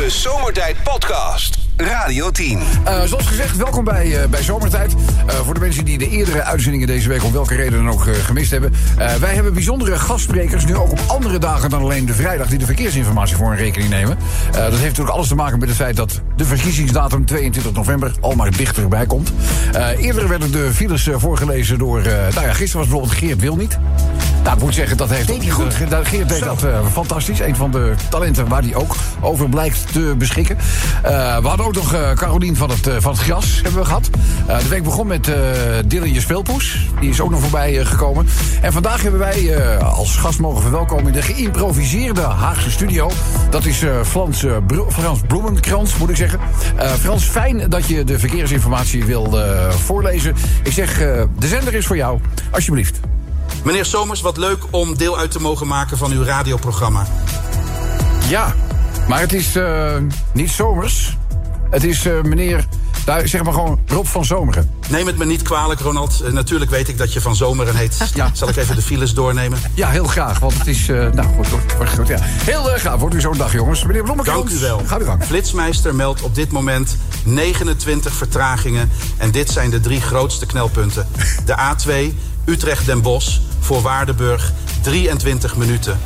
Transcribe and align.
De 0.00 0.10
Zomertijd 0.10 0.82
Podcast. 0.82 1.59
Radio 1.76 2.30
10. 2.30 2.58
Uh, 2.58 3.02
zoals 3.02 3.26
gezegd, 3.26 3.56
welkom 3.56 3.84
bij, 3.84 4.06
uh, 4.06 4.26
bij 4.30 4.42
Zomertijd. 4.42 4.92
Uh, 4.92 5.34
voor 5.34 5.54
de 5.54 5.60
mensen 5.60 5.84
die 5.84 5.98
de 5.98 6.08
eerdere 6.08 6.42
uitzendingen 6.42 6.86
deze 6.86 7.08
week 7.08 7.24
om 7.24 7.32
welke 7.32 7.54
reden 7.54 7.84
dan 7.84 7.90
ook 7.90 8.06
gemist 8.22 8.50
hebben. 8.50 8.72
wij 9.20 9.34
hebben 9.34 9.52
bijzondere 9.52 9.98
gastsprekers, 9.98 10.64
nu 10.64 10.76
ook 10.76 10.90
op 10.90 11.00
andere 11.06 11.38
dagen 11.38 11.70
dan 11.70 11.82
alleen 11.82 12.06
de 12.06 12.14
vrijdag, 12.14 12.46
die 12.46 12.58
de 12.58 12.64
verkeersinformatie 12.64 13.36
voor 13.36 13.50
een 13.50 13.56
rekening 13.56 13.90
nemen. 13.90 14.18
dat 14.52 14.70
heeft 14.70 14.82
natuurlijk 14.82 15.16
alles 15.16 15.28
te 15.28 15.34
maken 15.34 15.58
met 15.58 15.68
het 15.68 15.78
feit 15.78 15.96
dat 15.96 16.20
de 16.36 16.44
verkiezingsdatum 16.44 17.24
22 17.24 17.72
november 17.72 18.12
al 18.20 18.34
maar 18.34 18.50
dichterbij 18.56 19.06
komt. 19.06 19.32
eerder 19.98 20.28
werden 20.28 20.52
de 20.52 20.70
files 20.74 21.08
voorgelezen 21.12 21.78
door, 21.78 22.02
nou 22.02 22.46
ja, 22.46 22.52
gisteren 22.52 22.78
was 22.78 22.88
bijvoorbeeld 22.88 23.12
Geert 23.12 23.40
Wil 23.40 23.56
niet. 23.56 23.78
Nou, 24.42 24.56
ik 24.56 24.62
moet 24.62 24.74
zeggen, 24.74 24.96
dat 24.96 25.10
heeft... 25.10 25.26
Deed 25.26 25.42
hij 25.42 25.50
goed? 25.50 25.74
Geert 25.74 26.28
deed 26.28 26.44
dat 26.44 26.64
fantastisch. 26.92 27.40
Een 27.40 27.56
van 27.56 27.70
de 27.70 27.94
talenten 28.10 28.48
waar 28.48 28.62
hij 28.62 28.74
ook 28.74 28.96
over 29.20 29.48
blijkt 29.48 29.92
te 29.92 30.14
beschikken. 30.18 30.56
we 31.02 31.48
hadden 31.48 31.66
ook 31.66 31.69
nog 31.74 31.94
uh, 31.94 32.12
Carolien 32.12 32.56
van 32.56 32.70
het, 32.70 32.86
uh, 32.86 32.94
van 32.98 33.12
het 33.12 33.20
Gras 33.20 33.60
hebben 33.62 33.80
we 33.80 33.86
gehad. 33.86 34.10
Uh, 34.48 34.58
de 34.58 34.68
week 34.68 34.82
begon 34.82 35.06
met 35.06 35.30
Dylan 35.86 36.12
Je 36.12 36.20
Speelpoes. 36.20 36.88
Die 37.00 37.10
is 37.10 37.20
ook 37.20 37.30
nog 37.30 37.40
voorbij 37.40 37.84
gekomen. 37.84 38.26
En 38.62 38.72
vandaag 38.72 39.02
hebben 39.02 39.20
wij 39.20 39.68
als 39.78 40.16
gast 40.16 40.38
mogen 40.38 40.62
verwelkomen... 40.62 41.06
in 41.06 41.12
de 41.12 41.22
geïmproviseerde 41.22 42.20
Haagse 42.20 42.70
studio. 42.70 43.10
Dat 43.50 43.64
is 43.64 43.84
Frans, 44.04 44.44
Frans 44.88 45.20
Bloemenkrans, 45.26 45.96
moet 45.96 46.10
ik 46.10 46.16
zeggen. 46.16 46.40
Frans, 46.98 47.24
fijn 47.24 47.70
dat 47.70 47.86
je 47.86 48.04
de 48.04 48.18
verkeersinformatie 48.18 49.04
wil 49.04 49.38
voorlezen. 49.70 50.34
Ik 50.62 50.72
zeg, 50.72 50.98
de 51.38 51.46
zender 51.46 51.74
is 51.74 51.86
voor 51.86 51.96
jou. 51.96 52.20
Alsjeblieft. 52.50 53.00
Meneer 53.64 53.84
Somers, 53.84 54.20
wat 54.20 54.36
leuk 54.36 54.58
om 54.70 54.96
deel 54.96 55.18
uit 55.18 55.30
te 55.30 55.40
mogen 55.40 55.66
maken 55.66 55.98
van 55.98 56.12
uw 56.12 56.22
radioprogramma. 56.22 57.06
Ja, 58.28 58.54
maar 59.08 59.20
het 59.20 59.32
is 59.32 59.58
niet 60.32 60.50
zomers. 60.50 61.18
Het 61.70 61.84
is 61.84 62.06
uh, 62.06 62.22
meneer, 62.22 62.66
daar, 63.04 63.28
zeg 63.28 63.42
maar 63.42 63.52
gewoon 63.52 63.78
Rob 63.86 64.06
van 64.06 64.24
Zomeren. 64.24 64.70
Neem 64.88 65.06
het 65.06 65.16
me 65.16 65.24
niet 65.24 65.42
kwalijk, 65.42 65.80
Ronald. 65.80 66.22
Uh, 66.24 66.32
natuurlijk 66.32 66.70
weet 66.70 66.88
ik 66.88 66.98
dat 66.98 67.12
je 67.12 67.20
van 67.20 67.36
Zomeren 67.36 67.76
heet. 67.76 68.10
Ja. 68.14 68.30
Zal 68.32 68.48
ik 68.48 68.56
even 68.56 68.76
de 68.76 68.82
files 68.82 69.14
doornemen? 69.14 69.58
Ja, 69.74 69.88
heel 69.88 70.04
graag, 70.04 70.38
want 70.38 70.58
het 70.58 70.66
is... 70.66 70.88
Uh, 70.88 71.10
nou, 71.10 71.28
goed, 71.36 71.48
goed, 71.48 71.90
goed, 71.90 72.08
ja. 72.08 72.18
Heel 72.20 72.62
graag, 72.62 72.96
wordt 72.96 73.14
u 73.14 73.20
zo'n 73.20 73.36
dag, 73.36 73.52
jongens. 73.52 73.84
Meneer 73.84 74.02
Blommekamp. 74.02 74.36
Dank 74.36 74.58
u 74.58 74.60
wel. 74.60 74.82
Ga 74.86 75.00
u 75.00 75.04
gang. 75.04 75.24
Flitsmeister 75.24 75.94
meldt 75.94 76.22
op 76.22 76.34
dit 76.34 76.50
moment 76.50 76.96
29 77.24 78.14
vertragingen. 78.14 78.90
En 79.16 79.30
dit 79.30 79.50
zijn 79.50 79.70
de 79.70 79.80
drie 79.80 80.00
grootste 80.00 80.46
knelpunten. 80.46 81.06
De 81.44 81.54
A2, 81.56 82.14
Utrecht-Den 82.44 83.02
Bosch, 83.02 83.38
voor 83.60 83.82
Waardenburg, 83.82 84.52
23 84.82 85.56
minuten. 85.56 85.98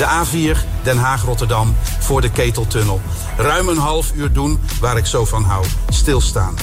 De 0.00 0.06
A4 0.06 0.58
Den 0.82 0.98
Haag-Rotterdam 0.98 1.76
voor 1.98 2.20
de 2.20 2.30
Keteltunnel. 2.30 3.00
Ruim 3.36 3.68
een 3.68 3.78
half 3.78 4.12
uur 4.14 4.32
doen 4.32 4.60
waar 4.80 4.96
ik 4.96 5.06
zo 5.06 5.24
van 5.24 5.42
hou. 5.42 5.64
Stilstaan. 5.88 6.54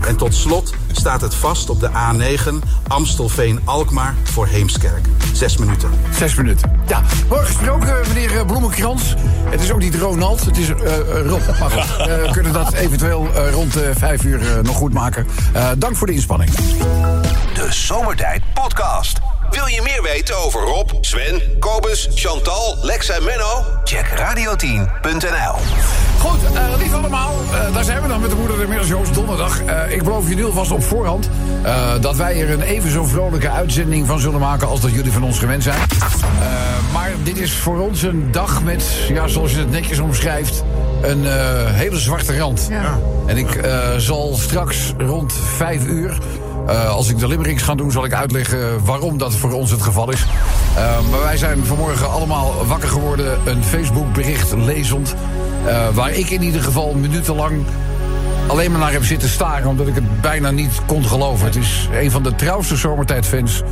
En 0.00 0.16
tot 0.16 0.34
slot 0.34 0.74
staat 0.92 1.20
het 1.20 1.34
vast 1.34 1.70
op 1.70 1.80
de 1.80 1.90
A9 1.90 2.66
Amstelveen-Alkmaar 2.88 4.14
voor 4.22 4.46
Heemskerk. 4.46 5.06
Zes 5.32 5.56
minuten. 5.56 5.90
Zes 6.12 6.34
minuten. 6.34 6.80
Ja, 6.86 7.02
mooi 7.28 7.44
gesproken, 7.44 7.96
meneer 8.08 8.38
eh, 8.38 8.46
Bloemenkrans. 8.46 9.14
Het 9.44 9.60
is 9.60 9.72
ook 9.72 9.80
niet 9.80 9.94
Ronald, 9.94 10.44
het 10.44 10.58
is 10.58 10.68
uh, 10.68 10.76
Rob. 11.26 11.42
Maar 11.60 11.70
goed, 11.70 11.96
we 11.96 12.28
kunnen 12.32 12.52
dat 12.52 12.72
eventueel 12.72 13.28
uh, 13.34 13.52
rond 13.52 13.78
vijf 13.92 14.24
uur 14.24 14.60
nog 14.62 14.76
goed 14.76 14.92
maken. 14.92 15.26
dank 15.78 15.96
voor 15.96 16.06
de 16.06 16.12
inspanning. 16.12 16.50
De 17.54 17.66
Zomertijd 17.70 18.42
Podcast. 18.54 19.35
Wil 19.56 19.66
je 19.66 19.82
meer 19.82 20.02
weten 20.02 20.36
over 20.36 20.60
Rob, 20.60 20.90
Sven, 21.00 21.42
Kobus, 21.58 22.08
Chantal, 22.14 22.76
Lex 22.82 23.08
en 23.08 23.24
Menno? 23.24 23.64
Check 23.84 24.06
radio10.nl. 24.06 25.54
Goed, 26.18 26.38
uh, 26.54 26.78
lief 26.78 26.94
allemaal. 26.94 27.34
Uh, 27.44 27.74
daar 27.74 27.84
zijn 27.84 28.02
we 28.02 28.08
dan 28.08 28.20
met 28.20 28.30
de 28.30 28.36
moeder 28.36 28.60
inmiddels 28.60 28.88
Joost 28.88 29.14
donderdag. 29.14 29.62
Uh, 29.62 29.92
ik 29.92 30.02
beloof 30.02 30.28
je 30.28 30.34
nu 30.34 30.44
alvast 30.44 30.70
op 30.70 30.82
voorhand 30.82 31.28
dat 32.00 32.16
wij 32.16 32.40
er 32.40 32.50
een 32.50 32.62
even 32.62 32.90
zo 32.90 33.04
vrolijke 33.04 33.50
uitzending 33.50 34.06
van 34.06 34.20
zullen 34.20 34.40
maken 34.40 34.68
als 34.68 34.80
dat 34.80 34.90
jullie 34.90 35.12
van 35.12 35.24
ons 35.24 35.38
gewend 35.38 35.62
zijn. 35.62 35.78
maar 36.92 37.10
dit 37.22 37.36
is 37.36 37.52
voor 37.52 37.78
ons 37.78 38.02
een 38.02 38.32
dag 38.32 38.62
met, 38.62 38.84
ja, 39.08 39.28
zoals 39.28 39.52
je 39.52 39.58
het 39.58 39.70
netjes 39.70 39.98
omschrijft, 39.98 40.64
een 41.02 41.26
hele 41.72 41.98
zwarte 41.98 42.38
rand. 42.38 42.66
Ja. 42.70 42.98
En 43.26 43.36
ik 43.36 43.60
zal 43.96 44.36
straks 44.36 44.92
rond 44.98 45.32
vijf 45.56 45.84
uur 45.84 46.18
uh, 46.66 46.88
als 46.88 47.08
ik 47.08 47.18
de 47.18 47.28
limericks 47.28 47.62
ga 47.62 47.74
doen, 47.74 47.90
zal 47.90 48.04
ik 48.04 48.14
uitleggen 48.14 48.84
waarom 48.84 49.18
dat 49.18 49.34
voor 49.34 49.52
ons 49.52 49.70
het 49.70 49.82
geval 49.82 50.10
is. 50.10 50.26
Uh, 50.76 51.10
maar 51.10 51.20
wij 51.20 51.36
zijn 51.36 51.66
vanmorgen 51.66 52.10
allemaal 52.10 52.66
wakker 52.66 52.88
geworden. 52.88 53.38
Een 53.44 53.64
Facebook-bericht 53.64 54.52
lezend. 54.52 55.14
Uh, 55.66 55.88
waar 55.88 56.12
ik 56.12 56.30
in 56.30 56.42
ieder 56.42 56.62
geval 56.62 56.94
minutenlang 56.94 57.64
alleen 58.46 58.70
maar 58.70 58.80
naar 58.80 58.92
heb 58.92 59.04
zitten 59.04 59.28
staren... 59.28 59.68
omdat 59.68 59.86
ik 59.86 59.94
het 59.94 60.20
bijna 60.20 60.50
niet 60.50 60.80
kon 60.86 61.04
geloven. 61.04 61.46
Het 61.46 61.56
is 61.56 61.88
een 61.92 62.10
van 62.10 62.22
de 62.22 62.34
trouwste 62.34 62.76
zomertijdfans 62.76 63.62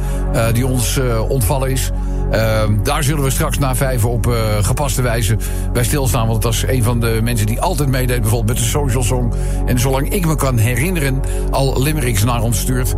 die 0.53 0.66
ons 0.66 1.00
ontvallen 1.28 1.71
is. 1.71 1.91
Uh, 2.33 2.62
daar 2.83 3.03
zullen 3.03 3.25
we 3.25 3.31
straks 3.31 3.59
na 3.59 3.75
vijf 3.75 4.05
op 4.05 4.27
uh, 4.27 4.35
gepaste 4.61 5.03
wijze 5.03 5.37
bij 5.73 5.85
stilstaan. 5.85 6.27
Want 6.27 6.43
dat 6.43 6.53
is 6.53 6.65
een 6.67 6.83
van 6.83 7.01
de 7.01 7.21
mensen 7.23 7.47
die 7.47 7.61
altijd 7.61 7.89
meedeed, 7.89 8.21
bijvoorbeeld 8.21 8.59
met 8.59 8.65
de 8.65 8.71
Social 8.71 9.03
Song. 9.03 9.33
En 9.67 9.79
zolang 9.79 10.09
ik 10.09 10.27
me 10.27 10.37
kan 10.37 10.59
herinneren, 10.59 11.23
al 11.51 11.83
limericks 11.83 12.25
naar 12.25 12.43
ons 12.43 12.59
stuurt. 12.59 12.95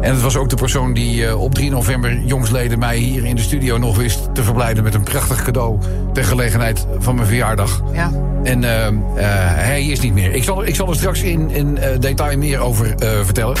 En 0.00 0.12
het 0.12 0.22
was 0.22 0.36
ook 0.36 0.48
de 0.48 0.56
persoon 0.56 0.92
die 0.92 1.22
uh, 1.22 1.40
op 1.40 1.54
3 1.54 1.70
november 1.70 2.20
jongsleden 2.20 2.78
mij 2.78 2.96
hier 2.96 3.24
in 3.24 3.36
de 3.36 3.42
studio 3.42 3.78
nog 3.78 3.96
wist 3.96 4.34
te 4.34 4.42
verblijden 4.42 4.84
met 4.84 4.94
een 4.94 5.02
prachtig 5.02 5.42
cadeau 5.42 5.78
ter 6.12 6.24
gelegenheid 6.24 6.86
van 6.98 7.14
mijn 7.14 7.26
verjaardag. 7.26 7.82
Ja. 7.92 8.10
En 8.42 8.62
uh, 8.62 8.86
uh, 8.86 8.92
hij 9.54 9.86
is 9.86 10.00
niet 10.00 10.14
meer. 10.14 10.34
Ik 10.34 10.44
zal, 10.44 10.64
ik 10.64 10.74
zal 10.74 10.88
er 10.88 10.94
straks 10.94 11.22
in, 11.22 11.50
in 11.50 11.78
detail 12.00 12.38
meer 12.38 12.58
over 12.58 12.94
vertellen. 13.24 13.56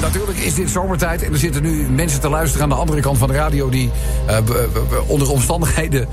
natuurlijk 0.00 0.38
is 0.38 0.54
dit 0.54 0.70
zomertijd 0.70 1.22
en 1.22 1.32
er 1.32 1.38
zitten 1.38 1.62
nu 1.62 1.88
mensen 1.90 2.20
te 2.20 2.28
luisteren 2.28 2.62
aan 2.62 2.68
de 2.68 2.74
andere 2.74 3.00
kant 3.00 3.18
van 3.18 3.28
de 3.28 3.34
radio 3.34 3.68
die 3.68 3.90
onder 5.06 5.30
omstandigheden 5.30 6.08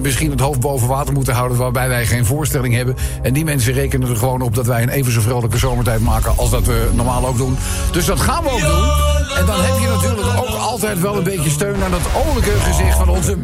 misschien 0.00 0.30
het 0.30 0.40
hoofd 0.40 0.60
boven 0.60 0.88
water 0.88 1.12
moeten 1.14 1.34
houden 1.34 1.58
waarbij 1.58 1.88
wij 1.88 2.06
geen 2.06 2.26
voorstelling 2.26 2.74
hebben. 2.74 2.96
En 3.22 3.32
die 3.32 3.44
mensen 3.44 3.72
rekenen 3.72 4.08
er 4.08 4.16
gewoon 4.16 4.42
op 4.42 4.54
dat 4.54 4.66
wij 4.66 4.82
een 4.82 4.88
even 4.88 5.12
zo 5.12 5.20
vrolijke 5.20 5.58
zomertijd 5.58 6.00
maken 6.00 6.32
als 6.36 6.50
dat 6.50 6.66
we 6.66 6.88
normaal 6.94 7.26
ook 7.26 7.36
doen. 7.36 7.56
Dus 7.92 8.04
dat 8.04 8.20
gaan 8.20 8.44
we 8.44 8.49
ook 8.50 8.60
doen. 8.60 8.90
En 9.36 9.46
dan 9.46 9.60
heb 9.60 9.78
je 9.80 9.88
natuurlijk 9.88 10.38
ook 10.38 10.58
altijd 10.58 11.00
wel 11.00 11.16
een 11.16 11.24
beetje 11.24 11.50
steun 11.50 11.82
aan 11.84 11.90
dat 11.90 12.00
oorlijke 12.26 12.50
gezicht 12.50 12.96
van 12.96 13.08
onze... 13.08 13.36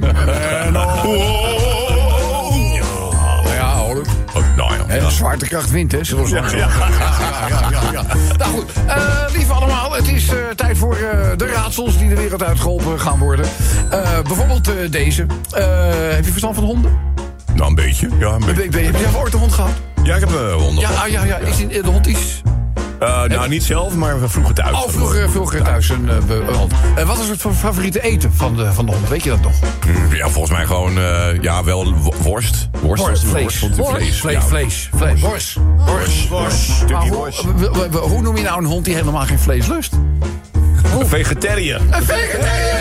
Ja, 4.57 4.75
ja, 4.77 4.87
en 4.87 5.11
zwaartekracht 5.13 5.71
wint, 5.71 5.93
hè, 5.93 5.99
we 5.99 6.29
ja, 6.29 6.45
ja, 6.51 6.57
ja, 6.57 6.69
ja, 7.71 7.81
ja, 7.93 8.03
Nou 8.39 8.51
goed, 8.53 8.71
uh, 8.87 8.95
lieve 9.33 9.53
allemaal, 9.53 9.93
het 9.93 10.09
is 10.09 10.33
uh, 10.33 10.39
tijd 10.57 10.79
voor 10.79 10.97
uh, 10.97 11.37
de 11.37 11.47
raadsels 11.47 11.99
die 11.99 12.09
de 12.09 12.15
wereld 12.15 12.43
uitgeholpen 12.43 13.01
gaan 13.01 13.19
worden. 13.19 13.47
bijvoorbeeld 14.25 14.71
deze. 14.91 15.27
heb 15.51 16.25
je 16.25 16.31
verstand 16.31 16.55
van 16.55 16.65
honden? 16.65 16.99
Nou, 17.55 17.69
een 17.69 17.75
beetje. 17.75 18.09
Ja, 18.19 18.29
een 18.29 18.45
beetje. 18.45 18.81
Heb 18.81 18.97
je 18.97 19.19
ooit 19.19 19.33
een 19.33 19.39
hond 19.39 19.53
gehad? 19.53 19.73
Ja, 20.03 20.15
ik 20.15 20.21
heb 20.21 20.31
een 20.31 20.53
hond. 20.53 20.81
Ja, 20.81 21.07
ja, 21.07 21.25
ja. 21.25 21.39
Die, 21.57 21.83
de 21.83 21.89
hond 21.89 22.07
is 22.07 22.43
uh, 23.03 23.25
nou, 23.25 23.49
niet 23.49 23.65
zelf, 23.65 23.95
maar 23.95 24.21
we 24.21 24.29
vroegen 24.29 24.55
thuis. 24.55 24.85
Oh, 24.85 24.89
vroeger, 24.89 25.31
vroeger 25.31 25.63
thuis 25.63 25.89
een 25.89 26.11
uh, 26.29 26.57
hond. 26.57 26.73
Uh, 26.99 27.07
wat 27.07 27.19
is 27.19 27.29
het 27.29 27.41
favoriete 27.41 28.01
eten 28.01 28.33
van 28.33 28.57
de, 28.57 28.73
van 28.73 28.87
de 28.87 28.93
hond? 28.93 29.09
Weet 29.09 29.25
je 29.25 29.31
dat 29.31 29.41
nog? 29.41 29.53
Mm, 29.87 30.15
ja, 30.15 30.29
volgens 30.29 30.53
mij 30.57 30.67
gewoon, 30.67 30.93
ja, 31.41 31.65
wel 31.65 31.95
worst. 32.23 32.69
Worst, 32.83 33.03
worst 33.03 33.25
vlees. 33.25 33.61
Worst, 33.61 34.21
vlees. 34.21 34.45
Vlees, 34.45 34.89
vlees. 34.95 35.21
Worst. 35.21 35.59
Worst. 36.29 36.29
Worst. 36.29 37.45
Hoe, 37.91 37.99
hoe 37.99 38.23
noem 38.23 38.37
je 38.37 38.43
nou 38.43 38.59
een 38.59 38.69
hond 38.69 38.85
die 38.85 38.95
helemaal 38.95 39.25
geen 39.25 39.39
vlees 39.39 39.67
lust? 39.67 39.95
Een 40.99 41.07
vegetariër. 41.07 41.81
Een 41.91 42.03
vegetariër! 42.03 42.81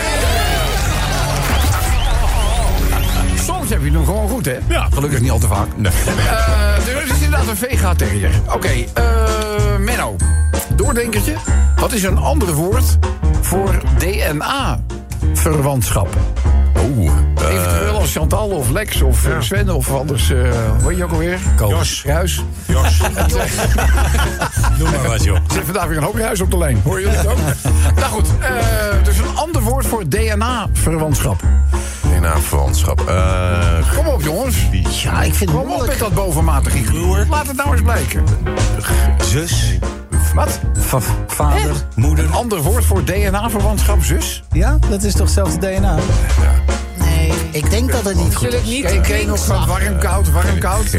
Soms 3.44 3.70
heb 3.70 3.84
je 3.84 3.90
hem 3.90 4.04
gewoon 4.04 4.28
goed, 4.28 4.44
hè? 4.44 4.56
Ja. 4.68 4.88
Gelukkig 4.92 5.20
niet 5.20 5.30
al 5.30 5.38
te 5.38 5.46
vaak. 5.46 5.66
Nee. 5.76 5.92
Uh, 6.06 6.74
dus 6.84 6.94
het 6.94 7.16
is 7.16 7.22
inderdaad 7.22 7.48
een 7.48 7.56
vegetariër. 7.56 8.30
Oké, 8.44 8.54
okay, 8.54 8.88
uh, 8.98 9.65
Menno. 9.78 10.16
Doordenkertje. 10.74 11.34
Wat 11.76 11.92
is 11.92 12.02
een 12.02 12.18
ander 12.18 12.52
woord 12.52 12.98
voor 13.40 13.82
DNA-verwantschap? 13.98 16.08
Oeh. 16.96 17.12
Eventueel 17.50 17.98
als 17.98 18.12
Chantal 18.12 18.48
of 18.48 18.70
Lex 18.70 19.02
of 19.02 19.26
ja. 19.26 19.40
Sven 19.40 19.70
of 19.70 19.94
anders, 19.94 20.30
uh, 20.30 20.48
hoe 20.82 20.96
je 20.96 21.04
ook 21.04 21.10
alweer? 21.10 21.38
Jos. 21.68 22.02
Ruis. 22.04 22.44
Jos. 22.66 22.98
Doe 24.78 24.90
maar 24.96 25.06
wat, 25.06 25.24
joh. 25.24 25.36
Er 25.36 25.42
zit 25.52 25.64
vandaag 25.64 25.86
weer 25.86 25.96
een 25.96 26.02
hoop 26.02 26.20
huis 26.20 26.40
op 26.40 26.50
de 26.50 26.58
lijn. 26.58 26.80
Hoor 26.84 27.00
jullie 27.00 27.16
het 27.16 27.26
ook? 27.26 27.38
nou 28.00 28.12
goed, 28.12 28.26
uh, 28.40 28.46
dus 29.04 29.18
een 29.18 29.36
ander 29.36 29.62
woord 29.62 29.86
voor 29.86 30.08
DNA-verwantschap. 30.08 31.40
DNA-verwantschap. 32.20 33.04
Uh, 33.08 33.94
Kom 33.96 34.06
op, 34.06 34.22
jongens. 34.22 34.56
Ja, 35.02 35.22
ik 35.22 35.34
vind 35.34 35.50
het 35.50 35.60
Kom 35.60 35.72
op 35.72 35.86
met 35.86 35.98
dat 35.98 36.14
bovenmatige 36.14 36.84
gloer. 36.84 37.26
Laat 37.30 37.46
het 37.46 37.56
nou 37.56 37.72
eens 37.72 37.82
blijken. 37.82 38.24
Zus. 39.24 39.78
Wat? 40.34 40.60
Va 40.78 40.98
vader, 41.26 41.74
moeder. 41.94 42.24
Een 42.24 42.32
ander 42.32 42.62
woord 42.62 42.84
voor 42.84 43.04
DNA-verwantschap, 43.04 44.02
zus? 44.02 44.42
Ja, 44.52 44.78
dat 44.88 45.02
is 45.02 45.12
toch 45.12 45.22
hetzelfde 45.22 45.58
DNA? 45.58 45.96
Ja. 46.40 46.74
Nee. 47.04 47.32
Ik 47.50 47.70
denk 47.70 47.92
dat 47.92 48.04
het 48.04 48.16
niet 48.16 48.34
goed 48.34 48.52
is. 48.52 48.62
niet 48.62 49.00
ken 49.00 49.18
je 49.18 49.26
nog 49.26 49.44
van 49.44 49.66
warm 49.66 49.98
koud, 49.98 50.32
warm 50.32 50.58
koud? 50.58 50.96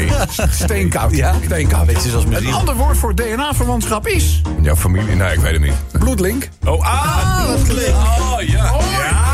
Steenkoud. 0.50 1.16
Ja? 1.16 1.34
Steenkoud. 1.44 1.86
Beetje 1.86 2.10
zoals 2.10 2.24
Een 2.24 2.52
ander 2.52 2.74
woord 2.74 2.96
voor 2.96 3.14
DNA-verwantschap 3.14 4.06
is 4.06 4.42
Jouw 4.62 4.76
familie? 4.76 5.14
Nee, 5.14 5.32
ik 5.32 5.40
weet 5.40 5.52
het 5.52 5.62
niet. 5.62 5.98
bloedlink. 5.98 6.48
Oh, 6.64 6.86
ah! 6.86 7.44
Oh, 7.50 7.66
ja. 8.40 8.74
Oh, 8.74 8.82
ja. 8.82 9.27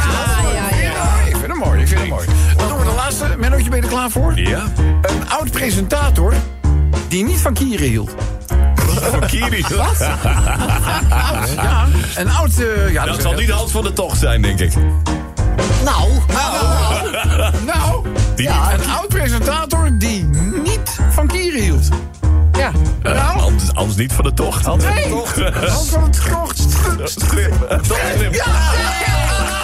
Mooi. 2.08 2.26
Dan 2.56 2.68
doen 2.68 2.78
we 2.78 2.84
de 2.84 2.90
laatste. 2.96 3.24
Mennootje, 3.38 3.68
ben 3.70 3.78
je 3.78 3.84
er 3.84 3.90
klaar 3.92 4.10
voor? 4.10 4.38
Ja? 4.38 4.62
Een 5.02 5.28
oud 5.28 5.50
presentator 5.50 6.34
die 7.08 7.24
niet 7.24 7.40
van 7.40 7.54
kieren 7.54 7.86
hield. 7.88 8.14
Van 9.10 9.20
Kiri. 9.26 9.64
Ja, 11.56 11.86
een 12.16 12.30
oud... 12.30 12.50
eh, 12.58 12.92
ja, 12.92 13.04
Dat 13.04 13.22
zal 13.22 13.32
niet 13.32 13.50
Hans 13.50 13.72
van 13.72 13.82
de 13.82 13.92
Tocht 13.92 14.18
zijn, 14.18 14.42
denk 14.42 14.60
ik. 14.60 14.72
Nou, 15.84 16.10
Nou, 17.66 18.06
Die 18.34 18.44
ja, 18.46 18.72
een 18.72 18.90
oud 18.90 19.08
presentator 19.08 19.90
die 19.98 20.24
niet 20.64 20.98
van 21.10 21.26
kieren 21.26 21.60
hield. 21.62 21.88
Ja. 22.58 22.70
Eh, 23.02 23.12
Nou? 23.12 23.52
Hans 23.74 23.96
niet 23.96 24.12
van 24.12 24.24
de 24.24 24.34
Tocht. 24.34 24.64
Hans 24.64 24.84
Nee, 24.84 25.12
Hans 25.68 25.88
van 25.88 26.02
het 26.02 26.18
Krocht. 26.18 26.62
Ja! 28.32 28.52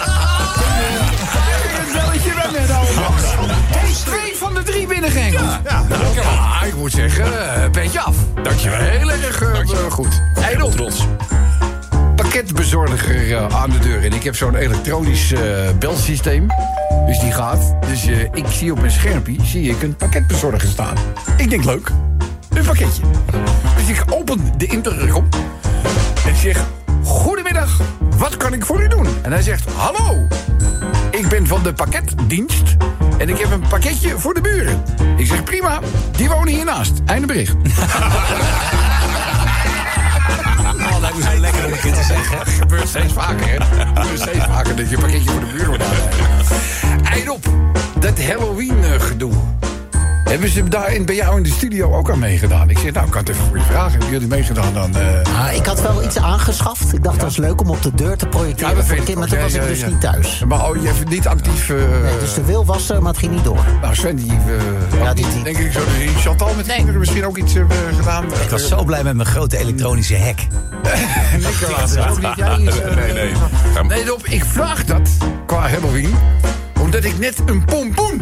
Menno. 2.51 2.81
Hey, 2.83 3.93
twee 4.05 4.35
van 4.35 4.53
de 4.53 4.63
drie 4.63 4.87
binnengingen. 4.87 5.31
Ja, 5.41 5.61
ja, 6.15 6.63
ik 6.63 6.75
moet 6.75 6.91
zeggen, 6.91 7.53
eh, 7.53 7.69
petje 7.69 8.01
af. 8.01 8.15
Dankjewel. 8.43 8.79
Heel 8.79 9.11
erg 9.11 9.41
eh, 9.41 9.91
goed. 9.91 10.21
Eindel. 10.35 10.69
trots. 10.69 11.07
Pakketbezorger 12.15 13.37
eh, 13.37 13.55
aan 13.55 13.69
de 13.69 13.79
deur. 13.79 14.03
En 14.03 14.13
ik 14.13 14.23
heb 14.23 14.35
zo'n 14.35 14.55
elektronisch 14.55 15.33
belsysteem. 15.79 16.47
Dus 17.05 17.19
die 17.19 17.31
gaat. 17.31 17.75
Dus 17.87 18.05
ik 18.33 18.45
zie 18.49 18.71
op 18.71 18.79
mijn 18.79 18.91
schermpje 18.91 19.35
zie 19.43 19.69
ik 19.69 19.81
een 19.81 19.95
pakketbezorger 19.95 20.69
staan. 20.69 20.95
Ik 21.37 21.49
denk 21.49 21.63
leuk. 21.63 21.91
Een 22.49 22.65
pakketje. 22.65 23.01
Dus 23.77 23.87
ik 23.87 24.03
open 24.09 24.53
de 24.57 24.65
intercom. 24.65 25.27
En 26.23 26.29
ik 26.29 26.35
zeg: 26.35 26.63
Goedemiddag, 27.03 27.81
wat 28.17 28.37
kan 28.37 28.53
ik 28.53 28.65
voor 28.65 28.81
u 28.81 28.87
doen? 28.87 29.07
En 29.21 29.31
hij 29.31 29.41
zegt: 29.41 29.71
Hallo, 29.75 30.27
ik 31.11 31.27
ben 31.29 31.47
van 31.47 31.63
de 31.63 31.73
pakketdienst. 31.73 32.75
En 33.17 33.29
ik 33.29 33.37
heb 33.37 33.51
een 33.51 33.67
pakketje 33.67 34.19
voor 34.19 34.33
de 34.33 34.41
buren. 34.41 34.83
Ik 35.17 35.25
zeg: 35.25 35.43
Prima, 35.43 35.79
die 36.17 36.29
wonen 36.29 36.53
hiernaast. 36.53 37.01
Einde 37.05 37.27
bericht. 37.27 37.53
oh, 40.91 40.99
lijkt 40.99 41.17
me 41.17 41.23
zo 41.23 41.39
lekker 41.39 41.65
om 41.65 41.71
een 41.71 41.79
keer 41.79 41.93
te 41.93 42.03
zeggen. 42.03 42.37
Dat 42.37 42.49
gebeurt 42.49 42.87
steeds 42.87 43.13
vaker, 43.13 43.47
hè? 43.47 43.53
Het 43.53 43.99
gebeurt 43.99 44.19
steeds 44.19 44.45
vaker 44.45 44.75
dat 44.75 44.89
je 44.89 44.95
een 44.95 45.01
pakketje 45.01 45.29
voor 45.29 45.39
de 45.39 45.45
buren 45.45 45.67
wordt. 45.67 45.83
Eind 47.03 47.29
op, 47.29 47.45
dat 47.99 48.23
Halloween-gedoe. 48.23 49.33
Hebben 50.31 50.49
ze 50.49 50.63
daar 50.63 50.93
in, 50.93 51.05
bij 51.05 51.15
jou 51.15 51.37
in 51.37 51.43
de 51.43 51.49
studio 51.49 51.95
ook 51.95 52.09
aan 52.09 52.19
meegedaan? 52.19 52.69
Ik 52.69 52.77
zeg, 52.77 52.91
nou, 52.91 53.05
ik 53.05 53.11
kan 53.11 53.19
het 53.21 53.29
even 53.29 53.43
voor 53.45 53.57
je 53.57 53.63
vragen. 53.63 53.91
Hebben 53.91 54.09
jullie 54.09 54.27
meegedaan 54.27 54.73
dan? 54.73 54.95
eh? 54.95 55.45
Ah, 55.47 55.53
ik 55.55 55.65
had 55.65 55.81
wel 55.81 56.03
iets 56.03 56.17
aangeschaft. 56.17 56.93
Ik 56.93 57.03
dacht 57.03 57.19
dat 57.19 57.29
is 57.29 57.37
leuk 57.37 57.61
om 57.61 57.69
op 57.69 57.81
de 57.81 57.91
deur 57.95 58.17
te 58.17 58.27
projecteren 58.27 58.85
voor 58.85 58.95
de 58.95 58.99
ik 59.01 59.05
kind. 59.05 59.17
Maar 59.17 59.27
toen 59.27 59.39
was 59.39 59.51
Ja, 59.51 59.57
ik 59.57 59.63
ja, 59.63 59.69
dus 59.69 59.79
ja. 59.79 59.87
niet 59.87 60.01
thuis. 60.01 60.43
Maar 60.47 60.69
oh, 60.69 60.81
je 60.81 60.87
hebt 60.87 61.09
niet 61.09 61.27
actief... 61.27 61.69
eh, 61.69 61.75
Nee, 61.75 62.19
dus 62.19 62.33
de 62.33 62.43
wil 62.43 62.65
was 62.65 62.89
er, 62.89 63.01
maar 63.01 63.11
het 63.11 63.19
ging 63.19 63.31
niet 63.33 63.43
door. 63.43 63.65
Nou, 63.81 63.95
Sven, 63.95 64.15
die... 64.15 64.31
eh, 64.31 64.99
Ja, 64.99 65.05
had 65.05 65.15
die- 65.15 65.25
Denk 65.43 65.57
ik 65.57 65.71
zo, 65.71 65.79
die 65.97 66.09
Chantal 66.15 66.53
met 66.55 66.67
kinderen 66.67 66.99
misschien 66.99 67.25
ook 67.25 67.37
iets 67.37 67.53
hebben 67.53 67.77
gedaan. 67.97 68.23
Ik 68.25 68.49
was 68.49 68.67
zo 68.67 68.83
blij 68.83 69.03
met 69.03 69.15
mijn 69.15 69.27
grote 69.27 69.57
elektronische 69.57 70.15
hek. 70.15 70.47
Nicolaas, 71.45 71.97
ook 71.97 72.21
niet 72.21 72.35
jij 72.35 72.57
iets, 72.57 72.75
Nee, 72.95 73.13
nee. 73.13 73.31
Nee, 73.87 74.05
Rob, 74.05 74.21
ik 74.23 74.45
vraag 74.45 74.85
dat 74.85 75.09
qua 75.45 75.69
Halloween. 75.69 76.15
Omdat 76.79 77.03
ik 77.03 77.19
net 77.19 77.35
een 77.45 77.65
pompoen 77.65 78.21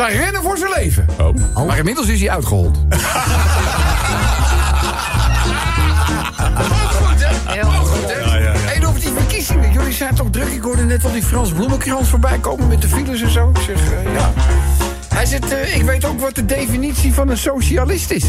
zag 0.00 0.12
rennen 0.12 0.42
voor 0.42 0.58
zijn 0.58 0.72
leven. 0.76 1.06
Oh. 1.54 1.66
Maar 1.66 1.78
inmiddels 1.78 2.08
is 2.08 2.20
hij 2.20 2.30
uitgehold. 2.30 2.78
Heel 7.44 7.64
goed. 7.64 8.08
Ja, 8.08 8.36
ja, 8.36 8.52
En 8.74 8.86
over 8.86 9.00
die 9.00 9.12
verkiezingen. 9.12 9.72
Jullie 9.72 9.92
zijn 9.92 10.14
toch 10.14 10.30
druk? 10.30 10.48
Ik 10.48 10.62
hoorde 10.62 10.82
net 10.82 11.04
al 11.04 11.12
die 11.12 11.22
Frans 11.22 11.52
Bloemenkrans 11.52 12.08
voorbij 12.08 12.38
komen 12.38 12.68
met 12.68 12.82
de 12.82 12.88
files 12.88 13.20
en 13.20 13.30
zo. 13.30 13.50
Ik 13.50 13.62
zeg, 13.66 13.76
eh, 13.76 14.14
ja. 14.14 14.32
Hij 15.14 15.26
zegt, 15.26 15.52
eh, 15.52 15.76
ik 15.76 15.82
weet 15.82 16.04
ook 16.04 16.20
wat 16.20 16.34
de 16.34 16.46
definitie 16.46 17.14
van 17.14 17.28
een 17.28 17.38
socialist 17.38 18.10
is. 18.10 18.24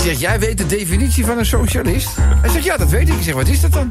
Ik 0.00 0.06
zeg, 0.06 0.20
jij 0.20 0.40
weet 0.40 0.58
de 0.58 0.66
definitie 0.66 1.24
van 1.24 1.38
een 1.38 1.46
socialist? 1.46 2.08
Hij 2.20 2.50
zegt, 2.50 2.64
ja, 2.64 2.76
dat 2.76 2.88
weet 2.88 3.08
ik. 3.08 3.14
Ik 3.14 3.22
zeg, 3.22 3.34
wat 3.34 3.48
is 3.48 3.60
dat 3.60 3.72
dan? 3.72 3.90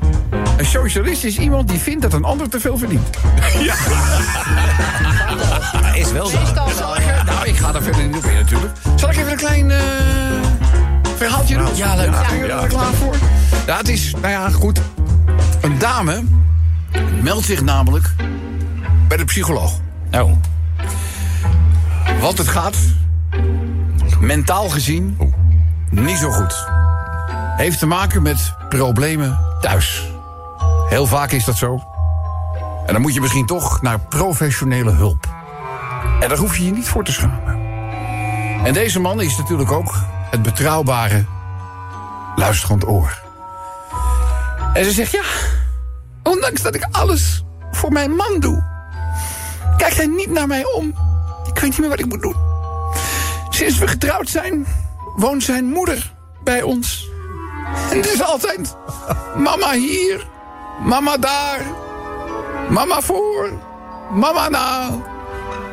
Een 0.57 0.65
socialist 0.65 1.23
is 1.23 1.37
iemand 1.37 1.67
die 1.67 1.79
vindt 1.79 2.01
dat 2.01 2.13
een 2.13 2.23
ander 2.23 2.49
te 2.49 2.59
veel 2.59 2.77
verdient. 2.77 3.07
Is 5.95 6.11
wel 6.11 6.25
zo. 6.25 6.37
Zal 6.77 6.97
ik, 6.97 7.03
nou, 7.25 7.47
ik 7.47 7.55
ga 7.55 7.71
daar 7.71 7.81
verder 7.81 8.07
niet 8.07 8.15
op 8.15 8.23
in 8.23 8.33
natuurlijk. 8.33 8.73
Zal 8.95 9.09
ik 9.09 9.17
even 9.17 9.31
een 9.31 9.37
klein 9.37 9.71
eh, 9.71 9.79
verhaaltje 11.17 11.57
doen? 11.57 11.75
Ja, 11.75 11.95
leuk. 11.95 12.13
Zijn 12.13 12.39
jullie 12.39 12.53
er 12.53 12.67
klaar 12.67 12.93
voor? 12.93 13.15
Ja, 13.65 13.77
het 13.77 13.89
is, 13.89 14.13
nou 14.21 14.27
ja, 14.27 14.49
goed. 14.49 14.81
Een 15.61 15.77
dame 15.77 16.23
meldt 17.21 17.45
zich 17.45 17.61
namelijk 17.61 18.13
bij 19.07 19.17
de 19.17 19.25
psycholoog. 19.25 19.79
Oh. 20.11 20.31
Want 22.19 22.37
het 22.37 22.47
gaat, 22.47 22.75
mentaal 24.19 24.69
gezien, 24.69 25.17
niet 26.03 26.17
zo 26.17 26.31
goed. 26.31 26.65
Heeft 27.55 27.79
te 27.79 27.85
maken 27.85 28.21
met 28.21 28.55
problemen 28.69 29.39
thuis. 29.61 30.03
Heel 30.89 31.05
vaak 31.05 31.31
is 31.31 31.45
dat 31.45 31.57
zo. 31.57 31.83
En 32.85 32.93
dan 32.93 33.01
moet 33.01 33.13
je 33.13 33.21
misschien 33.21 33.45
toch 33.45 33.81
naar 33.81 33.99
professionele 33.99 34.91
hulp. 34.91 35.27
En 36.19 36.29
daar 36.29 36.37
hoef 36.37 36.57
je 36.57 36.65
je 36.65 36.71
niet 36.71 36.87
voor 36.87 37.03
te 37.03 37.11
schamen. 37.11 37.57
En 38.63 38.73
deze 38.73 38.99
man 38.99 39.21
is 39.21 39.37
natuurlijk 39.37 39.71
ook 39.71 39.95
het 40.29 40.41
betrouwbare 40.41 41.25
luisterend 42.35 42.87
oor. 42.87 43.21
En 44.73 44.85
ze 44.85 44.91
zegt 44.91 45.11
ja, 45.11 45.23
ondanks 46.23 46.61
dat 46.61 46.75
ik 46.75 46.87
alles 46.91 47.43
voor 47.71 47.91
mijn 47.91 48.11
man 48.11 48.39
doe, 48.39 48.63
kijkt 49.77 49.97
hij 49.97 50.07
niet 50.07 50.31
naar 50.31 50.47
mij 50.47 50.65
om. 50.65 50.87
Ik 51.45 51.59
weet 51.59 51.69
niet 51.69 51.79
meer 51.79 51.89
wat 51.89 51.99
ik 51.99 52.05
moet 52.05 52.21
doen. 52.21 52.35
Sinds 53.49 53.77
we 53.77 53.87
getrouwd 53.87 54.29
zijn, 54.29 54.65
woont 55.15 55.43
zijn 55.43 55.65
moeder 55.65 56.13
bij 56.43 56.61
ons. 56.61 57.09
En 57.91 57.97
het 57.97 58.13
is 58.13 58.23
altijd 58.23 58.75
mama 59.37 59.71
hier, 59.71 60.27
mama 60.83 61.17
daar, 61.17 61.61
mama 62.69 63.01
voor, 63.01 63.49
mama 64.11 64.49
na. 64.49 64.89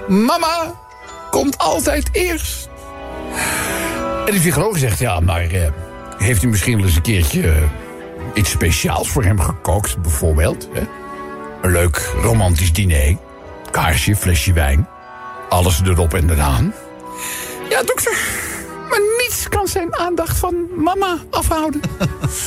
Mama 0.09 0.75
komt 1.31 1.59
altijd 1.59 2.09
eerst. 2.13 2.69
En 4.27 4.33
de 4.33 4.39
psycholoog 4.39 4.79
zegt, 4.79 4.99
ja, 4.99 5.21
maar 5.21 5.43
eh, 5.43 5.69
heeft 6.19 6.43
u 6.43 6.49
misschien 6.49 6.77
wel 6.77 6.87
eens 6.87 6.97
een 6.97 7.03
keertje 7.03 7.51
eh, 7.51 7.63
iets 8.35 8.51
speciaals 8.51 9.09
voor 9.09 9.25
hem 9.25 9.41
gekookt, 9.41 10.03
bijvoorbeeld? 10.03 10.69
Hè? 10.73 10.83
Een 11.63 11.73
leuk 11.73 12.13
romantisch 12.23 12.73
diner, 12.73 13.17
kaarsje, 13.71 14.17
flesje 14.17 14.53
wijn, 14.53 14.89
alles 15.49 15.81
erop 15.85 16.15
en 16.15 16.31
eraan. 16.31 16.75
Ja, 17.69 17.83
dokter, 17.83 18.19
kan 19.49 19.67
zijn 19.67 19.97
aandacht 19.97 20.39
van 20.39 20.55
mama 20.75 21.17
afhouden. 21.31 21.81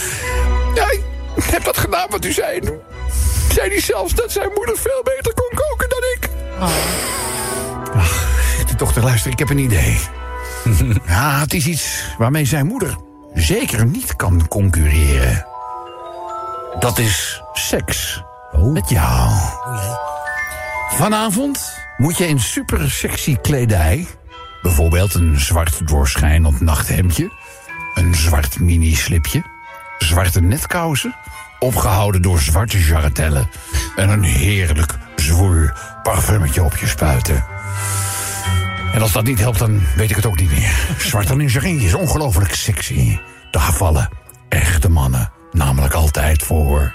ja, 0.76 0.92
ik 1.36 1.44
heb 1.44 1.64
dat 1.64 1.78
gedaan 1.78 2.08
wat 2.10 2.26
u 2.26 2.32
zei. 2.32 2.60
Zei 3.54 3.70
hij 3.70 3.82
zelfs 3.82 4.14
dat 4.14 4.32
zijn 4.32 4.50
moeder 4.56 4.78
veel 4.78 5.02
beter 5.04 5.34
kon 5.34 5.50
koken 5.56 5.90
dan 5.90 6.02
ik. 6.16 6.30
Ach, 7.96 8.28
de 8.68 8.76
dochter, 8.76 9.04
luister, 9.04 9.32
ik 9.32 9.40
heb 9.40 9.50
een 9.50 9.58
idee. 9.58 10.00
ja, 11.08 11.40
het 11.40 11.54
is 11.54 11.66
iets 11.66 12.14
waarmee 12.18 12.46
zijn 12.46 12.68
moeder 12.68 12.96
zeker 13.34 13.86
niet 13.86 14.16
kan 14.16 14.48
concurreren. 14.48 15.46
Dat 16.80 16.98
is 16.98 17.42
seks. 17.54 18.24
Met 18.52 18.90
jou. 18.90 19.30
Vanavond 20.90 21.74
moet 21.98 22.18
je 22.18 22.28
in 22.28 22.40
super 22.40 22.92
sexy 22.92 23.36
kledij... 23.36 24.08
bijvoorbeeld 24.62 25.14
een 25.14 25.40
zwart 25.40 25.88
doorschijnend 25.88 26.62
nachthemdje... 26.62 27.32
een 27.94 28.16
zwart 28.16 28.60
mini-slipje, 28.60 29.44
zwarte 29.98 30.42
netkousen... 30.42 31.16
opgehouden 31.60 32.22
door 32.22 32.40
zwarte 32.40 32.84
jarretellen... 32.84 33.50
en 33.96 34.10
een 34.10 34.24
heerlijk 34.24 34.98
zwoer 35.16 35.74
parfumetje 36.04 36.64
op 36.64 36.78
je 36.78 36.88
spuiten. 36.88 37.46
En 38.94 39.02
als 39.02 39.12
dat 39.12 39.24
niet 39.24 39.40
helpt, 39.40 39.60
dan 39.60 39.82
weet 39.96 40.10
ik 40.10 40.16
het 40.16 40.26
ook 40.26 40.40
niet 40.40 40.52
meer. 40.52 40.76
Zwarte 40.98 41.36
lingerie 41.36 41.82
is 41.82 41.94
ongelooflijk 41.94 42.54
sexy. 42.56 43.18
Daar 43.52 43.74
vallen 43.74 44.10
echte 44.50 44.90
mannen 44.90 45.32
namelijk 45.52 45.94
altijd 45.94 46.44
voor. 46.44 46.94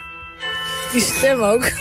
Die 0.92 1.02
stem 1.02 1.42
ook. 1.42 1.64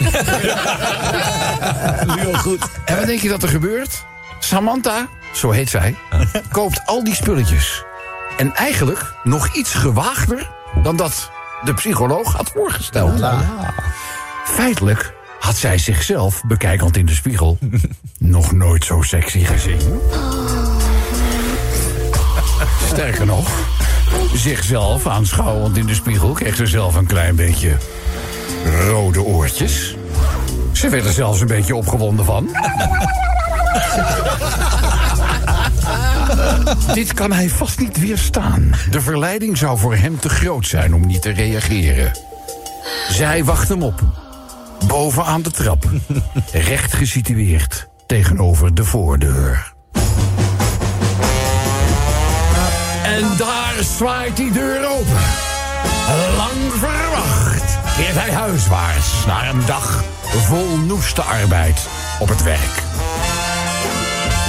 Heel 2.20 2.34
goed. 2.34 2.70
En 2.86 2.98
wat 2.98 3.06
denk 3.06 3.22
je 3.22 3.30
dat 3.30 3.44
er 3.44 3.50
gebeurt? 3.50 4.06
Samantha, 4.40 5.08
zo 5.34 5.52
heet 5.52 5.70
zij, 5.70 5.96
koopt 6.52 6.82
al 6.86 7.04
die 7.04 7.16
spulletjes. 7.16 7.84
En 8.38 8.54
eigenlijk 8.54 9.14
nog 9.24 9.56
iets 9.56 9.74
gewaagder 9.74 10.50
dan 10.84 10.96
dat 10.96 11.32
de 11.64 11.74
psycholoog 11.74 12.34
had 12.34 12.52
voorgesteld. 12.54 13.26
Feitelijk 14.46 15.14
had 15.40 15.56
zij 15.56 15.78
zichzelf, 15.78 16.42
bekijkend 16.48 16.98
in 16.98 17.06
de 17.06 17.14
spiegel, 17.14 17.58
nog 18.18 18.52
nooit 18.52 18.86
zo 18.86 19.02
sexy 19.02 19.44
gezien. 19.44 20.00
Sterker 22.88 23.26
nog, 23.26 23.50
zichzelf 24.34 25.08
aanschouwend 25.08 25.78
in 25.78 25.86
de 25.86 25.94
spiegel 25.94 26.32
kreeg 26.32 26.56
ze 26.56 26.66
zelf 26.66 26.96
een 26.96 27.06
klein 27.06 27.36
beetje 27.36 27.78
rode 28.88 29.22
oortjes. 29.22 29.96
Ze 30.72 30.90
werd 30.90 31.06
er 31.06 31.14
zelfs 31.14 31.42
een 31.42 31.48
beetje 31.48 31.76
opgewonden 31.76 32.26
van. 32.26 32.50
Dit 36.94 37.14
kan 37.14 37.32
hij 37.32 37.50
vast 37.50 37.80
niet 37.80 38.00
weerstaan. 38.00 38.72
De 38.92 39.02
verleiding 39.02 39.58
zou 39.58 39.78
voor 39.78 39.96
hem 39.96 40.20
te 40.20 40.30
groot 40.30 40.68
zijn 40.68 40.94
om 40.94 41.08
niet 41.08 41.22
te 41.22 41.30
reageren. 41.30 42.12
Zij 43.10 43.44
wacht 43.44 43.70
hem 43.70 43.84
op. 43.84 44.02
Boven 44.88 45.26
aan 45.26 45.42
de 45.42 45.52
trap. 45.52 45.90
Recht 46.52 46.94
gesitueerd. 46.94 47.88
Tegenover 48.08 48.74
de 48.74 48.84
voordeur. 48.84 49.74
En 53.04 53.38
daar 53.38 53.74
zwaait 53.98 54.38
die 54.38 54.52
deur 54.52 54.88
open. 54.90 55.22
Lang 56.38 56.72
verwacht 56.80 57.78
keert 57.96 58.16
hij 58.16 58.32
huiswaarts 58.32 59.26
naar 59.26 59.50
een 59.50 59.66
dag 59.66 60.04
vol 60.28 60.78
noeste 60.78 61.22
arbeid 61.22 61.88
op 62.20 62.30
het 62.30 62.44
werk. 62.44 62.84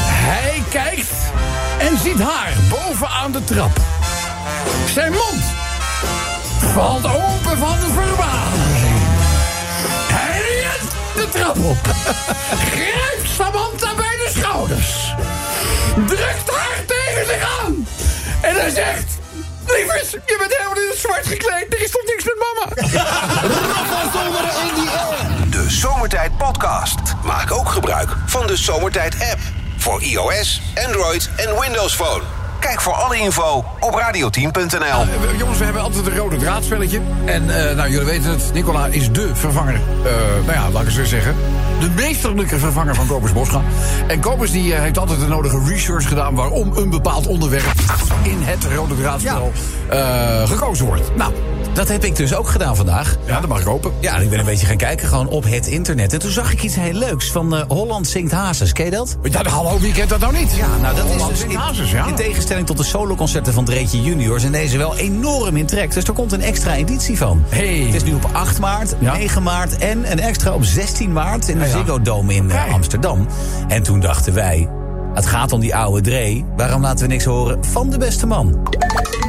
Hij 0.06 0.62
kijkt 0.70 1.03
en 1.84 1.98
ziet 1.98 2.20
haar 2.20 2.52
boven 2.68 3.08
aan 3.08 3.32
de 3.32 3.44
trap. 3.44 3.80
Zijn 4.92 5.12
mond 5.12 5.42
valt 6.72 7.04
open 7.06 7.58
van 7.58 7.78
verbazing. 7.78 9.00
Hij 10.12 10.42
rent 10.62 10.90
de 11.14 11.38
trap 11.38 11.56
op. 11.58 11.76
Grijpt 12.72 13.28
Samantha 13.36 13.94
bij 13.94 14.16
de 14.16 14.32
schouders. 14.38 15.14
Drukt 16.06 16.50
haar 16.50 16.84
tegen 16.86 17.26
zich 17.26 17.60
aan. 17.60 17.86
En 18.40 18.54
hij 18.54 18.70
zegt... 18.70 19.12
Lieverd, 19.66 20.10
je 20.10 20.36
bent 20.38 20.56
helemaal 20.56 20.82
in 20.82 20.88
het 20.90 20.98
zwart 20.98 21.26
gekleed. 21.26 21.74
Er 21.74 21.82
is 21.82 21.90
toch 21.90 22.04
niks 22.06 22.24
met 22.24 22.44
mama? 22.44 22.68
De 25.50 25.70
Zomertijd 25.70 26.36
Podcast. 26.36 26.98
Maak 27.24 27.52
ook 27.52 27.68
gebruik 27.68 28.10
van 28.26 28.46
de 28.46 28.56
Zomertijd 28.56 29.14
app. 29.14 29.63
Voor 29.84 30.02
iOS, 30.02 30.60
Android 30.86 31.30
en 31.36 31.60
Windows 31.60 31.94
Phone. 31.94 32.22
Kijk 32.60 32.80
voor 32.80 32.92
alle 32.92 33.18
info 33.18 33.64
op 33.80 33.94
radioteam.nl. 33.94 34.80
Eh, 34.80 35.38
Jongens, 35.38 35.58
we 35.58 35.64
hebben 35.64 35.82
altijd 35.82 36.06
een 36.06 36.16
rode 36.16 36.36
draadspelletje. 36.36 37.00
En 37.24 37.68
eh, 37.68 37.76
nou, 37.76 37.90
jullie 37.90 38.06
weten 38.06 38.30
het, 38.30 38.50
Nicola 38.52 38.86
is 38.86 39.12
de 39.12 39.30
vervanger. 39.34 39.74
eh, 39.74 40.12
nou 40.46 40.52
ja, 40.52 40.70
laat 40.70 40.80
ik 40.80 40.86
het 40.86 40.96
zo 40.96 41.04
zeggen. 41.04 41.36
De 41.80 41.90
meesterlijke 41.90 42.58
vervanger 42.58 42.94
van 42.94 43.06
Kobus 43.06 43.32
Bosga. 43.32 43.62
En 44.06 44.20
Kobus 44.20 44.50
die, 44.50 44.74
heeft 44.74 44.98
altijd 44.98 45.20
de 45.20 45.26
nodige 45.26 45.62
research 45.66 46.08
gedaan... 46.08 46.34
waarom 46.34 46.76
een 46.76 46.90
bepaald 46.90 47.26
onderwerp 47.26 47.72
in 48.22 48.42
het 48.42 48.64
rode 48.64 48.96
draadspel 48.96 49.52
eh, 49.88 50.48
gekozen 50.48 50.86
wordt. 50.86 51.16
Nou, 51.16 51.32
Dat 51.74 51.88
heb 51.88 52.04
ik 52.04 52.16
dus 52.16 52.34
ook 52.34 52.48
gedaan 52.48 52.76
vandaag. 52.76 53.16
ja, 53.26 53.40
dat 53.40 53.48
mag 53.48 53.60
ik 53.60 53.66
hopen. 53.66 53.92
Ja, 54.00 54.16
ik 54.16 54.30
ben 54.30 54.38
een 54.38 54.44
beetje 54.44 54.66
gaan 54.66 54.76
kijken 54.76 55.08
gewoon 55.08 55.28
op 55.28 55.44
het 55.44 55.66
internet. 55.66 56.12
En 56.12 56.18
toen 56.18 56.30
zag 56.30 56.52
ik 56.52 56.62
iets 56.62 56.74
heel 56.74 56.92
leuks 56.92 57.30
van 57.30 57.56
eh, 57.56 57.62
Holland 57.68 58.06
Zingt 58.08 58.32
Hazes. 58.32 58.72
Ken 58.72 58.84
je 58.84 58.90
dat? 58.90 59.16
Ja, 59.22 59.42
de 59.42 59.48
hallo, 59.48 59.78
wie 59.78 59.92
kent 59.92 60.08
dat 60.08 60.20
nou 60.20 60.32
niet? 60.32 60.54
Ja, 60.56 60.66
nou 60.80 60.96
dat 60.96 61.04
is 61.04 61.10
Holland 61.10 61.30
dus 61.30 61.38
Zingt 61.38 61.54
in, 61.54 61.58
Hazes, 61.60 61.90
ja. 61.90 62.06
in 62.06 62.14
tegenstelling 62.14 62.66
tot 62.66 62.76
de 62.76 62.84
soloconcerten 62.84 63.52
van 63.52 63.64
Dreetje 63.64 64.02
Junior... 64.02 64.40
zijn 64.40 64.52
deze 64.52 64.78
wel 64.78 64.96
enorm 64.96 65.56
in 65.56 65.66
trek. 65.66 65.92
Dus 65.94 66.04
er 66.04 66.12
komt 66.12 66.32
een 66.32 66.42
extra 66.42 66.74
editie 66.74 67.16
van. 67.16 67.44
Hey. 67.48 67.78
Het 67.78 67.94
is 67.94 68.04
nu 68.04 68.14
op 68.14 68.28
8 68.32 68.58
maart, 68.58 68.94
Ja. 68.98 69.16
9 69.16 69.42
maart 69.42 69.78
en 69.78 70.10
een 70.10 70.20
extra 70.20 70.52
op 70.54 70.64
16 70.64 71.12
maart... 71.12 71.48
in 71.48 71.58
de 71.58 71.64
Ja, 71.64 71.70
ja. 71.70 71.76
Ziggo 71.76 72.00
Dome 72.00 72.34
in 72.34 72.50
eh. 72.50 72.72
Amsterdam. 72.72 73.26
En 73.68 73.82
toen 73.82 74.00
dachten 74.00 74.34
wij, 74.34 74.68
het 75.14 75.26
gaat 75.26 75.52
om 75.52 75.60
die 75.60 75.76
oude 75.76 76.00
Dree. 76.00 76.44
Waarom 76.56 76.82
laten 76.82 77.06
we 77.06 77.12
niks 77.12 77.24
horen 77.24 77.64
van 77.64 77.90
de 77.90 77.98
beste 77.98 78.26
man? 78.26 78.68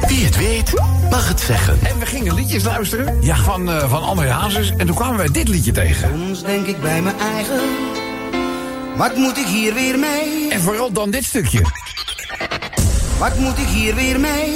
Wie 0.08 0.24
het 0.24 0.36
weet, 0.36 0.72
mag 1.10 1.28
het 1.28 1.40
zeggen. 1.40 1.78
En 1.82 1.98
we 1.98 2.06
gingen 2.06 2.34
liedjes 2.34 2.64
luisteren 2.64 3.16
Ja. 3.22 3.36
van, 3.36 3.70
eh, 3.70 3.88
van 3.90 4.02
André 4.02 4.30
Hazes. 4.30 4.72
En 4.76 4.86
toen 4.86 4.96
kwamen 4.96 5.16
wij 5.16 5.28
dit 5.32 5.48
liedje 5.48 5.72
tegen. 5.72 6.08
Soms 6.18 6.42
denk 6.42 6.66
ik 6.66 6.80
bij 6.80 7.02
mijn 7.02 7.18
eigen, 7.18 7.60
wat 8.96 9.16
moet 9.16 9.36
ik 9.36 9.46
hier 9.46 9.74
weer 9.74 9.98
mee? 9.98 10.50
En 10.50 10.60
vooral 10.60 10.92
dan 10.92 11.10
dit 11.10 11.24
stukje. 11.24 11.60
Wat 13.18 13.38
moet 13.38 13.58
ik 13.58 13.66
hier 13.66 13.94
weer 13.94 14.20
mee? 14.20 14.52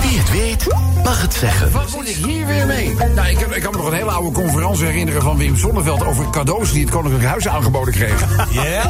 Wie 0.00 0.18
het 0.18 0.30
weet, 0.30 0.66
mag 1.04 1.22
het 1.22 1.34
zeggen. 1.34 1.72
Wat 1.72 1.90
moet 1.94 2.08
ik 2.08 2.16
hier 2.16 2.46
weer 2.46 2.66
mee? 2.66 2.94
Nou, 3.14 3.28
ik, 3.28 3.38
heb, 3.38 3.52
ik 3.52 3.62
kan 3.62 3.70
me 3.70 3.76
nog 3.76 3.86
een 3.86 3.94
hele 3.94 4.10
oude 4.10 4.30
conferentie 4.30 4.84
herinneren 4.84 5.22
van 5.22 5.36
Wim 5.36 5.56
Sonneveld 5.56 6.04
over 6.04 6.30
cadeaus 6.30 6.72
die 6.72 6.82
het 6.82 6.90
Koninklijk 6.90 7.24
Huis 7.24 7.48
aangeboden 7.48 7.94
kregen. 7.94 8.28
Ja? 8.50 8.82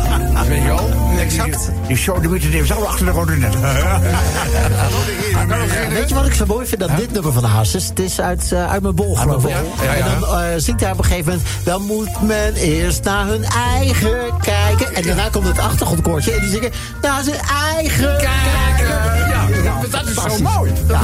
Weet 0.49 0.63
je 0.63 0.69
wel? 0.69 0.91
Exact. 1.19 1.71
Die 1.87 1.97
show 1.97 2.23
de 2.23 2.29
moeten 2.29 2.51
die 2.51 2.67
zo 2.67 2.83
achter 2.83 3.07
de 3.07 3.13
rode 3.13 3.37
net. 3.37 3.55
Weet 5.93 6.09
je 6.09 6.15
wat 6.15 6.27
ik 6.27 6.35
zo 6.35 6.47
mooi 6.47 6.67
vind 6.67 6.83
aan 6.83 6.97
dit 6.97 7.13
nummer 7.13 7.33
van 7.33 7.45
Hazes? 7.45 7.89
Het 7.89 7.99
is 7.99 8.21
uit, 8.21 8.53
eh, 8.53 8.71
uit 8.71 8.83
mijn 8.83 8.95
bol, 8.95 9.17
geloof 9.17 9.45
ik. 9.45 9.51
Ja, 9.51 9.61
ja, 9.83 9.95
ja. 9.95 10.05
En 10.05 10.21
dan 10.21 10.41
eh, 10.41 10.47
zingt 10.57 10.81
hij 10.81 10.91
op 10.91 10.99
een 10.99 11.05
gegeven 11.05 11.33
moment... 11.33 11.49
dan 11.65 11.83
moet 11.83 12.23
men 12.23 12.55
eerst 12.55 13.05
naar 13.05 13.27
hun 13.27 13.45
eigen 13.45 14.33
kijken. 14.41 14.95
En 14.95 15.03
daarna 15.03 15.29
komt 15.29 15.47
het 15.47 15.59
achtergrondkoortje 15.59 16.33
en 16.33 16.41
die 16.41 16.51
zingen... 16.51 16.71
naar 17.03 17.23
zijn 17.23 17.41
eigen 17.75 18.17
kijken. 18.17 18.92
Yeah. 18.93 19.42
Ja, 19.63 19.81
dat 19.91 20.07
is 20.07 20.15
zo 20.15 20.43
mooi. 20.43 20.73
Dat. 20.87 20.99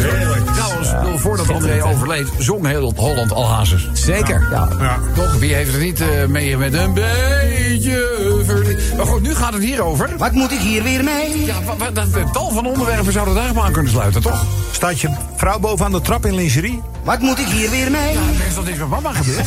Trouwens, 0.55 0.91
bedoel, 0.91 1.19
voordat 1.19 1.51
André 1.51 1.85
overleed, 1.85 2.29
zong 2.39 2.67
heel 2.67 2.93
Holland 2.97 3.33
al 3.33 3.49
Hazes. 3.49 3.89
Zeker. 3.93 4.47
Ja. 4.51 4.99
Toch, 5.15 5.35
wie 5.35 5.55
heeft 5.55 5.75
er 5.75 5.81
niet 5.81 6.01
eh, 6.01 6.27
mee 6.27 6.57
met 6.57 6.75
een 6.75 6.95
beetje 6.95 8.43
verliefd? 8.45 8.97
Maar 8.97 9.07
goed, 9.07 9.23
nu 9.23 9.35
gaat 9.35 9.53
het 9.53 9.63
hier 9.63 9.83
over. 9.83 10.11
Wat 10.17 10.33
moet 10.33 10.53
ik 10.53 10.59
hier 10.59 10.83
weer 10.83 11.05
mee? 11.05 11.45
Ja, 11.45 11.55
dat, 11.93 12.07
het 12.13 12.33
tal 12.33 12.51
van 12.51 12.67
onderwerpen 12.67 13.13
zouden 13.13 13.35
daar 13.35 13.55
maar 13.55 13.65
aan 13.65 13.73
kunnen 13.73 13.93
sluiten, 13.93 14.23
toch? 14.23 14.45
Staat 14.71 15.01
je 15.01 15.11
vrouw 15.37 15.59
bovenaan 15.59 15.93
de 15.93 16.01
trap 16.01 16.27
in 16.27 16.35
lingerie? 16.35 16.83
Wat 17.03 17.19
moet 17.19 17.39
ik 17.39 17.47
hier 17.47 17.71
weer 17.71 17.91
mee? 17.91 18.15
Er 18.15 18.47
is 18.49 18.55
toch 18.55 18.65
niks 18.65 18.79
met 18.79 18.89
mama 18.89 19.13
gebeurd? 19.13 19.47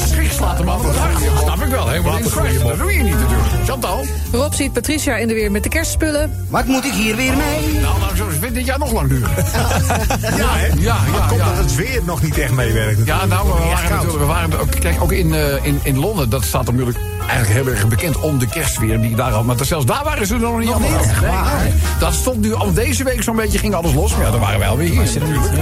Schrik 0.08 0.30
slaat 0.32 0.58
hem 0.58 0.68
af. 0.68 0.82
Dat 0.82 0.94
snap 1.42 1.62
ik 1.62 1.68
wel. 1.68 1.88
Helemaal 1.88 2.16
in. 2.16 2.22
Dat 2.62 2.78
doe 2.78 2.92
je 2.92 3.02
niet 3.02 3.18
natuurlijk. 3.18 3.48
Chantal? 3.64 4.06
Rob 4.32 4.52
ziet 4.52 4.72
Patricia 4.72 5.16
in 5.16 5.28
de 5.28 5.34
weer 5.34 5.50
met 5.50 5.62
de 5.62 5.68
kerstspullen. 5.68 6.46
Wat 6.48 6.66
moet 6.66 6.84
ik 6.84 6.92
hier 6.92 7.16
weer 7.16 7.36
mee? 7.36 7.61
Nou, 7.80 8.00
laat 8.00 8.10
ik 8.10 8.16
zo 8.16 8.28
eens 8.28 8.38
vindt 8.38 8.54
dit 8.54 8.66
jaar 8.66 8.78
nog 8.78 8.92
lang 8.92 9.08
duren. 9.08 9.30
Ja, 10.36 10.56
hè? 10.56 10.66
Ja, 10.66 10.96
ja, 11.12 11.26
Komt 11.28 11.40
ja. 11.40 11.48
dat 11.48 11.58
het 11.58 11.74
weer 11.74 12.00
nog 12.04 12.22
niet 12.22 12.38
echt 12.38 12.52
meewerkt. 12.52 13.06
Ja, 13.06 13.26
nou, 13.26 13.46
we 13.46 13.52
waren 13.52 13.90
natuurlijk, 13.90 14.18
we 14.18 14.24
waren 14.24 14.60
ook, 14.60 14.70
kijk, 14.80 15.02
ook 15.02 15.12
in, 15.12 15.34
eh, 15.34 15.64
in, 15.64 15.80
in 15.82 15.98
Londen, 15.98 16.30
dat 16.30 16.44
staat 16.44 16.64
natuurlijk 16.64 16.98
eigenlijk 17.32 17.64
heel 17.64 17.74
erg 17.74 17.88
bekend 17.88 18.20
om 18.20 18.38
de 18.38 18.46
kerstsfeer 18.46 19.00
die 19.00 19.14
daar 19.14 19.30
had. 19.30 19.44
Maar 19.44 19.56
zelfs 19.64 19.86
daar 19.86 20.04
waren 20.04 20.26
ze 20.26 20.36
nog 20.36 20.58
niet 20.58 20.70
allemaal 20.70 20.90
nee. 20.90 21.72
Dat 21.98 22.14
stond 22.14 22.40
nu 22.40 22.54
al 22.54 22.72
deze 22.72 23.04
week 23.04 23.22
zo'n 23.22 23.36
beetje, 23.36 23.58
ging 23.58 23.74
alles 23.74 23.92
los. 23.92 24.12
Maar 24.12 24.24
ja, 24.24 24.30
dan 24.30 24.40
waren 24.40 24.58
wij 24.58 24.68
alweer 24.68 24.90
hier 24.90 25.02
natuurlijk. 25.02 25.52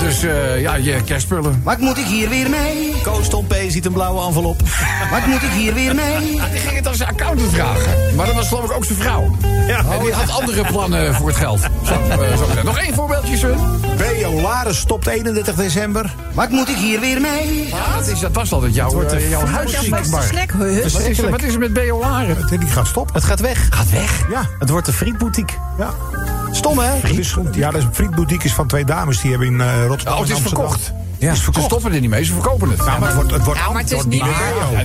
Dus 0.00 0.22
eh, 0.22 0.60
ja, 0.60 0.74
je 0.74 1.02
kerstspullen. 1.04 1.60
Wat 1.64 1.78
moet 1.78 1.98
ik 1.98 2.06
hier 2.06 2.28
weer 2.28 2.50
mee? 2.50 2.94
Koos 3.02 3.28
Tom 3.28 3.46
P. 3.46 3.54
ziet 3.68 3.86
een 3.86 3.92
blauwe 3.92 4.26
envelop. 4.26 4.60
Wat 5.10 5.26
moet 5.26 5.42
ik 5.42 5.50
hier 5.50 5.74
weer 5.74 5.94
mee? 5.94 6.18
Die 6.18 6.40
ging 6.40 6.76
het 6.76 6.88
aan 6.88 6.94
zijn 6.94 7.08
accountant 7.08 7.52
vragen. 7.52 8.14
Maar 8.16 8.26
dat 8.26 8.34
was 8.34 8.48
geloof 8.48 8.64
ik 8.64 8.72
ook 8.72 8.84
zijn 8.84 8.98
vrouw. 8.98 9.36
Ja, 9.66 9.78
En 9.78 10.02
die 10.02 10.12
had 10.12 10.40
andere 10.40 10.64
plannen 10.64 11.14
voor 11.14 11.28
het 11.28 11.36
geld. 11.36 11.60
Zo, 11.60 11.92
eh, 11.92 12.36
zo. 12.36 12.62
Nog 12.64 12.78
één 12.78 12.94
voorbeeldje, 12.94 13.36
Sun. 13.36 13.56
B.O. 13.96 14.40
Laren 14.40 14.74
stopt 14.74 15.06
31 15.06 15.54
december. 15.54 16.14
Wat 16.32 16.48
moet 16.50 16.68
ik 16.68 16.76
hier 16.76 17.00
weer 17.00 17.20
mee? 17.20 17.66
Ja, 17.68 17.96
dat, 17.98 18.06
is, 18.06 18.20
dat 18.20 18.32
was 18.32 18.52
altijd 18.52 18.74
jouw, 18.74 19.02
eh, 19.02 19.30
jouw 19.30 19.46
huisziekbar. 19.46 20.00
Wat 20.00 21.02
is, 21.02 21.18
er- 21.18 21.30
wat 21.30 21.42
is 21.42 21.52
er 21.52 21.58
met 21.58 21.72
B.O. 21.72 21.98
Laren? 21.98 22.36
Het 22.36 22.60
die 22.60 22.68
gaat 22.68 22.86
stoppen. 22.86 23.14
Het 23.14 23.24
gaat 23.24 23.40
weg. 23.40 23.66
Gaat 23.70 23.90
weg. 23.90 24.24
Ja, 24.30 24.48
Het 24.58 24.70
wordt 24.70 24.86
de 24.86 24.92
frietboutique. 24.92 25.56
ja. 25.78 25.90
Stom, 26.52 26.78
hè? 26.78 26.90
Ja, 27.52 27.70
dat 27.70 27.80
is 27.80 27.84
een 27.86 27.94
frietboutique 27.94 28.44
is 28.44 28.52
van 28.54 28.66
twee 28.66 28.84
dames. 28.84 29.20
Die 29.20 29.30
hebben 29.30 29.48
in 29.48 29.60
eh, 29.60 29.86
Rotterdam 29.86 30.14
Oh, 30.14 30.20
het 30.20 30.28
is 30.28 30.34
Amsterdam. 30.34 30.68
verkocht. 30.70 30.92
Ja. 31.22 31.34
Ze 31.34 31.50
stoppen 31.60 31.92
er 31.92 32.00
niet 32.00 32.10
mee, 32.10 32.24
ze 32.24 32.32
verkopen 32.32 32.70
het. 32.70 32.78
Ja, 32.78 32.98
maar 32.98 33.08
het 33.08 33.14
wordt, 33.14 33.30
het 33.30 33.44
wordt, 33.44 33.60
Ja, 33.60 33.70
maar 33.72 33.82
het 33.82 33.90
is 33.92 34.04
niet 34.04 34.22
meer 34.22 34.32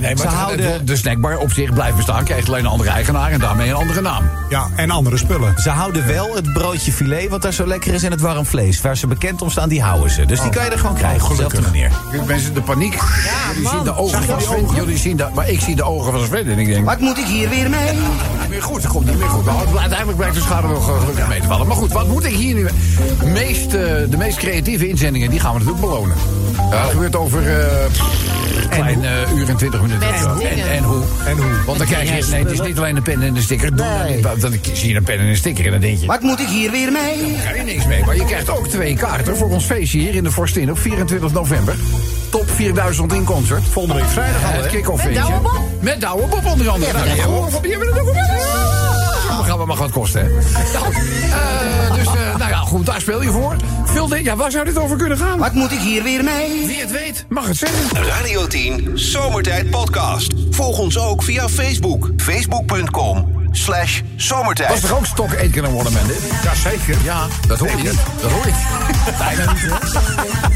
maar 0.00 0.16
Ze 0.16 0.22
het- 0.22 0.32
houden- 0.34 0.86
de 0.86 0.96
snackbar 0.96 1.36
op 1.36 1.52
zich 1.52 1.72
blijft 1.72 1.96
bestaan. 1.96 2.24
Krijgt 2.24 2.48
alleen 2.48 2.64
een 2.64 2.70
andere 2.70 2.90
eigenaar 2.90 3.30
en 3.30 3.40
daarmee 3.40 3.68
een 3.68 3.74
andere 3.74 4.00
naam. 4.00 4.30
Ja, 4.48 4.68
en 4.76 4.90
andere 4.90 5.16
spullen. 5.16 5.54
Ze 5.58 5.70
houden 5.70 6.06
wel 6.06 6.34
het 6.34 6.52
broodje 6.52 6.92
filet, 6.92 7.28
wat 7.28 7.42
daar 7.42 7.52
zo 7.52 7.66
lekker 7.66 7.94
is, 7.94 8.02
en 8.02 8.10
het 8.10 8.20
warm 8.20 8.46
vlees. 8.46 8.80
Waar 8.80 8.96
ze 8.96 9.06
bekend 9.06 9.42
om 9.42 9.50
staan, 9.50 9.68
die 9.68 9.82
houden 9.82 10.10
ze. 10.10 10.26
Dus 10.26 10.40
die 10.40 10.50
kan 10.50 10.64
je 10.64 10.70
er 10.70 10.78
gewoon 10.78 10.94
krijgen, 10.96 11.22
op 11.22 11.30
dezelfde 11.30 11.60
manier. 11.60 11.90
Mensen, 12.26 12.54
de 12.54 12.60
paniek. 12.60 12.98
jullie 13.52 13.68
zien 13.68 13.84
de 13.84 13.96
ogen 13.96 14.22
van 14.22 14.40
Sven. 14.40 14.66
Jullie 14.74 14.98
zien 14.98 15.16
de, 15.16 15.26
maar 15.34 15.48
ik 15.48 15.60
zie 15.60 15.76
de 15.76 15.82
ogen 15.84 16.12
van 16.12 16.24
Sven 16.26 16.46
en 16.50 16.58
ik 16.58 16.66
denk... 16.66 16.84
Wat 16.84 17.00
moet 17.00 17.18
ik 17.18 17.26
hier 17.26 17.48
weer 17.48 17.70
mee? 17.70 17.92
Niet 17.92 18.48
meer 18.48 18.62
goed, 18.62 18.82
het 18.82 18.92
komt 18.92 19.06
niet 19.06 19.18
meer 19.18 19.28
goed. 19.28 19.46
Uiteindelijk 19.78 20.16
blijkt 20.16 20.34
de 20.34 20.40
schade 20.40 20.68
wel 20.68 20.80
gelukkig 20.80 21.28
mee 21.28 21.40
te 21.40 21.46
vallen. 21.46 21.66
Maar 21.66 21.76
goed, 21.76 21.92
wat 21.92 22.06
moet 22.08 22.24
ik 22.24 22.34
hier 22.34 22.54
nu... 22.54 22.68
Meest, 23.24 23.64
eh, 23.64 23.70
de 24.10 24.16
meest 24.16 24.36
creatieve 24.38 24.88
inzendingen, 24.88 25.30
die 25.30 25.40
gaan 25.40 25.52
we 25.52 25.58
natuurlijk 25.58 25.86
belonen. 25.86 26.16
Ja, 26.70 26.82
dat 26.82 26.90
gebeurt 26.90 27.16
over... 27.16 27.46
eh 27.60 27.66
een 28.62 28.68
klein 28.68 29.04
eh, 29.04 29.32
uur 29.36 29.48
en 29.48 29.56
twintig 29.56 29.80
minuten. 29.82 30.08
Ja. 30.08 30.34
En, 30.40 30.70
en 30.70 30.82
hoe? 30.82 31.02
En 31.26 31.36
hoe? 31.36 31.64
Want 31.66 31.78
dan 31.78 31.86
krijg 31.86 32.02
je... 32.26 32.30
Nee, 32.30 32.42
het 32.42 32.50
is 32.52 32.60
niet 32.60 32.78
alleen 32.78 32.96
een 32.96 33.02
pen 33.02 33.22
en 33.22 33.36
een 33.36 33.42
sticker. 33.42 33.76
Doe 33.76 33.86
dan 34.38 34.52
zie 34.72 34.88
je 34.88 34.96
een 34.96 35.02
pen 35.04 35.18
en 35.18 35.26
een 35.26 35.36
sticker 35.36 35.64
en 35.64 35.70
dan 35.70 35.80
denk 35.80 35.98
je... 35.98 36.06
Wat 36.06 36.20
moet 36.20 36.40
ik 36.40 36.46
hier 36.48 36.70
weer 36.70 36.92
mee? 36.92 37.32
Daar 37.32 37.40
krijg 37.40 37.56
je 37.56 37.62
niks 37.62 37.86
mee. 37.86 38.04
Maar 38.04 38.16
je 38.16 38.24
krijgt 38.24 38.50
ook 38.50 38.68
twee 38.68 38.96
kaarten 38.96 39.36
voor 39.36 39.50
ons 39.50 39.64
feestje 39.64 39.98
hier 39.98 40.14
in 40.14 40.24
de 40.24 40.30
Forstin 40.32 40.70
op 40.70 40.78
24 40.78 41.32
november. 41.32 41.74
Top 42.30 42.50
4000 42.50 43.12
in 43.12 43.24
concert. 43.24 43.62
Volgende 43.70 44.00
week 44.00 44.10
vrijdag 44.10 44.44
al, 44.44 44.62
Het 44.62 44.66
kick-off 44.66 45.04
Met 45.04 45.14
feestje. 45.14 45.32
Douwe 45.32 45.48
Bob. 45.50 45.82
Met 45.82 46.00
Douwe 46.00 46.26
Bob 46.26 46.46
onder 46.46 46.68
andere. 46.68 46.92
Nou, 46.92 47.04
die 47.04 47.14
hebben 47.14 47.34
we 47.34 47.40
ook- 47.56 47.62
die 47.62 47.70
hebben 47.70 47.94
we 47.94 48.00
ook. 48.00 48.06
Dat 48.06 48.14
gaan 48.16 48.26
we 48.26 48.77
maar 49.68 49.76
wat 49.76 49.90
kosten, 49.90 50.20
hè? 50.24 50.28
Nou, 50.72 50.94
eh, 50.94 51.94
dus, 51.94 52.06
eh, 52.06 52.36
nou 52.36 52.50
ja, 52.50 52.56
goed, 52.56 52.86
daar 52.86 53.00
speel 53.00 53.22
je 53.22 53.30
voor. 53.30 53.56
Veel 53.84 54.14
ja, 54.14 54.36
waar 54.36 54.50
zou 54.50 54.64
dit 54.64 54.78
over 54.78 54.96
kunnen 54.96 55.18
gaan? 55.18 55.38
Wat 55.38 55.52
moet 55.52 55.72
ik 55.72 55.80
hier 55.80 56.02
weer 56.02 56.24
mee? 56.24 56.66
Wie 56.66 56.80
het 56.80 56.90
weet, 56.90 57.26
mag 57.28 57.46
het 57.46 57.56
zeggen. 57.56 58.04
Radio 58.04 58.46
10 58.46 58.90
Zomertijd 58.94 59.70
Podcast. 59.70 60.32
Volg 60.50 60.78
ons 60.78 60.98
ook 60.98 61.22
via 61.22 61.48
Facebook. 61.48 62.10
Facebook.com 62.16 63.36
slash 63.50 64.00
Was 64.00 64.26
zomertijd. 64.26 64.80
toch 64.80 64.96
ook 64.96 65.06
stok 65.06 65.32
één 65.32 65.50
keer 65.50 65.64
een 65.64 65.74
waterman, 65.74 66.06
dit? 66.06 66.20
Jazeker. 66.42 66.96
Ja, 67.02 67.26
dat 67.46 67.58
hoor 67.58 67.68
je 67.68 67.76
niet. 67.76 67.98
Dat 68.20 68.30
hoor 68.30 68.46
je. 68.46 68.52
Bijna 69.18 69.52
niet, 69.52 69.60
hè? 69.62 69.68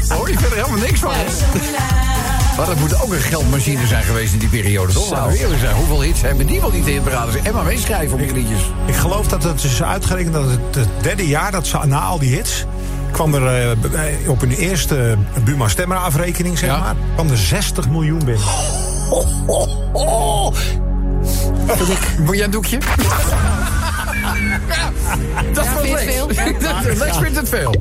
Daar 0.07 0.17
hoor 0.17 0.29
je 0.31 0.37
verder 0.37 0.57
helemaal 0.57 0.85
niks 0.85 0.99
van. 0.99 1.11
hè? 1.13 2.12
Maar 2.57 2.65
dat 2.65 2.79
moet 2.79 3.01
ook 3.01 3.11
een 3.13 3.19
geldmachine 3.19 3.87
zijn 3.87 4.03
geweest 4.03 4.33
in 4.33 4.39
die 4.39 4.47
periode, 4.49 4.93
toch? 4.93 5.09
Laten 5.11 5.31
we 5.31 5.39
eerlijk 5.39 5.59
zijn. 5.59 5.75
Hoeveel 5.75 6.01
hits 6.01 6.21
hebben 6.21 6.45
die 6.47 6.61
wel 6.61 6.71
niet 6.71 6.87
in 6.87 6.93
het 6.95 7.03
paraat? 7.03 7.35
En 7.43 7.53
maar 7.53 7.63
meeschrijven 7.63 8.13
op 8.13 8.19
die 8.19 8.33
liedjes. 8.33 8.61
Ik 8.85 8.95
geloof 8.95 9.27
dat 9.27 9.43
het 9.43 9.63
is 9.63 9.83
uitgerekend 9.83 10.33
dat 10.33 10.45
het 10.49 10.75
het 10.75 10.87
derde 11.01 11.27
jaar, 11.27 11.51
dat 11.51 11.67
ze, 11.67 11.77
na 11.85 11.99
al 11.99 12.19
die 12.19 12.35
hits... 12.35 12.65
kwam 13.11 13.33
er 13.33 13.75
eh, 13.91 14.29
op 14.29 14.41
een 14.41 14.51
eerste 14.51 15.17
Buma 15.43 15.67
Stemmer 15.67 15.97
afrekening, 15.97 16.57
zeg 16.57 16.69
Ja. 16.69 16.77
maar... 16.79 16.95
kwam 17.13 17.29
er 17.29 17.37
60 17.37 17.89
miljoen 17.89 18.25
binnen. 18.25 18.43
Wil 22.17 22.33
jij 22.33 22.45
een 22.45 22.51
doekje? 22.51 22.77
Ja, 24.67 24.91
dat 25.53 25.65
Ja, 25.65 25.71
het 25.81 26.01
veel? 26.03 26.27
Lex 26.97 27.17
vindt 27.17 27.35
het 27.37 27.49
veel. 27.49 27.75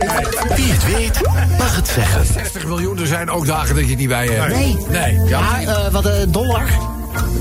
Wie 0.56 0.72
het 0.72 0.84
weet, 0.96 1.20
mag 1.58 1.76
het 1.76 1.88
zeggen. 1.88 2.26
60 2.32 2.66
miljoen, 2.66 2.98
er 2.98 3.06
zijn 3.06 3.30
ook 3.30 3.46
dagen 3.46 3.74
dat 3.74 3.84
je 3.84 3.90
het 3.90 3.98
niet 3.98 4.08
bij 4.08 4.26
hebt. 4.26 4.54
Nee. 4.54 4.76
Nee. 4.90 5.20
Ja, 5.28 5.40
Ja, 5.60 5.60
eh, 5.86 5.92
wat 5.92 6.04
een 6.04 6.32
dollar. 6.32 6.62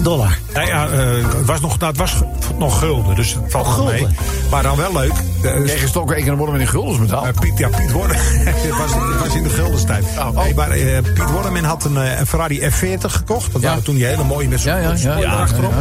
Dollar. 0.04 0.38
Nou 0.54 0.68
ja, 0.68 0.88
eh, 0.88 1.00
het 1.38 1.46
was, 1.46 1.60
nog, 1.62 1.78
nou, 1.80 1.92
het 1.92 2.00
was 2.00 2.14
nog 2.58 2.80
gulden, 2.80 3.16
dus 3.16 3.34
het 3.34 3.52
valt 3.52 3.68
Oh, 3.68 3.78
nog 3.78 3.86
mee. 3.88 3.98
gulden. 3.98 4.16
Maar 4.52 4.64
dan 4.64 4.78
wel 4.78 4.94
leuk. 4.94 5.12
eh, 5.44 5.62
Tegen 5.62 5.88
stokken 5.90 6.16
één 6.16 6.26
keer 6.26 6.36
worden 6.36 6.54
met 6.56 6.64
een 6.64 6.70
guldens 6.72 6.98
betaald. 7.00 7.26
Eh, 7.26 7.32
Piet, 7.40 7.58
ja, 7.58 7.68
Piet 7.68 7.92
Worden. 7.92 8.16
het, 8.22 8.78
was, 8.78 8.92
was 9.20 9.36
in 9.36 9.44
de 9.44 9.50
guldenstijd. 9.50 10.06
Oh. 10.18 10.36
Nee, 10.44 10.54
maar 10.56 10.70
eh, 10.70 10.98
Piet 11.14 11.30
Worderman 11.32 11.64
had 11.64 11.84
een, 11.86 11.98
eh, 11.98 12.20
een 12.20 12.28
Ferrari 12.28 12.60
F40 12.72 13.12
gekocht. 13.12 13.52
Dat 13.54 13.62
Ja. 13.62 13.68
waren 13.68 13.84
toen 13.84 13.96
die 13.96 14.06
hele 14.06 14.24
mooie 14.24 14.48
met 14.48 14.60
zo'n 14.60 14.72
Ja, 14.72 14.78
ja, 14.78 14.90
ja, 14.90 14.96
spoiler 14.98 15.22
ja, 15.22 15.34
achterop. 15.36 15.74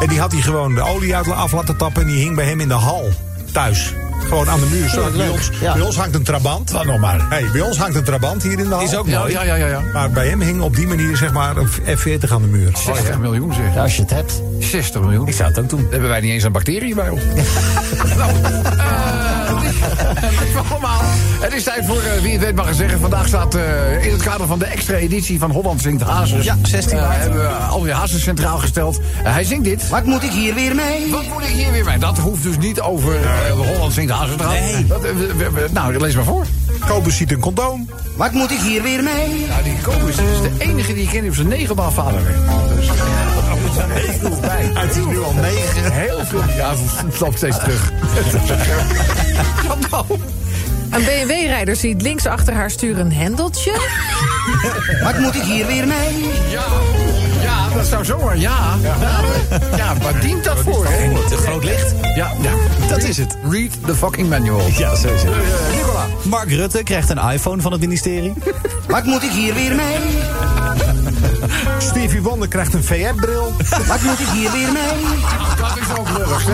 En 0.00 0.08
die 0.08 0.20
had 0.20 0.32
hij 0.32 0.40
gewoon 0.40 0.74
de 0.74 0.82
olie 0.82 1.16
uit 1.16 1.30
af 1.30 1.52
laten 1.52 1.76
tappen. 1.76 2.02
En 2.02 2.08
die 2.08 2.18
hing 2.18 2.36
bij 2.36 2.46
hem 2.46 2.60
in 2.60 2.68
de 2.68 2.74
hal 2.74 3.08
thuis. 3.52 3.94
Gewoon 4.24 4.48
aan 4.48 4.60
de 4.60 4.66
muur. 4.66 4.88
Zo, 4.88 5.10
bij, 5.16 5.28
ons, 5.28 5.50
Ja. 5.60 5.72
bij 5.72 5.82
ons 5.82 5.96
hangt 5.96 6.14
een 6.14 6.22
trabant. 6.22 6.70
Wat 6.70 6.84
nog 6.84 6.98
maar. 6.98 7.26
Hey, 7.28 7.44
bij 7.52 7.60
ons 7.60 7.78
hangt 7.78 7.96
een 7.96 8.04
trabant 8.04 8.42
hier 8.42 8.58
in 8.58 8.68
de 8.68 8.74
hal. 8.74 8.82
Is 8.82 8.96
ook 8.96 9.06
mooi. 9.06 9.32
ja, 9.32 9.42
ja, 9.42 9.54
ja. 9.54 9.66
ja. 9.66 9.80
Maar 9.92 10.10
bij 10.10 10.28
hem 10.28 10.40
hing 10.40 10.60
op 10.60 10.76
die 10.76 10.86
manier 10.86 11.16
zeg 11.16 11.32
maar 11.32 11.56
een 11.56 11.68
F40 11.68 12.28
aan 12.28 12.42
de 12.42 12.48
muur. 12.48 12.70
60 12.76 13.18
miljoen 13.18 13.52
zeg. 13.54 13.74
Ja, 13.74 13.82
als 13.82 13.96
je 13.96 14.02
het 14.02 14.10
hebt. 14.10 14.42
60 14.58 15.00
miljoen. 15.00 15.28
Ik 15.28 15.34
zou 15.34 15.48
het 15.48 15.58
ook 15.58 15.68
doen. 15.68 15.86
Hebben 15.90 16.08
wij 16.08 16.20
niet 16.20 16.32
eens 16.32 16.42
een 16.42 16.52
bacterie 16.52 16.94
bij 16.94 17.08
ons. 17.08 17.22
nou, 18.16 18.30
eh, 18.42 19.56
het 20.40 20.48
is 20.48 20.70
allemaal. 20.70 21.00
Het 21.40 21.52
is 21.52 21.62
tijd 21.62 21.86
voor 21.86 21.96
eh, 22.02 22.22
wie 22.22 22.32
het 22.32 22.40
weet 22.40 22.54
mag 22.54 22.66
het 22.66 22.76
zeggen. 22.76 23.00
Vandaag 23.00 23.26
staat 23.26 23.54
eh, 23.54 24.04
in 24.06 24.12
het 24.12 24.22
kader 24.22 24.46
van 24.46 24.58
de 24.58 24.64
extra 24.64 24.94
editie 24.96 25.38
van 25.38 25.50
Holland 25.50 25.80
Zingt 25.80 26.02
Hazes. 26.02 26.44
Ja, 26.44 26.56
16 26.62 26.98
eh, 26.98 27.04
maart. 27.04 27.20
hebben 27.22 27.40
we 27.40 27.48
alweer 27.48 27.92
Hazes 27.92 28.22
centraal 28.22 28.58
gesteld. 28.58 29.00
Hij 29.22 29.44
zingt 29.44 29.64
dit. 29.64 29.88
Wat 29.88 30.04
moet 30.04 30.22
ik 30.22 30.30
hier 30.30 30.54
weer 30.54 30.74
mee? 30.74 31.10
Wat 31.10 31.28
moet 31.28 31.42
ik 31.42 31.48
hier 31.48 31.72
weer 31.72 31.84
mee? 31.84 31.98
Dat 31.98 32.18
hoeft 32.18 32.42
dus 32.42 32.58
niet 32.58 32.80
over 32.80 33.14
eh, 33.24 33.50
Holland 33.50 33.92
Zingt 33.92 34.05
Nee. 34.06 34.86
Dat, 34.86 35.04
eh, 35.04 35.10
we- 35.16 35.34
we- 35.36 35.50
we- 35.50 35.68
nou, 35.70 35.98
lees 35.98 36.14
maar 36.14 36.24
voor. 36.24 36.46
Kobus 36.88 37.16
ziet 37.16 37.32
een 37.32 37.40
condoom. 37.40 37.88
Wat 38.16 38.32
moet 38.32 38.50
ik 38.50 38.58
hier 38.60 38.82
weer 38.82 39.02
mee? 39.02 39.46
Nou, 39.48 39.62
die 39.62 39.76
Kobus 39.82 40.16
is 40.16 40.40
de 40.42 40.50
enige 40.58 40.94
die 40.94 41.02
ik 41.02 41.08
ken 41.08 41.20
die 41.20 41.28
op 41.30 41.36
zijn 41.36 41.48
negende 41.48 41.82
al 41.82 41.90
vader 41.90 42.24
werd. 42.24 42.36
Dus, 42.76 42.88
heel 43.88 44.12
veel 44.20 44.40
bij. 44.40 44.70
Het 44.74 44.96
is 44.96 45.04
nu 45.12 45.18
al 45.22 45.32
negen. 45.32 45.92
Heel 45.92 46.24
veel. 46.24 46.42
Ja, 46.56 46.74
het 47.06 47.20
loopt 47.20 47.36
steeds 47.36 47.58
terug. 47.58 47.92
Een 50.90 51.04
BMW-rijder 51.04 51.76
ziet 51.76 52.02
links 52.02 52.26
achter 52.26 52.54
haar 52.54 52.70
stuur 52.70 52.98
een 52.98 53.12
hendeltje. 53.12 53.72
Wat 55.02 55.18
moet 55.18 55.34
ik 55.34 55.42
hier 55.42 55.66
weer 55.66 55.86
mee? 55.86 56.30
Ja, 56.48 56.64
dat 57.76 57.86
zou 57.86 58.04
zomaar, 58.04 58.38
ja. 58.38 58.74
Ja, 59.76 59.94
waar 60.02 60.20
dient 60.20 60.44
dat 60.44 60.58
voor, 60.58 60.86
hè? 60.88 61.28
Te 61.28 61.36
groot 61.36 61.64
licht. 61.64 61.94
Ja, 62.14 62.30
ja. 62.40 62.52
Dat 62.88 63.02
is 63.02 63.16
het. 63.16 63.36
Read 63.50 63.70
the 63.86 63.94
fucking 63.94 64.28
manual. 64.28 64.60
Ja, 64.78 64.94
zo 64.94 65.08
is 65.08 65.22
het. 65.22 65.32
Eh, 65.32 65.76
Nicola. 65.76 66.06
Mark 66.22 66.50
Rutte 66.50 66.82
krijgt 66.82 67.10
een 67.10 67.18
iPhone 67.30 67.62
van 67.62 67.72
het 67.72 67.80
ministerie. 67.80 68.32
Wat 68.88 69.04
moet 69.04 69.22
ik 69.22 69.30
hier 69.30 69.54
weer 69.54 69.74
mee? 69.74 69.96
Stevie 71.78 72.22
Wonder 72.22 72.48
krijgt 72.48 72.74
een 72.74 72.84
VR-bril. 72.84 73.54
Wat 73.86 74.02
moet 74.02 74.20
ik 74.20 74.26
hier 74.32 74.50
weer 74.52 74.72
mee? 74.72 75.04
Dat 75.60 75.76
is 75.80 75.98
ook 75.98 76.08
lullig, 76.18 76.44
hè? 76.46 76.52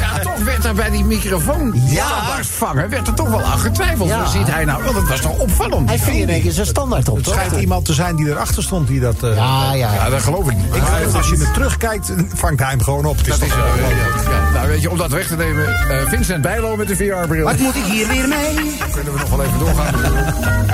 Ja, 0.00 0.18
toch 0.22 0.44
werd 0.44 0.64
er 0.64 0.74
bij 0.74 0.90
die 0.90 1.04
microfoon 1.04 1.72
ja. 1.86 2.06
vangen, 2.42 2.88
werd 2.88 3.06
er 3.06 3.14
toch 3.14 3.28
wel 3.28 3.42
aan 3.42 3.58
getwijfeld. 3.58 4.08
Ja. 4.08 4.18
Hoe 4.18 4.28
ziet 4.28 4.46
hij 4.50 4.64
nou? 4.64 4.82
Want 4.84 4.96
het 4.96 5.08
was 5.08 5.20
toch 5.20 5.38
opvallend. 5.38 5.88
Hij 5.88 5.98
ving 5.98 6.16
in 6.16 6.28
één 6.28 6.42
keer 6.42 6.52
zijn 6.52 6.66
standaard 6.66 7.08
op, 7.08 7.16
Het 7.16 7.24
toch? 7.24 7.34
schijnt 7.34 7.52
iemand 7.60 7.84
te 7.84 7.92
zijn 7.92 8.16
die 8.16 8.28
erachter 8.28 8.62
stond 8.62 8.88
die 8.88 9.00
dat... 9.00 9.22
eh, 9.22 9.36
Ja, 9.36 9.72
ja, 9.72 9.74
Ja, 9.74 9.94
ja. 9.94 10.10
dat 10.10 10.22
geloof 10.22 10.50
ik 10.50 10.56
niet. 10.56 10.74
Ik 10.74 10.82
geloof 10.82 11.14
als 11.14 11.28
je 11.28 11.36
er 11.36 11.52
terugkijkt, 11.52 12.12
vangt 12.34 12.60
hij 12.60 12.70
hem 12.70 12.82
gewoon 12.82 13.04
op. 13.04 13.16
Het 13.16 13.26
is 13.26 13.38
Dat 13.38 13.48
is, 13.48 13.54
toch 13.54 13.64
eh, 13.66 13.74
wel 13.74 13.88
leuk. 13.88 14.32
ja, 14.32 14.50
nou, 14.52 14.68
weet 14.68 14.82
je, 14.82 14.90
om 14.90 14.98
dat 14.98 15.10
weg 15.10 15.26
te 15.26 15.36
nemen, 15.36 15.66
eh, 15.88 16.06
Vincent 16.08 16.42
Bijlo 16.42 16.76
met 16.76 16.88
de 16.88 16.96
VR-bril. 16.96 17.44
Wat 17.44 17.58
moet 17.58 17.74
ik 17.76 17.84
hier 17.84 18.08
weer 18.08 18.28
mee? 18.28 18.76
Kunnen 18.92 19.12
we 19.12 19.18
nog 19.18 19.28
wel 19.30 19.42
even 19.44 19.58
doorgaan. 19.58 19.94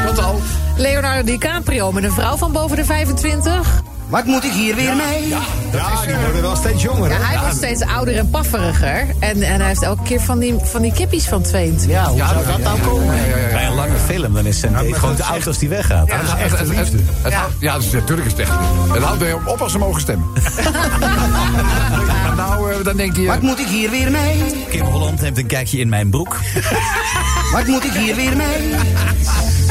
Wat 0.05 0.19
al? 0.19 0.41
Leonardo 0.77 1.25
DiCaprio 1.25 1.93
met 1.93 2.05
een 2.05 2.10
vrouw 2.13 2.37
van 2.37 2.53
boven 2.53 2.77
de 2.77 2.85
25. 2.85 3.83
Wat 4.09 4.25
moet 4.25 4.45
ik 4.45 4.53
hier 4.53 4.75
weer 4.75 4.97
mee? 4.97 5.29
Ja, 5.29 5.41
die 6.07 6.15
worden 6.25 6.43
wel 6.43 6.57
steeds 6.57 6.83
jonger. 6.83 7.11
Ja, 7.11 7.17
hij 7.21 7.39
wordt 7.41 7.57
steeds 7.57 7.83
ouder 7.83 8.17
en 8.17 8.31
pafferiger. 8.31 9.07
En, 9.19 9.43
en 9.43 9.59
hij 9.59 9.67
heeft 9.69 9.83
elke 9.83 10.03
keer 10.03 10.21
van 10.21 10.39
die, 10.39 10.55
van 10.63 10.83
die 10.83 10.93
kippies 10.93 11.25
van 11.27 11.43
22. 11.43 11.91
Ja, 11.91 12.07
hoe 12.09 12.19
zou 12.19 12.45
dat 12.47 12.59
nou 12.59 12.81
komen? 12.81 13.15
Bij 13.53 13.67
een 13.67 13.75
lange 13.75 13.97
film, 14.07 14.35
dan 14.35 14.47
is 14.47 14.61
zijn 14.61 14.73
maar 14.73 14.83
gewoon 14.85 15.01
dat 15.01 15.17
te 15.17 15.23
is 15.23 15.29
oud 15.29 15.47
als 15.47 15.59
die 15.59 15.69
weggaat. 15.69 16.07
Ja, 16.09 16.15
het, 16.17 16.51
het, 16.51 16.59
het, 16.69 16.77
het, 16.77 16.93
het 17.23 17.33
houdt- 17.35 17.55
ja, 17.59 17.73
dat 17.73 17.83
is- 17.83 17.91
natuurlijk 17.93 18.27
is 18.27 18.33
het 18.33 18.41
echt. 18.41 18.51
Het 18.93 19.03
houdt 19.03 19.19
bij 19.19 19.29
hem 19.29 19.47
op 19.47 19.61
als 19.61 19.73
ze 19.73 19.79
mogen 19.79 20.01
stemmen. 20.01 20.29
nou, 22.37 22.73
eh, 22.73 22.85
dan 22.85 22.97
denkt 22.97 23.17
hij... 23.17 23.25
eh, 23.25 23.31
Wat 23.33 23.43
moet 23.43 23.59
ik 23.59 23.67
hier 23.67 23.91
weer 23.91 24.11
mee? 24.11 24.65
Kim 24.71 24.85
Holland 24.85 25.21
neemt 25.21 25.39
een 25.39 25.47
kijkje 25.47 25.79
in 25.79 25.89
mijn 25.89 26.11
broek. 26.11 26.37
Wat 27.53 27.67
moet 27.67 27.85
ik 27.85 27.93
hier 27.93 28.15
weer 28.17 28.37
mee? 28.37 28.75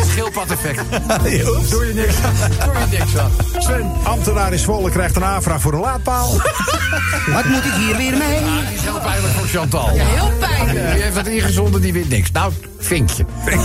schildpad-effect. 0.06 0.84
Doe 1.70 1.86
je 1.86 1.94
niks 1.94 2.16
aan. 2.24 2.34
Doe 2.66 2.80
je 2.80 2.98
niks 2.98 3.18
aan. 3.18 3.32
Sven, 3.58 3.92
Ambtenaar 4.04 4.54
in 4.54 4.60
Zwolle 4.60 4.90
krijgt 4.90 5.16
een 5.16 5.24
aanvraag 5.24 5.62
voor 5.62 5.74
een 5.74 5.80
laadpaal. 5.80 6.32
Wat 7.36 7.46
moet 7.46 7.66
ik 7.66 7.74
hier 7.74 7.96
weer 7.98 8.18
mee? 8.18 8.40
die 8.40 8.76
is 8.76 8.82
heel 8.82 9.00
pijnlijk 9.00 9.34
voor 9.34 9.48
Chantal. 9.48 9.90
Heel 9.90 10.32
pijnlijk. 10.40 10.92
Die 10.94 11.02
heeft 11.02 11.16
dat 11.16 11.28
ingezonden, 11.28 11.82
die 11.82 11.94
wint 11.94 12.10
niks. 12.10 12.32
Nou, 12.32 12.54
vinkje. 12.78 13.26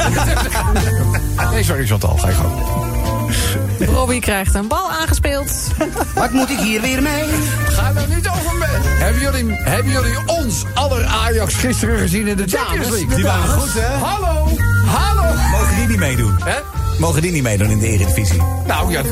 Nee, 1.50 1.64
sorry 1.64 1.86
Chantal, 1.86 2.16
ga 2.16 2.28
je 2.28 2.34
gewoon. 2.34 2.92
Robbie 3.94 4.20
krijgt 4.20 4.54
een 4.54 4.68
bal 4.68 4.90
aangespeeld. 4.90 5.52
Wat 6.14 6.30
moet 6.30 6.50
ik 6.50 6.58
hier 6.58 6.80
weer 6.80 7.02
mee? 7.02 7.24
Ga 7.66 7.92
er 7.96 8.08
niet 8.14 8.28
over 8.28 8.56
mee. 8.58 8.82
Hebben 8.98 9.22
jullie, 9.22 9.44
hebben 9.52 9.92
jullie 9.92 10.16
ons 10.26 10.64
aller 10.74 11.04
Ajax 11.04 11.54
gisteren 11.54 11.98
gezien 11.98 12.26
in 12.26 12.36
de 12.36 12.44
Champions 12.46 12.88
League? 12.88 13.14
Die 13.14 13.24
waren 13.24 13.48
goed, 13.48 13.72
hè? 13.72 13.96
Hallo. 13.96 14.48
Mogen 15.54 15.76
die 15.76 15.86
niet 15.86 15.98
meedoen? 15.98 16.36
Hè? 16.44 16.58
Mogen 16.98 17.22
die 17.22 17.32
niet 17.32 17.42
meedoen 17.42 17.70
in 17.70 17.78
de 17.78 17.86
Eredivisie? 17.86 18.42
Nou 18.66 18.92
ja, 18.92 19.02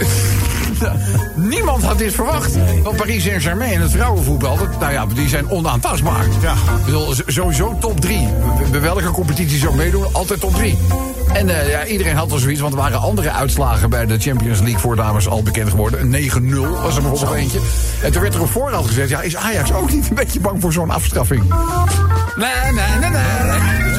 niemand 1.36 1.82
had 1.82 1.98
dit 1.98 2.14
verwacht. 2.14 2.56
Want 2.82 2.96
Paris 2.96 3.22
Saint-Germain 3.22 3.72
en 3.72 3.80
het 3.80 3.90
vrouwenvoetbal, 3.90 4.56
dat, 4.56 4.80
nou 4.80 4.92
ja, 4.92 5.06
die 5.06 5.28
zijn 5.28 5.50
onaantastbaar. 5.50 6.26
Ja. 6.40 6.52
Ik 6.52 6.84
bedoel, 6.84 7.14
sowieso 7.26 7.76
top 7.80 8.00
3. 8.00 8.28
Bij 8.70 8.80
welke 8.80 9.10
competitie 9.10 9.58
ze 9.58 9.68
ook 9.68 9.74
meedoen, 9.74 10.06
altijd 10.12 10.40
top 10.40 10.54
3. 10.54 10.78
En 11.32 11.48
eh, 11.48 11.70
ja, 11.70 11.84
iedereen 11.84 12.16
had 12.16 12.32
al 12.32 12.38
zoiets, 12.38 12.60
want 12.60 12.72
er 12.72 12.80
waren 12.80 13.00
andere 13.00 13.30
uitslagen 13.30 13.90
bij 13.90 14.06
de 14.06 14.18
Champions 14.18 14.60
League 14.60 14.78
voor 14.78 14.96
dames 14.96 15.28
al 15.28 15.42
bekend 15.42 15.70
geworden. 15.70 16.00
Een 16.00 16.30
9-0 16.30 16.56
was 16.82 16.96
er 16.96 17.02
bijvoorbeeld 17.02 17.38
eentje. 17.38 17.60
En 18.02 18.12
toen 18.12 18.22
werd 18.22 18.34
er 18.34 18.40
op 18.40 18.50
voorhand 18.50 18.86
gezegd, 18.86 19.08
ja, 19.08 19.20
is 19.20 19.36
Ajax 19.36 19.72
ook 19.72 19.92
niet 19.92 20.08
een 20.08 20.14
beetje 20.14 20.40
bang 20.40 20.60
voor 20.60 20.72
zo'n 20.72 20.90
afstraffing? 20.90 21.54
Nee, 22.36 22.72
nee, 22.72 22.98
nee, 23.00 23.10
nee. 23.10 23.91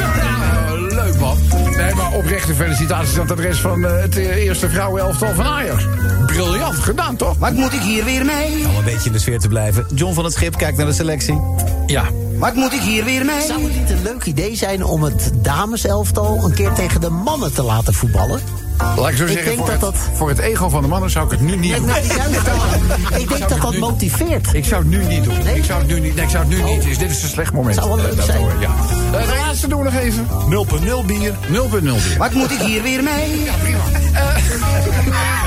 Nee, 1.77 1.93
maar 1.95 2.11
oprechte 2.13 2.53
felicitaties 2.53 3.15
aan 3.15 3.21
het 3.21 3.31
adres 3.31 3.59
van 3.59 3.85
eh, 3.85 4.01
het 4.01 4.17
eh, 4.17 4.35
eerste 4.35 4.69
vrouwenelftal 4.69 5.33
van 5.33 5.45
Ajax. 5.45 5.85
Briljant 6.25 6.75
gedaan, 6.75 7.15
toch? 7.15 7.37
Wat 7.37 7.53
moet 7.53 7.73
ik 7.73 7.81
hier 7.81 8.03
weer 8.03 8.25
mee? 8.25 8.67
Om 8.67 8.75
een 8.75 8.83
beetje 8.83 9.05
in 9.05 9.11
de 9.11 9.19
sfeer 9.19 9.39
te 9.39 9.47
blijven. 9.47 9.85
John 9.95 10.13
van 10.13 10.23
het 10.23 10.33
Schip 10.33 10.57
kijkt 10.57 10.77
naar 10.77 10.85
de 10.85 10.93
selectie. 10.93 11.41
Ja. 11.85 12.05
Wat 12.37 12.53
moet 12.55 12.73
ik 12.73 12.81
hier 12.81 13.03
weer 13.03 13.25
mee? 13.25 13.41
Zou 13.41 13.63
het 13.63 13.75
niet 13.75 13.89
een 13.89 14.03
leuk 14.03 14.25
idee 14.25 14.55
zijn 14.55 14.83
om 14.83 15.03
het 15.03 15.31
dameselftal 15.35 16.43
een 16.43 16.53
keer 16.53 16.73
tegen 16.73 17.01
de 17.01 17.09
mannen 17.09 17.53
te 17.53 17.63
laten 17.63 17.93
voetballen? 17.93 18.62
Laat 18.77 19.09
ik 19.09 19.17
zo 19.17 19.23
Ik 19.23 19.29
zeggen, 19.29 19.45
denk 19.45 19.57
voor, 19.57 19.65
dat 19.65 19.71
het, 19.73 19.81
dat- 19.81 19.95
voor 20.17 20.29
het 20.29 20.39
ego 20.39 20.69
van 20.69 20.81
de 20.81 20.87
mannen 20.87 21.09
zou 21.09 21.25
ik 21.25 21.31
het 21.31 21.41
nu 21.41 21.55
niet 21.55 21.59
Nee, 21.59 21.75
doen. 21.75 21.85
nou, 21.85 22.05
juist. 22.07 22.39
Ik 23.21 23.29
denk 23.29 23.49
dat 23.49 23.61
dat 23.61 23.77
motiveert. 23.77 24.53
Ik 24.53 24.65
zou 24.65 24.81
het 24.81 24.89
nu 24.91 25.03
niet 25.03 25.23
doen. 25.23 25.43
Nee? 25.43 25.55
Ik 25.55 25.63
zou 25.63 25.79
het 25.79 25.87
nu 25.87 25.99
niet. 25.99 26.15
Nee, 26.15 26.23
ik 26.23 26.29
zou 26.29 26.45
het 26.47 26.57
nu 26.57 26.63
niet. 26.63 26.85
Is, 26.85 26.97
dit 26.97 27.11
is 27.11 27.23
een 27.23 27.29
slecht 27.29 27.53
moment. 27.53 27.75
Zou 27.75 27.87
wel 27.87 27.97
leuk 27.97 28.09
Eh, 28.11 28.15
dat 28.15 28.25
zijn. 28.25 28.37
hoor, 28.37 28.51
ja. 28.59 28.69
Eh, 28.69 29.11
de 29.11 29.17
laatste 29.17 29.35
laatste 29.45 29.67
doen 29.67 29.77
we 29.79 29.83
nog 29.91 29.95
even. 30.01 30.27
0.0 30.49 31.03
bier. 31.05 31.33
0.0 31.47 31.79
bier. 31.81 32.17
Wat 32.17 32.33
moet 32.33 32.51
ik 32.51 32.59
hier 32.59 32.81
weer 32.81 33.03
mee? 33.03 33.43
Ja, 33.43 33.53
prima. 33.61 33.79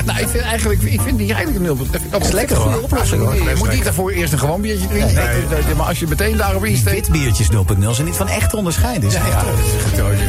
Nou, 0.04 0.18
ik 0.20 0.28
vind 0.28 0.44
eigenlijk, 0.44 0.82
ik 0.82 1.00
vind 1.00 1.18
die 1.18 1.34
eigenlijk 1.34 1.66
een 1.66 1.76
0.0. 1.86 2.10
Dat 2.10 2.22
is 2.24 2.32
lekker, 2.32 2.56
hoor. 2.56 2.82
oplossing. 2.82 3.34
Je 3.34 3.54
moet 3.56 3.72
niet 3.72 3.84
daarvoor 3.84 4.10
eerst 4.10 4.32
een 4.32 4.38
gewoon 4.38 4.60
biertje 4.60 4.88
drinken. 4.88 5.14
Nee, 5.14 5.74
Maar 5.76 5.86
als 5.86 5.98
je 5.98 6.06
meteen 6.06 6.36
daarop 6.36 6.64
insteekt... 6.64 7.08
witbiertjes 7.08 7.48
0.0 7.50 7.90
zijn 7.90 8.06
niet 8.06 8.16
van 8.16 8.28
echt 8.28 8.50
te 8.50 8.56
onderscheiden. 8.56 9.10
Ja, 9.10 9.26
ja, 9.26 9.44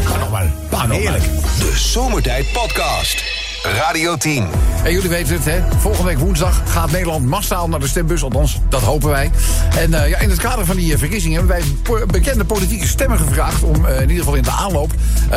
kan 0.04 0.20
nog 0.20 0.32
maar. 0.32 0.52
Heerlijk. 0.90 1.24
De 1.60 1.72
Zomertijd 1.76 2.52
Podcast. 2.52 3.37
Radio 3.76 4.18
10. 4.18 4.48
En 4.84 4.92
jullie 4.92 5.10
weten 5.10 5.34
het, 5.34 5.46
hè? 5.46 5.62
Volgende 5.78 6.08
week 6.08 6.20
woensdag 6.20 6.62
gaat 6.66 6.92
Nederland 6.92 7.26
massaal 7.26 7.70
naar 7.70 7.80
de 7.80 7.88
stembus. 7.88 8.24
Althans, 8.24 8.60
dat 8.70 8.82
hopen 8.82 9.10
wij. 9.10 9.32
En 9.78 9.94
eh, 9.94 10.10
ja, 10.10 10.20
in 10.20 10.30
het 10.30 10.40
kader 10.40 10.66
van 10.66 10.76
die 10.76 10.94
eh, 10.94 11.00
verkiezingen 11.00 11.38
hebben 11.38 11.58
wij 11.58 12.06
bekende 12.06 12.46
politieke 12.46 12.88
stemmen 12.88 13.18
gevraagd. 13.18 13.64
om 13.64 13.86
eh, 13.86 13.96
in 13.96 14.02
ieder 14.02 14.18
geval 14.18 14.36
in 14.36 14.44
de 14.44 14.52
aanloop 14.52 14.92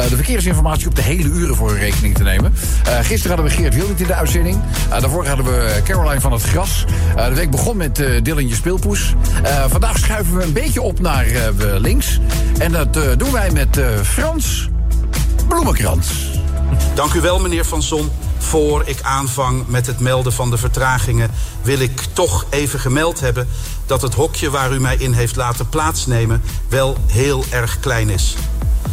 de 0.09 0.17
verkeersinformatie 0.17 0.87
op 0.87 0.95
de 0.95 1.03
hele 1.03 1.29
uren 1.29 1.57
voor 1.57 1.69
hun 1.71 1.79
rekening 1.79 2.15
te 2.15 2.23
nemen. 2.23 2.55
Gisteren 3.03 3.37
hadden 3.37 3.57
we 3.57 3.63
Geert 3.63 3.75
Wildert 3.75 4.01
in 4.01 4.07
de 4.07 4.15
uitzending. 4.15 4.59
Daarvoor 4.89 5.27
hadden 5.27 5.45
we 5.45 5.81
Caroline 5.85 6.21
van 6.21 6.33
het 6.33 6.43
Gras. 6.43 6.85
De 7.17 7.35
week 7.35 7.51
begon 7.51 7.77
met 7.77 8.01
eh 8.01 8.23
Dylan 8.23 8.49
Je 8.49 8.55
Speelpoes. 8.55 9.15
Vandaag 9.69 9.99
schuiven 9.99 10.37
we 10.37 10.43
een 10.43 10.53
beetje 10.53 10.83
op 10.83 11.01
naar 11.01 11.27
links. 11.79 12.21
En 12.59 12.73
dat 12.73 12.95
doen 13.17 13.33
wij 13.33 13.51
met 13.51 13.81
Frans 14.03 14.69
Bloemenkrans. 15.49 16.40
Dank 16.95 17.15
u 17.15 17.21
wel, 17.21 17.39
meneer 17.39 17.65
Van 17.65 17.83
Zon. 17.83 18.11
Voor 18.39 18.83
ik 18.87 19.03
aanvang 19.03 19.67
met 19.67 19.87
het 19.87 20.01
melden 20.01 20.33
van 20.33 20.51
de 20.51 20.59
vertragingen... 20.59 21.31
wil 21.63 21.79
ik 21.79 22.01
toch 22.13 22.45
even 22.51 22.81
gemeld 22.81 23.21
hebben... 23.21 23.49
dat 23.87 24.03
het 24.03 24.15
hokje 24.15 24.51
waar 24.51 24.73
u 24.73 24.81
mij 24.81 24.97
in 24.97 25.13
heeft 25.13 25.37
laten 25.37 25.69
plaatsnemen... 25.69 26.43
wel 26.69 26.97
heel 27.07 27.45
erg 27.51 27.81
klein 27.81 28.09
is. 28.09 28.37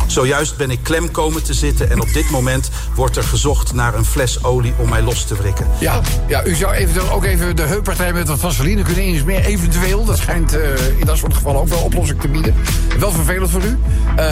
Zojuist 0.07 0.57
ben 0.57 0.71
ik 0.71 0.79
klem 0.83 1.11
komen 1.11 1.43
te 1.43 1.53
zitten... 1.53 1.89
en 1.89 2.01
op 2.01 2.13
dit 2.13 2.29
moment 2.29 2.69
wordt 2.95 3.17
er 3.17 3.23
gezocht 3.23 3.73
naar 3.73 3.95
een 3.95 4.05
fles 4.05 4.43
olie 4.43 4.73
om 4.77 4.89
mij 4.89 5.01
los 5.01 5.25
te 5.25 5.35
wrikken. 5.35 5.67
Ja, 5.79 6.01
ja, 6.27 6.45
u 6.45 6.55
zou 6.55 6.73
eventueel 6.73 7.11
ook 7.11 7.23
even 7.23 7.55
de 7.55 7.61
heuppartij 7.61 8.13
met 8.13 8.27
wat 8.27 8.39
vaseline 8.39 8.81
kunnen 8.81 9.03
insmeren. 9.03 9.45
Eventueel, 9.45 10.05
dat 10.05 10.17
schijnt 10.17 10.55
eh, 10.57 10.99
in 10.99 11.05
dat 11.05 11.17
soort 11.17 11.33
gevallen 11.33 11.61
ook 11.61 11.67
wel 11.67 11.79
oplossing 11.79 12.21
te 12.21 12.27
bieden. 12.27 12.55
Wel 12.99 13.11
vervelend 13.11 13.49
voor 13.49 13.63
u. 13.63 13.77
Eh, 14.15 14.25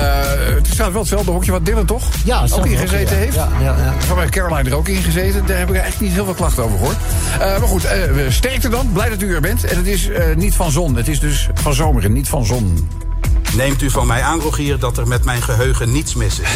het 0.55 0.67
staat 0.67 0.91
wel 0.91 1.01
hetzelfde 1.01 1.31
hokje 1.31 1.51
wat 1.51 1.65
Dylan 1.65 1.85
toch 1.85 2.03
Ja, 2.25 2.41
ook 2.53 2.65
ingezeten 2.65 2.97
hokje, 2.97 3.15
ja. 3.15 3.21
heeft. 3.21 3.35
Ja, 3.35 3.49
ja, 3.59 3.75
ja. 3.77 3.93
Van 3.99 4.15
mij 4.15 4.29
Caroline 4.29 4.69
er 4.69 4.75
ook 4.75 4.87
in 4.87 5.03
gezeten. 5.03 5.45
Daar 5.45 5.57
heb 5.57 5.69
ik 5.69 5.75
echt 5.75 5.99
niet 5.99 6.11
heel 6.11 6.25
veel 6.25 6.33
klachten 6.33 6.63
over 6.63 6.77
gehoord. 6.77 6.97
Eh, 7.39 7.39
maar 7.39 7.67
goed, 7.67 7.85
eh, 7.85 8.01
sterkte 8.29 8.69
dan. 8.69 8.89
Blij 8.93 9.09
dat 9.09 9.21
u 9.21 9.33
er 9.33 9.41
bent. 9.41 9.63
En 9.63 9.77
het 9.77 9.87
is 9.87 10.09
eh, 10.09 10.35
niet 10.35 10.55
van 10.55 10.71
zon. 10.71 10.95
Het 10.95 11.07
is 11.07 11.19
dus 11.19 11.49
van 11.53 11.73
zomer 11.73 12.03
en 12.03 12.13
niet 12.13 12.29
van 12.29 12.45
zon. 12.45 12.89
Neemt 13.55 13.81
u 13.81 13.89
van 13.89 14.07
mij 14.07 14.21
aan, 14.21 14.39
Rogier, 14.39 14.79
dat 14.79 14.97
er 14.97 15.07
met 15.07 15.23
mijn 15.23 15.41
geheugen 15.41 15.91
niets 15.91 16.15
mis 16.15 16.39
is. 16.39 16.49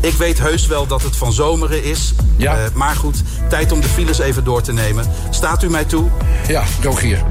Ik 0.00 0.12
weet 0.12 0.38
heus 0.38 0.66
wel 0.66 0.86
dat 0.86 1.02
het 1.02 1.16
van 1.16 1.32
zomeren 1.32 1.84
is. 1.84 2.14
Ja. 2.36 2.56
Eh, 2.56 2.64
maar 2.74 2.96
goed, 2.96 3.22
tijd 3.48 3.72
om 3.72 3.80
de 3.80 3.88
files 3.88 4.18
even 4.18 4.44
door 4.44 4.62
te 4.62 4.72
nemen. 4.72 5.04
Staat 5.30 5.62
u 5.62 5.70
mij 5.70 5.84
toe? 5.84 6.08
Ja, 6.48 6.62
Rogier. 6.82 7.22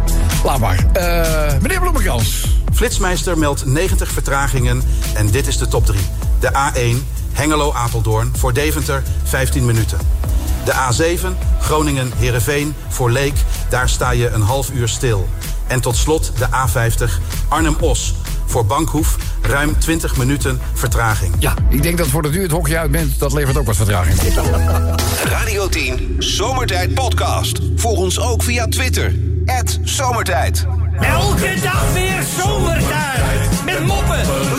Laat 0.43 0.59
maar. 0.59 0.85
Eh, 0.93 1.61
meneer 1.61 1.79
Bloemenkrans. 1.79 2.47
Flitsmeister 2.73 3.37
meldt 3.37 3.65
90 3.65 4.11
vertragingen 4.11 4.83
en 5.13 5.27
dit 5.31 5.47
is 5.47 5.57
de 5.57 5.67
top 5.67 5.85
3. 5.85 5.99
De 6.39 6.51
A1 6.51 7.07
Hengelo-Apeldoorn 7.33 8.33
voor 8.37 8.53
Deventer 8.53 9.03
15 9.23 9.65
minuten. 9.65 9.97
De 10.65 10.73
A7 10.73 11.27
Groningen-Herenveen 11.61 12.75
voor 12.87 13.11
Leek, 13.11 13.35
daar 13.69 13.89
sta 13.89 14.11
je 14.11 14.29
een 14.29 14.41
half 14.41 14.71
uur 14.71 14.87
stil. 14.87 15.29
En 15.67 15.81
tot 15.81 15.95
slot 15.95 16.31
de 16.37 16.47
A50 16.47 17.11
Arnhem-Os 17.47 18.13
voor 18.55 18.65
Bankhoef 18.65 19.15
ruim 19.41 19.79
20 19.79 20.17
minuten 20.17 20.59
vertraging. 20.73 21.33
Ja, 21.39 21.53
ik 21.69 21.83
denk 21.83 21.97
dat 21.97 22.07
voordat 22.07 22.33
u 22.33 22.41
het 22.41 22.51
hokje 22.51 22.77
uit 22.77 22.91
bent, 22.91 23.19
dat 23.19 23.33
levert 23.33 23.57
ook 23.57 23.65
wat 23.65 23.75
vertraging. 23.75 24.17
Radio 25.23 25.69
10 25.69 26.15
Zomertijd 26.19 26.93
Podcast. 26.93 27.59
Volg 27.75 27.97
ons 27.97 28.19
ook 28.19 28.43
via 28.43 28.67
Twitter. 28.67 29.15
Zomertijd. 29.83 30.65
Elke 30.99 31.59
dag 31.63 31.93
weer 31.93 32.23
zomertijd. 32.37 33.63
Met 33.65 33.85
moppen, 33.85 34.54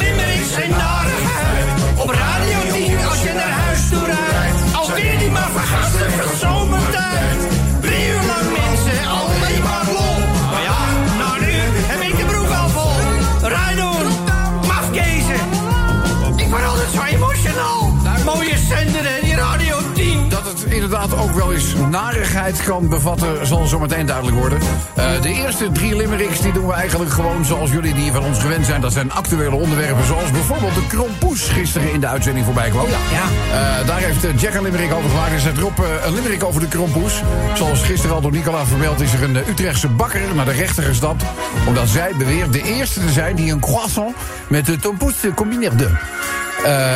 ook 21.27 21.35
wel 21.35 21.53
eens 21.53 21.75
narigheid 21.91 22.63
kan 22.63 22.89
bevatten, 22.89 23.47
zal 23.47 23.67
zo 23.67 23.79
meteen 23.79 24.07
duidelijk 24.07 24.37
worden. 24.37 24.59
Eh, 24.95 25.23
de 25.23 25.29
eerste 25.29 25.73
drie 25.73 25.97
limericks 25.97 26.41
die 26.41 26.53
doen 26.53 26.67
we 26.67 26.73
eigenlijk 26.73 27.11
gewoon 27.11 27.45
zoals 27.45 27.71
jullie 27.71 27.95
die 27.95 28.13
van 28.13 28.25
ons 28.25 28.39
gewend 28.39 28.67
zijn. 28.67 28.81
Dat 28.81 28.93
zijn 28.93 29.13
actuele 29.13 29.57
onderwerpen, 29.57 30.05
zoals 30.05 30.31
bijvoorbeeld 30.31 30.75
de 30.75 30.87
krompoes 30.87 31.49
gisteren 31.49 31.93
in 31.93 32.01
de 32.01 32.07
uitzending 32.07 32.45
voorbij 32.45 32.71
kwam. 32.71 32.87
Ja. 32.87 32.97
Eh, 32.97 33.87
daar 33.87 33.99
heeft 33.99 34.41
Jack 34.41 34.55
een 34.55 34.63
limerick 34.63 34.93
over 34.93 35.11
gemaakt. 35.11 35.33
Er 35.33 35.41
zet 35.41 35.57
erop 35.57 35.79
eh, 35.79 36.07
een 36.07 36.15
limerick 36.15 36.45
over 36.45 36.61
de 36.61 36.69
krompoes. 36.69 37.23
Zoals 37.55 37.83
gisteren 37.83 38.15
al 38.15 38.21
door 38.21 38.33
Nicola 38.33 38.65
vermeld 38.65 39.01
is 39.01 39.13
er 39.13 39.23
een 39.23 39.37
Utrechtse 39.37 39.89
bakker 39.89 40.21
naar 40.35 40.45
de 40.45 40.53
rechter 40.53 40.83
gestapt. 40.83 41.25
Omdat 41.67 41.89
zij 41.89 42.13
beweert 42.19 42.53
de 42.53 42.63
eerste 42.63 43.01
te 43.01 43.13
zijn 43.13 43.37
die 43.37 43.53
een 43.53 43.61
croissant 43.61 44.15
met 44.49 44.67
de 44.67 44.77
tompoes 44.77 45.15
combineerde. 45.35 45.91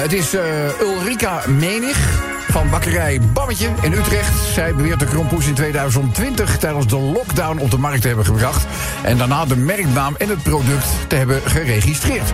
Het 0.03 0.13
is 0.13 0.35
Ulrika 0.81 1.43
Menig 1.47 2.29
van 2.49 2.71
bakkerij 2.71 3.21
Bammetje 3.33 3.69
in 3.81 3.93
Utrecht. 3.93 4.53
Zij 4.53 4.75
beweert 4.75 4.99
de 4.99 5.05
krompoes 5.05 5.47
in 5.47 5.55
2020 5.55 6.59
tijdens 6.59 6.87
de 6.87 6.99
lockdown 6.99 7.59
op 7.59 7.71
de 7.71 7.79
markt 7.79 8.01
te 8.03 8.07
hebben 8.07 8.25
gebracht. 8.25 8.67
En 9.03 9.19
daarna 9.19 9.45
de 9.45 9.57
merknaam 9.57 10.15
en 10.19 10.29
het 10.29 10.43
product 10.43 10.87
te 11.09 11.17
hebben 11.17 11.41
geregistreerd. 11.45 12.33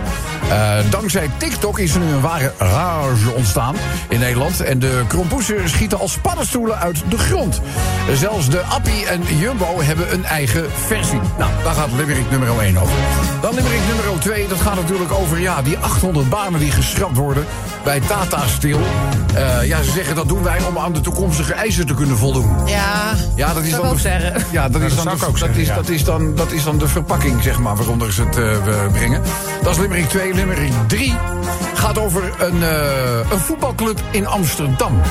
Eh, 0.49 0.77
dankzij 0.89 1.29
TikTok 1.37 1.79
is 1.79 1.93
er 1.93 1.99
nu 1.99 2.11
een 2.11 2.21
ware 2.21 2.53
rage 2.57 3.31
ontstaan 3.31 3.75
in 4.09 4.19
Nederland. 4.19 4.61
En 4.61 4.79
de 4.79 5.03
krompoesen 5.07 5.69
schieten 5.69 5.99
als 5.99 6.17
paddenstoelen 6.17 6.77
uit 6.77 7.03
de 7.09 7.17
grond. 7.17 7.61
Zelfs 8.13 8.49
de 8.49 8.61
Appie 8.61 9.05
en 9.05 9.21
Jumbo 9.37 9.81
hebben 9.81 10.13
een 10.13 10.25
eigen 10.25 10.65
versie. 10.85 11.19
Nou, 11.37 11.51
daar 11.63 11.73
gaat 11.73 11.89
limerick 11.97 12.29
nummer 12.29 12.59
1 12.59 12.77
over. 12.77 12.95
Dan 13.41 13.53
limerick 13.53 13.81
nummer 13.87 14.19
2, 14.19 14.47
dat 14.47 14.61
gaat 14.61 14.75
natuurlijk 14.75 15.11
over 15.11 15.39
ja, 15.39 15.61
die 15.61 15.77
800 15.77 16.29
banen 16.29 16.59
die 16.59 16.71
geschrapt 16.71 17.17
worden 17.17 17.45
bij 17.83 17.99
Tata 17.99 18.47
Steel. 18.47 18.79
Eh, 19.33 19.67
ja, 19.67 19.81
ze 19.81 19.91
zeggen 19.97 20.15
dat 20.15 20.27
doen 20.27 20.43
wij 20.43 20.63
om 20.63 20.77
aan 20.77 20.93
de 20.93 21.01
toekomstige 21.01 21.53
eisen 21.53 21.85
te 21.85 21.93
kunnen 21.93 22.17
voldoen. 22.17 22.49
Ja, 22.65 23.15
Ja, 23.35 23.53
dat 23.53 23.63
is 23.63 23.71
dan 23.71 23.87
ook 23.87 23.99
zeggen. 23.99 24.45
Ja, 24.51 24.69
dat 24.69 24.81
is 24.81 24.95
dan 24.95 25.05
dat 25.05 25.55
is, 25.55 25.67
ja. 25.67 25.75
dat 25.75 25.89
is 25.89 26.03
dan 26.03 26.35
dat 26.35 26.51
is 26.51 26.63
dan 26.63 26.77
de 26.77 26.87
verpakking 26.87 27.43
zeg 27.43 27.59
maar 27.59 27.75
waaronder 27.75 28.13
ze 28.13 28.23
het 28.23 28.37
eh, 28.37 28.43
we 28.43 28.87
brengen. 28.91 29.21
Dat 29.63 29.71
is 29.71 29.77
limerick 29.77 30.09
2, 30.09 30.33
limerick 30.33 30.71
3 30.87 31.13
gaat 31.73 31.97
over 31.97 32.33
een, 32.37 32.63
eh, 32.63 33.31
een 33.31 33.39
voetbalclub 33.39 34.01
in 34.11 34.27
Amsterdam. 34.27 35.01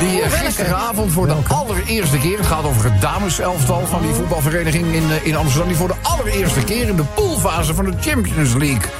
Die 0.00 0.22
eh, 0.22 0.30
gisteravond 0.30 1.12
voor 1.12 1.26
de 1.26 1.36
allereerste 1.48 2.18
keer... 2.18 2.38
het 2.38 2.46
gaat 2.46 2.64
over 2.64 2.92
het 2.92 3.00
dameselftal 3.00 3.86
van 3.86 4.02
die 4.02 4.12
voetbalvereniging 4.12 4.92
in, 4.92 5.04
in 5.22 5.36
Amsterdam... 5.36 5.68
die 5.68 5.76
voor 5.76 5.88
de 5.88 5.94
allereerste 6.02 6.60
keer 6.60 6.88
in 6.88 6.96
de 6.96 7.04
poolfase 7.14 7.74
van 7.74 7.84
de 7.84 7.92
Champions 8.00 8.54
League 8.54 8.90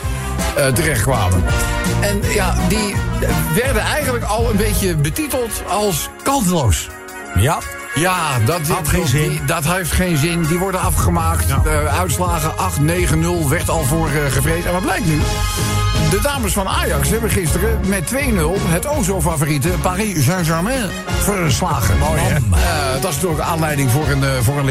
eh, 0.56 0.66
terechtkwamen. 0.66 1.44
En 2.00 2.20
ja, 2.34 2.54
die 2.68 2.94
werden 3.54 3.82
eigenlijk 3.82 4.24
al 4.24 4.50
een 4.50 4.56
beetje 4.56 4.96
betiteld 4.96 5.62
als 5.68 6.08
kansloos. 6.22 6.88
Ja. 7.36 7.58
Ja, 7.94 8.38
dat, 8.44 8.60
Had 8.68 8.88
geen 8.88 9.06
zin. 9.06 9.28
die- 9.28 9.44
dat 9.44 9.64
heeft 9.64 9.92
geen 9.92 10.16
zin. 10.16 10.42
Die 10.42 10.58
worden 10.58 10.80
afgemaakt. 10.80 11.44
Uitslagen 11.98 12.58
8, 12.58 12.80
9, 12.80 13.18
0 13.20 13.48
werd 13.48 13.68
al 13.70 13.82
voor 13.82 14.08
eh, 14.08 14.32
gevreesd. 14.32 14.66
En 14.66 14.72
wat 14.72 14.82
blijkt 14.82 15.06
nu? 15.06 15.18
De 16.10 16.18
dames 16.22 16.52
van 16.52 16.68
Ajax 16.68 17.08
hebben 17.08 17.30
gisteren 17.30 17.80
met 17.86 18.06
2-0 18.06 18.56
het 18.68 18.86
o 18.86 19.02
zo 19.02 19.20
favoriete 19.20 19.68
Paris 19.68 20.24
Saint-Germain 20.24 20.90
verslagen. 21.22 21.98
Mooi, 21.98 22.20
hè? 22.20 22.34
dat 23.00 23.10
is 23.10 23.14
natuurlijk 23.16 23.42
aanleiding 23.42 23.90
voor 23.90 24.08
een, 24.08 24.24
eh, 24.24 24.30
voor 24.42 24.58
een. 24.58 24.68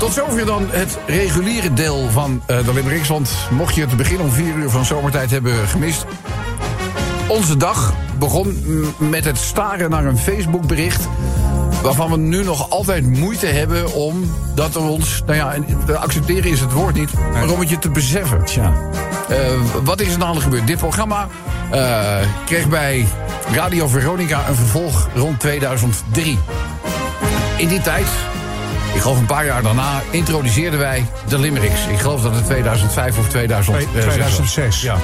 Tot 0.00 0.12
zover 0.12 0.46
dan 0.46 0.66
het 0.70 0.98
reguliere 1.06 1.72
deel 1.72 2.08
van 2.10 2.42
eh, 2.46 2.64
de 2.64 2.72
limericks. 2.72 3.08
Want 3.08 3.30
mocht 3.50 3.74
je 3.74 3.80
het 3.80 3.96
begin 3.96 4.20
om 4.20 4.30
4 4.30 4.54
uur 4.54 4.70
van 4.70 4.84
zomertijd 4.84 5.30
hebben 5.30 5.68
gemist... 5.68 6.04
Onze 7.28 7.56
dag 7.56 7.94
begon 8.18 8.64
met 8.98 9.24
het 9.24 9.38
staren 9.38 9.90
naar 9.90 10.04
een 10.04 10.18
Facebookbericht 10.18 11.08
waarvan 11.82 12.10
we 12.10 12.16
nu 12.16 12.44
nog 12.44 12.70
altijd 12.70 13.06
moeite 13.06 13.46
hebben 13.46 13.92
om 13.92 14.34
dat 14.54 14.72
we 14.72 14.78
ons, 14.78 15.22
nou 15.26 15.38
ja, 15.38 15.54
en 15.54 15.66
te 15.86 15.96
accepteren 15.96 16.50
is 16.50 16.60
het 16.60 16.72
woord 16.72 16.94
niet, 16.94 17.10
maar 17.32 17.48
om 17.48 17.60
het 17.60 17.68
je 17.68 17.78
te 17.78 17.90
beseffen. 17.90 18.44
Tja. 18.44 18.72
Eh, 19.28 19.36
wat 19.84 20.00
is 20.00 20.12
er 20.12 20.18
namelijk 20.18 20.44
gebeurd? 20.44 20.66
Dit 20.66 20.78
programma 20.78 21.28
eh, 21.70 22.16
kreeg 22.44 22.68
bij 22.68 23.06
Radio 23.52 23.88
Veronica 23.88 24.48
een 24.48 24.54
vervolg 24.54 25.08
rond 25.14 25.40
2003. 25.40 26.38
In 27.56 27.68
die 27.68 27.80
tijd 27.80 28.06
Ik 29.00 29.06
geloof 29.06 29.20
een 29.20 29.26
paar 29.26 29.44
jaar 29.44 29.62
daarna 29.62 30.02
introduceerden 30.10 30.78
wij 30.78 31.06
de 31.28 31.38
Limericks. 31.38 31.86
Ik 31.86 31.98
geloof 31.98 32.22
dat 32.22 32.34
het 32.34 32.44
2005 32.44 33.18
of 33.18 33.28
2006 33.28 33.84
was. 33.94 34.02
2006, 34.02 34.82
ja. 34.82 34.96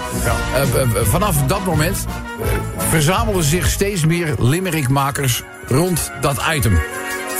Eh, 0.54 0.62
eh, 0.62 0.80
eh, 0.80 0.88
vanaf 1.02 1.36
dat 1.46 1.64
moment 1.64 2.06
eh, 2.06 2.48
verzamelden 2.88 3.44
zich 3.44 3.68
steeds 3.68 4.06
meer 4.06 4.34
limerickmakers 4.38 5.42
rond 5.66 6.10
dat 6.20 6.42
item. 6.54 6.78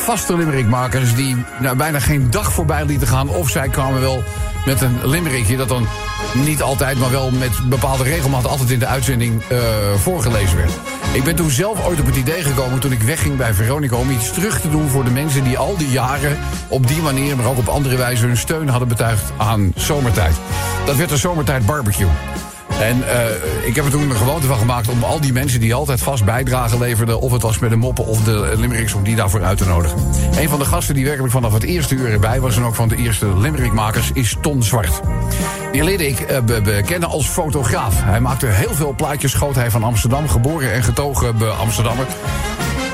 Vaste 0.05 0.37
limerickmakers 0.37 1.15
die 1.15 1.37
nou, 1.61 1.77
bijna 1.77 2.01
geen 2.01 2.31
dag 2.31 2.53
voorbij 2.53 2.85
lieten 2.85 3.09
gaan... 3.09 3.29
of 3.29 3.51
zij 3.51 3.69
kwamen 3.69 4.01
wel 4.01 4.25
met 4.67 4.81
een 4.81 4.99
limerickje 5.09 5.57
dat 5.57 5.69
dan 5.69 5.87
niet 6.33 6.63
altijd... 6.63 6.99
maar 6.99 7.11
wel 7.11 7.31
met 7.31 7.69
bepaalde 7.69 8.03
regelmaat 8.03 8.47
altijd 8.47 8.71
in 8.71 8.79
de 8.79 8.87
uitzending 8.87 9.43
eh, 9.49 9.59
voorgelezen 9.97 10.57
werd. 10.57 10.73
Ik 11.17 11.25
ben 11.25 11.37
toen 11.37 11.51
zelf 11.51 11.87
ooit 11.87 12.01
op 12.01 12.07
het 12.07 12.17
idee 12.17 12.43
gekomen 12.43 12.81
toen 12.81 12.93
ik 12.93 13.03
wegging 13.03 13.37
bij 13.37 13.55
Veronica... 13.55 13.97
om 13.97 14.11
iets 14.11 14.33
terug 14.33 14.61
te 14.61 14.71
doen 14.71 14.89
voor 14.89 15.05
de 15.05 15.11
mensen 15.11 15.45
die 15.45 15.59
al 15.59 15.77
die 15.77 15.89
jaren... 15.89 16.39
op 16.69 16.87
die 16.87 17.03
manier, 17.03 17.37
maar 17.37 17.47
ook 17.47 17.59
op 17.59 17.69
andere 17.69 17.97
wijze 17.97 18.27
hun 18.27 18.37
steun 18.37 18.69
hadden 18.69 18.89
betuigd 18.89 19.33
aan 19.37 19.73
zomertijd. 19.77 20.35
Dat 20.87 20.97
werd 20.97 21.11
de 21.11 21.17
zomertijd 21.17 21.67
barbecue. 21.67 22.09
En 22.81 23.09
eh, 23.09 23.67
ik 23.67 23.75
heb 23.75 23.85
er 23.85 23.91
toen 23.91 24.11
een 24.11 24.17
gewoonte 24.17 24.47
van 24.47 24.59
gemaakt 24.59 24.89
om 24.89 25.03
al 25.03 25.21
die 25.21 25.33
mensen 25.33 25.61
die 25.61 25.75
altijd 25.75 26.01
vast 26.01 26.25
bijdrage 26.25 26.79
leverden, 26.79 27.21
of 27.21 27.33
het 27.33 27.43
was 27.43 27.59
met 27.59 27.71
de 27.71 27.77
moppen 27.77 28.07
of 28.07 28.23
de 28.25 28.53
limericks, 28.57 28.95
om 28.95 29.03
die 29.03 29.17
daarvoor 29.17 29.45
uit 29.45 29.59
te 29.59 29.67
nodigen. 29.67 29.99
Een 30.39 30.49
van 30.49 30.59
de 30.59 30.65
gasten 30.65 30.95
die 30.95 31.05
werkelijk 31.05 31.33
vanaf 31.33 31.53
het 31.53 31.63
eerste 31.63 31.95
uur 31.95 32.11
erbij 32.13 32.41
was 32.41 32.57
en 32.57 32.63
ook 32.65 32.75
van 32.75 32.89
de 32.89 32.97
eerste 32.97 33.39
limerickmakers 33.39 34.11
is 34.13 34.37
Ton 34.41 34.63
Zwart. 34.63 35.01
Die 35.73 35.85
leerde 35.85 36.07
ik 36.09 36.27
be- 36.47 36.61
bekennen 36.61 37.09
als 37.09 37.27
fotograaf. 37.29 37.95
Hij 38.03 38.21
maakte 38.21 38.47
heel 38.47 38.75
veel 38.75 38.95
plaatjes, 38.97 39.31
schoot 39.31 39.55
hij 39.55 39.71
van 39.71 39.83
Amsterdam, 39.85 40.29
geboren 40.29 40.73
en 40.73 40.83
getogen 40.83 41.59
Amsterdammer. 41.59 42.07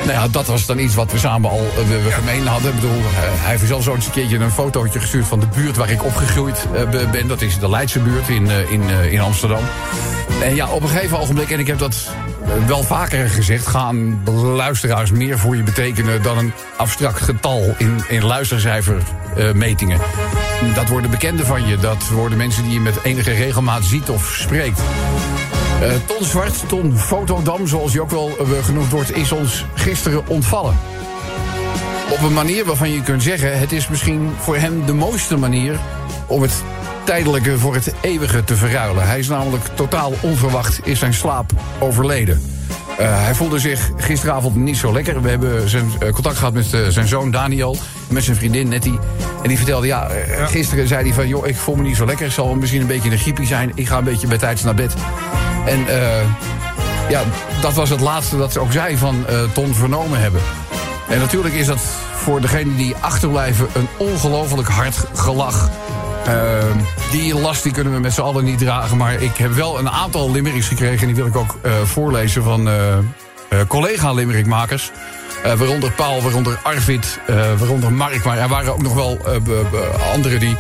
Nou 0.05 0.13
ja, 0.13 0.29
dat 0.29 0.47
was 0.47 0.67
dan 0.67 0.79
iets 0.79 0.95
wat 0.95 1.13
we 1.13 1.19
samen 1.19 1.51
al 1.51 1.59
eh, 1.79 1.89
we, 1.89 2.03
we 2.03 2.11
gemeen 2.11 2.47
hadden. 2.47 2.69
Ik 2.69 2.75
bedoel, 2.75 2.97
eh, 2.99 3.05
hij 3.15 3.51
heeft 3.51 3.67
zelfs 3.67 3.89
ooit 3.89 3.97
eens 3.97 4.07
een 4.07 4.13
keertje 4.13 4.39
een 4.39 4.51
fotootje 4.51 5.01
gestuurd 5.01 5.27
van 5.27 5.41
de 5.41 5.47
buurt 5.55 5.77
waar 5.77 5.91
ik 5.91 6.05
opgegroeid 6.05 6.67
eh, 6.75 6.89
be- 6.89 7.09
ben. 7.13 7.29
Dat 7.29 7.41
is 7.43 7.59
de 7.59 7.69
Leidse 7.69 7.99
buurt 7.99 8.29
in, 8.29 8.49
in, 8.71 8.83
in 9.11 9.21
Amsterdam. 9.21 9.63
En 10.43 10.55
ja, 10.55 10.69
op 10.69 10.83
een 10.83 10.89
gegeven 10.89 11.19
ogenblik, 11.19 11.51
en 11.51 11.59
ik 11.59 11.67
heb 11.67 11.79
dat 11.79 12.09
wel 12.67 12.83
vaker 12.83 13.29
gezegd, 13.29 13.67
gaan 13.67 14.23
luisteraars 14.43 15.11
meer 15.11 15.39
voor 15.39 15.57
je 15.57 15.63
betekenen 15.63 16.23
dan 16.23 16.39
een 16.39 16.53
abstract 16.77 17.21
getal 17.21 17.75
in, 17.79 18.05
in 18.09 18.25
luistercijfermetingen. 18.25 19.99
dat 20.75 20.89
worden 20.89 21.11
bekenden 21.11 21.47
van 21.47 21.67
je, 21.67 21.77
dat 21.77 22.09
worden 22.09 22.39
mensen 22.39 22.63
die 22.63 22.73
je 22.73 22.81
met 22.81 23.03
enige 23.03 23.33
regelmaat 23.33 23.85
ziet 23.85 24.09
of 24.09 24.35
spreekt. 24.39 24.81
Eh, 25.83 25.93
Ton 26.07 26.25
Zwart, 26.25 26.69
Ton 26.69 26.99
Fotodam, 26.99 27.67
zoals 27.67 27.93
hij 27.93 28.01
ook 28.01 28.11
wel 28.11 28.31
eh, 28.39 28.65
genoemd 28.65 28.91
wordt, 28.91 29.17
is 29.17 29.33
ons 29.33 29.65
gisteren 29.75 30.27
ontvallen. 30.27 30.77
Op 32.11 32.23
een 32.23 32.33
manier 32.33 32.65
waarvan 32.65 32.91
je 32.91 33.03
kunt 33.03 33.23
zeggen, 33.23 33.59
het 33.59 33.73
is 33.73 33.89
misschien 33.89 34.31
voor 34.39 34.57
hem 34.57 34.87
de 34.87 34.93
mooiste 34.93 35.37
manier 35.37 35.79
om 36.27 36.43
het 36.43 36.53
tijdelijke 37.05 37.59
voor 37.59 37.75
het 37.75 37.95
eeuwige 38.01 38.45
te 38.45 38.57
verruilen. 38.57 39.07
Hij 39.07 39.19
is 39.19 39.29
namelijk 39.29 39.65
totaal 39.75 40.13
onverwacht 40.21 40.81
in 40.83 40.97
zijn 40.97 41.15
slaap 41.15 41.53
overleden. 41.79 42.43
Eh, 42.99 43.25
hij 43.25 43.35
voelde 43.35 43.59
zich 43.59 43.91
gisteravond 43.97 44.57
niet 44.57 44.77
zo 44.77 44.93
lekker. 44.93 45.23
We 45.23 45.29
hebben 45.29 45.69
zijn, 45.69 45.91
contact 46.13 46.37
gehad 46.37 46.53
met 46.53 46.67
zijn 46.89 47.09
zoon 47.09 47.31
Daniel. 47.31 47.77
en 48.09 48.15
Met 48.15 48.25
zijn 48.25 48.37
vriendin 48.37 48.69
Nettie. 48.69 48.99
En 49.43 49.49
die 49.49 49.57
vertelde, 49.57 49.87
ja, 49.87 50.09
gisteren 50.47 50.89
zei 50.89 51.05
hij 51.05 51.15
van... 51.15 51.29
joh, 51.29 51.47
ik 51.47 51.57
voel 51.57 51.75
me 51.75 51.83
niet 51.83 51.97
zo 51.97 52.07
lekker. 52.07 52.27
Ik 52.27 52.33
zal 52.33 52.55
misschien 52.55 52.81
een 52.81 52.87
beetje 52.87 53.11
een 53.11 53.19
griepie 53.19 53.47
zijn. 53.47 53.73
Ik 53.75 53.89
ga 53.89 53.99
een 53.99 54.05
beetje 54.05 54.27
bij 54.27 54.39
tijds 54.39 54.63
naar 54.63 54.75
bed. 54.75 54.95
En 55.65 55.89
eh, 55.89 56.21
ja, 57.09 57.23
dat 57.61 57.75
was 57.75 57.91
het 57.91 58.01
laatste 58.01 58.37
dat 58.37 58.53
ze 58.53 58.61
ook 58.61 58.73
zei 58.73 58.97
van 58.97 59.27
eh, 59.27 59.43
Ton 59.53 59.75
vernomen 59.75 60.21
hebben. 60.21 60.41
En 61.09 61.19
natuurlijk 61.19 61.55
is 61.55 61.67
dat 61.67 61.81
voor 62.15 62.41
degenen 62.41 62.77
die 62.77 62.95
achterblijven 63.01 63.69
een 63.73 63.89
ongelooflijk 63.97 64.69
hard 64.69 64.97
gelach. 65.15 65.71
Eh, 66.25 66.33
die 67.11 67.35
last 67.35 67.63
die 67.63 67.73
kunnen 67.73 67.93
we 67.93 68.01
met 68.01 68.13
z'n 68.13 68.21
allen 68.21 68.45
niet 68.45 68.59
dragen. 68.59 68.97
Maar 68.97 69.23
ik 69.23 69.37
heb 69.37 69.53
wel 69.53 69.79
een 69.79 69.91
aantal 69.91 70.31
limericks 70.31 70.69
gekregen. 70.69 71.01
En 71.01 71.07
die 71.07 71.17
wil 71.17 71.27
ik 71.27 71.37
ook 71.37 71.57
voorlezen 71.85 72.43
van 72.43 72.69
collega-limerickmakers. 73.69 74.91
Waaronder 75.43 75.93
Paul, 75.93 76.23
waaronder 76.23 76.59
Arvid, 76.63 77.19
waaronder 77.59 77.93
Mark. 77.93 78.25
Maar 78.25 78.39
er 78.39 78.49
waren 78.49 78.73
ook 78.73 78.83
nog 78.83 78.95
wel 78.95 79.19
anderen 80.13 80.41
die 80.41 80.57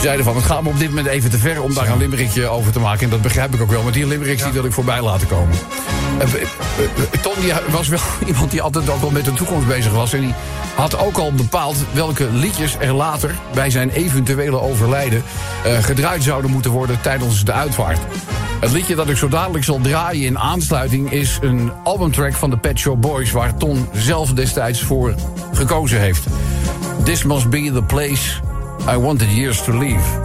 zeiden 0.00 0.24
van... 0.24 0.36
het 0.36 0.44
gaat 0.44 0.62
me 0.62 0.68
op 0.68 0.78
dit 0.78 0.88
moment 0.88 1.06
even 1.06 1.30
te 1.30 1.38
ver 1.38 1.62
om 1.62 1.74
daar 1.74 1.88
een 1.88 1.98
limerickje 1.98 2.48
over 2.48 2.72
te 2.72 2.80
maken. 2.80 3.04
En 3.04 3.10
dat 3.10 3.22
begrijp 3.22 3.54
ik 3.54 3.60
ook 3.60 3.70
wel. 3.70 3.82
Maar 3.82 3.92
die 3.92 4.06
limericks 4.06 4.42
die 4.42 4.52
wil 4.52 4.64
ik 4.64 4.72
voorbij 4.72 5.02
laten 5.02 5.28
komen. 5.28 5.58
Eh, 6.18 6.34
eh, 6.34 6.48
Ton 7.22 7.32
die 7.40 7.52
was 7.70 7.88
wel 7.88 7.98
iemand 8.26 8.50
die 8.50 8.62
altijd 8.62 8.90
ook 8.90 9.02
al 9.02 9.10
met 9.10 9.24
de 9.24 9.32
toekomst 9.32 9.66
bezig 9.66 9.92
was. 9.92 10.12
En 10.12 10.20
die 10.20 10.34
had 10.74 10.98
ook 10.98 11.16
al 11.16 11.32
bepaald 11.32 11.76
welke 11.92 12.28
liedjes 12.32 12.76
er 12.78 12.92
later... 12.92 13.34
bij 13.54 13.70
zijn 13.70 13.90
eventuele 13.90 14.60
overlijden 14.60 15.22
eh, 15.64 15.78
gedraaid 15.78 16.22
zouden 16.22 16.50
moeten 16.50 16.70
worden 16.70 17.00
tijdens 17.00 17.44
de 17.44 17.52
uitvaart. 17.52 17.98
Het 18.60 18.72
liedje 18.72 18.94
dat 18.94 19.08
ik 19.08 19.16
zo 19.16 19.28
dadelijk 19.28 19.64
zal 19.64 19.80
draaien 19.80 20.26
in 20.26 20.38
aansluiting... 20.38 21.10
is 21.10 21.38
een 21.40 21.72
albumtrack 21.84 22.32
van 22.32 22.50
de 22.50 22.56
Pet 22.56 22.78
Shop 22.78 23.02
Boys... 23.02 23.30
waar 23.30 23.56
Ton 23.56 23.88
zelf 23.92 24.32
destijds 24.32 24.82
voor 24.82 25.14
gekozen 25.52 26.00
heeft. 26.00 26.26
This 27.04 27.22
must 27.22 27.50
be 27.50 27.70
the 27.72 27.82
place 27.82 28.40
I 28.88 28.96
wanted 28.98 29.30
years 29.30 29.62
to 29.62 29.78
leave. 29.78 30.20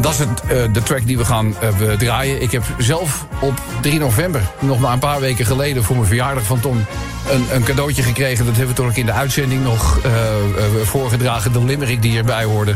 Dat 0.00 0.12
is 0.12 0.18
het, 0.18 0.40
eh, 0.40 0.72
de 0.72 0.82
track 0.82 1.06
die 1.06 1.18
we 1.18 1.24
gaan 1.24 1.56
eh, 1.60 1.68
we 1.68 1.96
draaien. 1.96 2.42
Ik 2.42 2.50
heb 2.52 2.62
zelf 2.78 3.26
op 3.40 3.54
3 3.80 3.98
november, 3.98 4.42
nog 4.58 4.80
maar 4.80 4.92
een 4.92 4.98
paar 4.98 5.20
weken 5.20 5.46
geleden... 5.46 5.84
voor 5.84 5.96
mijn 5.96 6.08
verjaardag 6.08 6.44
van 6.44 6.60
Ton, 6.60 6.84
een, 7.30 7.46
een 7.52 7.62
cadeautje 7.64 8.02
gekregen. 8.02 8.44
Dat 8.46 8.56
hebben 8.56 8.74
we 8.74 8.80
toen 8.80 8.90
ook 8.90 8.96
in 8.96 9.06
de 9.06 9.12
uitzending 9.12 9.62
nog 9.62 9.98
eh, 10.04 10.12
eh, 10.12 10.64
voorgedragen. 10.84 11.52
De 11.52 11.64
limerick 11.64 12.02
die 12.02 12.18
erbij 12.18 12.44
hoorde. 12.44 12.74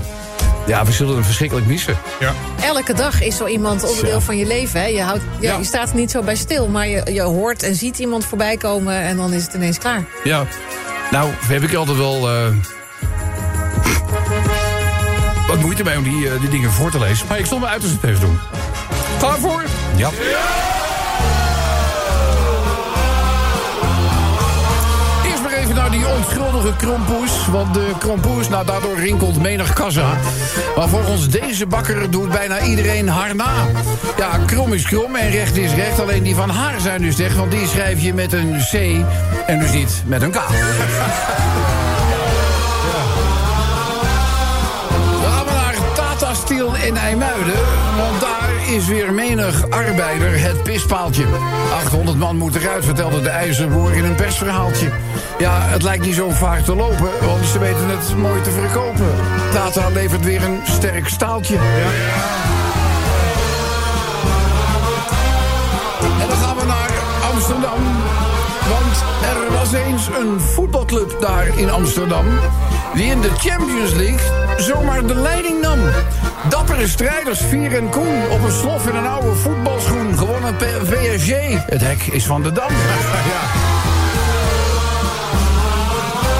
Ja, 0.66 0.84
we 0.84 0.92
zullen 0.92 1.14
hem 1.14 1.24
verschrikkelijk 1.24 1.66
missen. 1.66 1.96
Ja. 2.20 2.32
Elke 2.62 2.94
dag 2.94 3.22
is 3.22 3.36
zo 3.36 3.46
iemand 3.46 3.88
onderdeel 3.88 4.20
van 4.20 4.36
je 4.36 4.46
leven. 4.46 4.80
Hè? 4.80 4.86
Je, 4.86 5.02
houdt, 5.02 5.22
ja, 5.40 5.52
Ja. 5.52 5.58
je 5.58 5.64
staat 5.64 5.88
er 5.88 5.94
niet 5.96 6.10
zo 6.10 6.22
bij 6.22 6.36
stil, 6.36 6.68
maar 6.68 6.88
je, 6.88 7.02
je 7.12 7.22
hoort 7.22 7.62
en 7.62 7.74
ziet 7.74 7.98
iemand 7.98 8.24
voorbij 8.24 8.56
komen 8.56 8.94
en 9.00 9.16
dan 9.16 9.32
is 9.32 9.42
het 9.42 9.54
ineens 9.54 9.78
klaar. 9.78 10.04
Ja, 10.24 10.44
nou 11.10 11.30
heb 11.46 11.62
ik 11.62 11.74
altijd 11.74 11.96
wel 11.96 12.28
eh, 12.30 12.46
wat 15.50 15.60
moeite 15.60 15.82
mee 15.82 15.96
om 15.96 16.02
die, 16.02 16.28
eh, 16.28 16.40
die 16.40 16.48
dingen 16.48 16.70
voor 16.70 16.90
te 16.90 16.98
lezen. 16.98 17.26
Maar 17.28 17.38
ik 17.38 17.46
stond 17.46 17.60
me 17.60 17.68
uit 17.68 17.82
als 17.82 17.90
het 17.90 18.04
even 18.04 18.20
doen. 18.20 18.38
Klaar 19.18 19.38
voor? 19.38 19.62
Ja. 19.96 20.10
Eerst 25.24 25.42
maar 25.42 25.52
even 25.52 25.74
naar 25.74 25.90
die 25.90 26.06
onschuldige 26.08 26.76
krompoes. 26.76 27.46
Want 27.50 27.74
de 27.74 27.90
krompoes, 27.98 28.48
nou 28.48 28.66
daardoor 28.66 28.98
rinkelt 28.98 29.42
menig 29.42 29.72
kassa. 29.72 30.10
Maar 30.76 30.88
volgens 30.88 31.28
deze 31.28 31.66
bakker 31.66 32.10
doet 32.10 32.30
bijna 32.30 32.60
iedereen 32.60 33.08
haar 33.08 33.34
na. 33.34 33.66
Ja, 34.16 34.38
krom 34.46 34.72
is 34.72 34.82
krom 34.82 35.16
en 35.16 35.30
recht 35.30 35.56
is 35.56 35.74
recht. 35.74 36.00
Alleen 36.00 36.22
die 36.22 36.34
van 36.34 36.50
haar 36.50 36.80
zijn 36.80 37.02
dus 37.02 37.18
echt. 37.18 37.36
Want 37.36 37.50
die 37.50 37.66
schrijf 37.66 38.02
je 38.02 38.14
met 38.14 38.32
een 38.32 38.56
C 38.70 38.74
en 39.46 39.58
dus 39.58 39.72
niet 39.72 40.02
met 40.06 40.22
een 40.22 40.30
K. 40.30 40.40
In 46.74 46.96
IJmuiden. 46.96 47.54
Want 47.96 48.20
daar 48.20 48.50
is 48.68 48.86
weer 48.86 49.12
menig 49.12 49.70
arbeider 49.70 50.40
het 50.40 50.62
pispaaltje. 50.62 51.24
800 51.72 52.18
man 52.18 52.36
moet 52.36 52.54
eruit, 52.54 52.84
vertelde 52.84 53.22
de 53.22 53.28
ijzerboer 53.28 53.92
in 53.92 54.04
een 54.04 54.14
persverhaaltje. 54.14 54.88
Ja, 55.38 55.60
het 55.60 55.82
lijkt 55.82 56.04
niet 56.04 56.14
zo 56.14 56.30
vaak 56.30 56.60
te 56.60 56.74
lopen, 56.74 57.10
want 57.26 57.46
ze 57.46 57.58
weten 57.58 57.88
het 57.88 58.16
mooi 58.16 58.40
te 58.40 58.50
verkopen. 58.50 59.06
Tata 59.52 59.88
levert 59.88 60.24
weer 60.24 60.42
een 60.42 60.60
sterk 60.64 61.08
staaltje. 61.08 61.56
En 66.20 66.28
dan 66.28 66.36
gaan 66.36 66.56
we 66.56 66.64
naar 66.66 66.90
Amsterdam. 67.32 67.80
Want 68.68 69.04
er 69.22 69.52
was 69.52 69.72
eens 69.72 70.06
een 70.06 70.40
voetbalclub 70.40 71.16
daar 71.20 71.58
in 71.58 71.70
Amsterdam... 71.70 72.24
die 72.94 73.04
in 73.04 73.20
de 73.20 73.30
Champions 73.38 73.92
League 73.92 74.20
zomaar 74.56 75.06
de 75.06 75.14
leiding 75.14 75.60
nam. 75.60 75.78
Dappere 76.48 76.88
strijders, 76.88 77.40
Vier 77.40 77.76
en 77.76 77.88
Koen... 77.88 78.30
op 78.30 78.44
een 78.44 78.52
slof 78.52 78.86
in 78.86 78.94
een 78.94 79.06
oude 79.06 79.34
voetbalschoen. 79.34 80.18
Gewonnen 80.18 80.56
per 80.56 80.80
PSG. 80.80 81.30
Het 81.66 81.80
hek 81.80 82.02
is 82.02 82.26
van 82.26 82.42
de 82.42 82.52
Dam. 82.52 82.70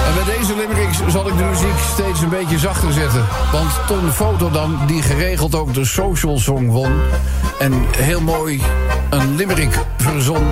En 0.07 0.13
bij 0.13 0.37
deze 0.37 0.55
limericks 0.55 0.97
zal 1.07 1.27
ik 1.27 1.37
de 1.37 1.43
muziek 1.43 1.77
steeds 1.93 2.21
een 2.21 2.29
beetje 2.29 2.59
zachter 2.59 2.93
zetten. 2.93 3.25
Want 3.51 3.71
Ton 3.87 4.11
Fotodam, 4.11 4.79
die 4.87 5.01
geregeld 5.01 5.55
ook 5.55 5.73
de 5.73 5.85
Social 5.85 6.39
Song 6.39 6.67
won... 6.67 6.91
en 7.59 7.73
heel 7.97 8.21
mooi 8.21 8.61
een 9.09 9.35
limerick 9.35 9.79
verzon... 9.97 10.47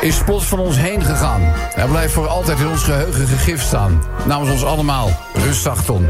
is 0.00 0.22
plots 0.24 0.44
van 0.44 0.58
ons 0.58 0.76
heen 0.76 1.02
gegaan. 1.02 1.40
Hij 1.74 1.86
blijft 1.86 2.12
voor 2.12 2.26
altijd 2.26 2.58
in 2.58 2.68
ons 2.68 2.82
geheugen 2.82 3.26
gegrift 3.26 3.66
staan. 3.66 4.02
Namens 4.24 4.50
ons 4.50 4.64
allemaal, 4.64 5.10
rustig 5.34 5.82
Ton. 5.82 6.06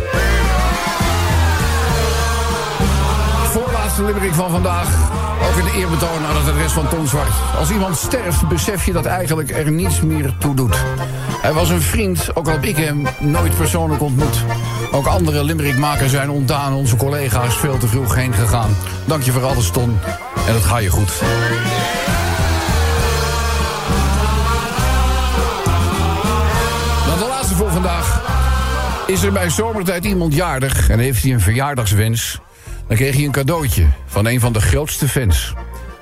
Voorlaatste 3.98 4.20
limerick 4.20 4.44
van 4.44 4.50
vandaag. 4.50 5.10
Ook 5.42 5.56
een 5.56 5.80
eerbetoon 5.80 6.24
aan 6.24 6.36
het 6.36 6.48
adres 6.48 6.72
van 6.72 6.88
Ton 6.88 7.06
Zwart. 7.06 7.32
Als 7.58 7.70
iemand 7.70 7.96
sterft, 7.96 8.48
besef 8.48 8.86
je 8.86 8.92
dat 8.92 9.06
eigenlijk 9.06 9.50
er 9.50 9.70
niets 9.70 10.00
meer 10.00 10.34
toe 10.38 10.54
doet. 10.54 10.76
Hij 11.42 11.52
was 11.52 11.68
een 11.68 11.80
vriend, 11.80 12.36
ook 12.36 12.46
al 12.46 12.52
heb 12.52 12.64
ik 12.64 12.76
hem 12.76 13.06
nooit 13.18 13.56
persoonlijk 13.56 14.02
ontmoet. 14.02 14.44
Ook 14.92 15.06
andere 15.06 15.44
limerickmakers 15.44 16.10
zijn 16.10 16.30
ontdaan. 16.30 16.72
Onze 16.72 16.96
collega's 16.96 17.56
veel 17.56 17.78
te 17.78 17.86
vroeg 17.86 18.14
heen 18.14 18.32
gegaan. 18.32 18.76
Dank 19.04 19.22
je 19.22 19.32
voor 19.32 19.44
alles, 19.44 19.70
Ton. 19.70 19.98
En 20.46 20.54
het 20.54 20.64
gaat 20.64 20.82
je 20.82 20.90
goed. 20.90 21.12
Dan 27.06 27.18
de 27.18 27.26
laatste 27.28 27.54
voor 27.54 27.70
vandaag. 27.70 28.22
Is 29.06 29.22
er 29.22 29.32
bij 29.32 29.50
zomertijd 29.50 30.04
iemand 30.04 30.34
jarig 30.34 30.88
en 30.88 30.98
heeft 30.98 31.22
hij 31.22 31.32
een 31.32 31.40
verjaardagswens... 31.40 32.40
dan 32.88 32.96
kreeg 32.96 33.14
hij 33.14 33.24
een 33.24 33.30
cadeautje 33.30 33.86
van 34.06 34.26
een 34.26 34.40
van 34.40 34.52
de 34.52 34.60
grootste 34.60 35.08
fans. 35.08 35.54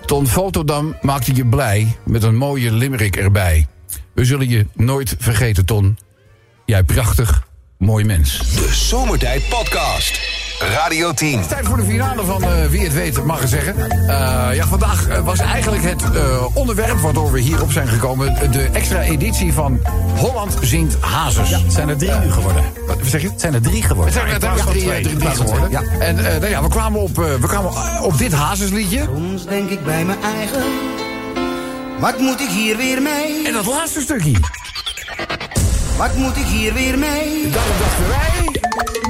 Ton 0.04 0.26
Fotodam 0.26 0.96
maakte 1.00 1.34
je 1.34 1.46
blij 1.46 1.96
met 2.04 2.22
een 2.22 2.36
mooie 2.36 2.72
limerick 2.72 3.16
erbij. 3.16 3.66
We 4.12 4.24
zullen 4.24 4.48
je 4.48 4.66
nooit 4.74 5.14
vergeten, 5.18 5.64
Ton. 5.64 5.98
Jij 6.64 6.82
prachtig, 6.82 7.46
mooi 7.78 8.04
mens. 8.04 8.38
De 8.38 8.68
Zomertijd 8.72 9.48
Podcast. 9.48 10.35
Radio 10.58 11.12
10. 11.12 11.46
Tijd 11.46 11.66
voor 11.66 11.76
de 11.76 11.84
finale 11.84 12.24
van 12.24 12.42
eh, 12.42 12.66
Wie 12.66 12.80
het 12.80 12.92
weet 12.92 13.24
mag 13.24 13.42
ik 13.42 13.48
zeggen. 13.48 13.90
Eh, 13.90 14.48
ja, 14.54 14.66
vandaag 14.66 15.08
eh, 15.08 15.18
was 15.20 15.38
eigenlijk 15.38 15.82
het 15.82 16.02
eh, 16.14 16.46
onderwerp 16.56 16.98
waardoor 16.98 17.32
we 17.32 17.40
hierop 17.40 17.72
zijn 17.72 17.88
gekomen... 17.88 18.50
de 18.52 18.68
extra 18.72 19.00
editie 19.00 19.52
van 19.52 19.80
Holland 20.16 20.56
zingt 20.60 20.96
Hazes. 21.00 21.50
Het 21.50 21.72
zijn 21.72 21.88
er 21.88 21.96
drie 21.96 22.14
nu 22.14 22.32
geworden. 22.32 22.64
Wat 22.86 22.96
zeg 23.02 23.22
je? 23.22 23.28
Het 23.28 23.40
zijn 23.40 23.54
er 23.54 23.62
drie 23.62 23.82
geworden. 23.82 24.14
Het 24.14 24.22
zijn 24.22 24.42
er 24.42 24.56
Ja, 24.56 24.64
drie, 24.64 24.82
twee. 24.82 25.02
drie, 25.16 25.30
geworden. 25.30 25.70
Ja. 25.70 25.82
En 25.82 26.18
eh, 26.18 26.40
nou 26.40 26.48
ja, 26.50 26.62
we 26.62 26.68
kwamen 26.68 27.00
op, 27.00 27.16
we 27.16 27.38
kwamen 27.46 27.72
op 28.02 28.18
dit 28.18 28.32
Hazesliedje. 28.32 29.02
Soms 29.14 29.46
denk 29.46 29.70
ik 29.70 29.84
bij 29.84 30.04
mijn 30.04 30.22
eigen, 30.22 30.62
wat 31.98 32.18
moet 32.18 32.40
ik 32.40 32.48
hier 32.48 32.76
weer 32.76 33.02
mee? 33.02 33.46
En 33.46 33.52
dat 33.52 33.66
laatste 33.66 34.00
stukje. 34.00 34.36
Wat 35.96 36.16
moet 36.16 36.36
ik 36.36 36.46
hier 36.46 36.72
weer 36.74 36.98
mee? 36.98 37.50
Daarom 37.50 37.76
dachten 37.78 38.08
wij... 38.08 38.45